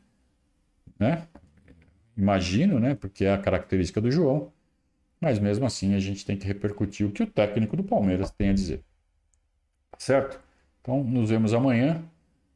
né? 0.99 1.24
Imagino, 2.15 2.80
né? 2.80 2.95
Porque 2.95 3.26
é 3.26 3.34
a 3.34 3.38
característica 3.38 4.01
do 4.01 4.11
João. 4.11 4.51
Mas 5.20 5.39
mesmo 5.39 5.65
assim 5.65 5.95
a 5.95 5.99
gente 5.99 6.26
tem 6.26 6.38
que 6.38 6.45
repercutir 6.45 7.05
o 7.05 7.11
que 7.11 7.24
o 7.24 7.28
técnico 7.28 7.76
do 7.76 7.84
Palmeiras 7.84 8.32
tem 8.32 8.49
a 8.49 8.53
dizer. 8.53 8.82
Certo? 9.97 10.39
Então 10.82 11.03
nos 11.03 11.30
vemos 11.30 11.53
amanhã, 11.53 12.03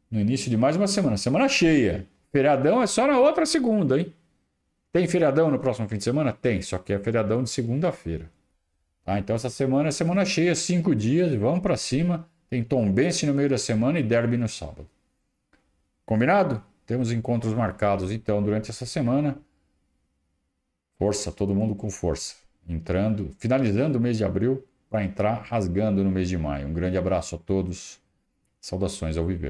no 0.09 0.19
início 0.19 0.49
de 0.49 0.57
mais 0.57 0.75
uma 0.75 0.87
semana. 0.87 1.17
Semana 1.17 1.49
cheia. 1.49 2.05
Feriadão 2.31 2.81
é 2.81 2.87
só 2.87 3.07
na 3.07 3.19
outra 3.19 3.45
segunda, 3.45 3.99
hein? 3.99 4.13
Tem 4.91 5.07
feriadão 5.07 5.49
no 5.49 5.59
próximo 5.59 5.87
fim 5.87 5.97
de 5.97 6.03
semana? 6.03 6.33
Tem, 6.33 6.61
só 6.61 6.77
que 6.77 6.91
é 6.91 6.99
feriadão 6.99 7.43
de 7.43 7.49
segunda-feira. 7.49 8.29
Tá? 9.05 9.17
Então 9.17 9.35
essa 9.35 9.49
semana 9.49 9.89
é 9.89 9.91
semana 9.91 10.25
cheia, 10.25 10.53
cinco 10.53 10.93
dias, 10.93 11.33
vamos 11.35 11.61
para 11.61 11.77
cima. 11.77 12.27
Tem 12.49 12.63
Tombense 12.63 13.25
no 13.25 13.33
meio 13.33 13.49
da 13.49 13.57
semana 13.57 13.99
e 13.99 14.03
Derby 14.03 14.35
no 14.35 14.49
sábado. 14.49 14.89
Combinado? 16.05 16.61
Temos 16.85 17.11
encontros 17.11 17.53
marcados 17.53 18.11
então 18.11 18.43
durante 18.43 18.69
essa 18.69 18.85
semana. 18.85 19.37
Força, 20.99 21.31
todo 21.31 21.55
mundo 21.55 21.73
com 21.73 21.89
força. 21.89 22.35
Entrando, 22.67 23.31
finalizando 23.39 23.97
o 23.97 24.01
mês 24.01 24.17
de 24.17 24.25
abril 24.25 24.67
para 24.89 25.03
entrar 25.05 25.41
rasgando 25.43 26.03
no 26.03 26.11
mês 26.11 26.27
de 26.27 26.37
maio. 26.37 26.67
Um 26.67 26.73
grande 26.73 26.97
abraço 26.97 27.35
a 27.35 27.37
todos. 27.37 27.99
Saudações 28.59 29.15
ao 29.15 29.25
viver. 29.25 29.49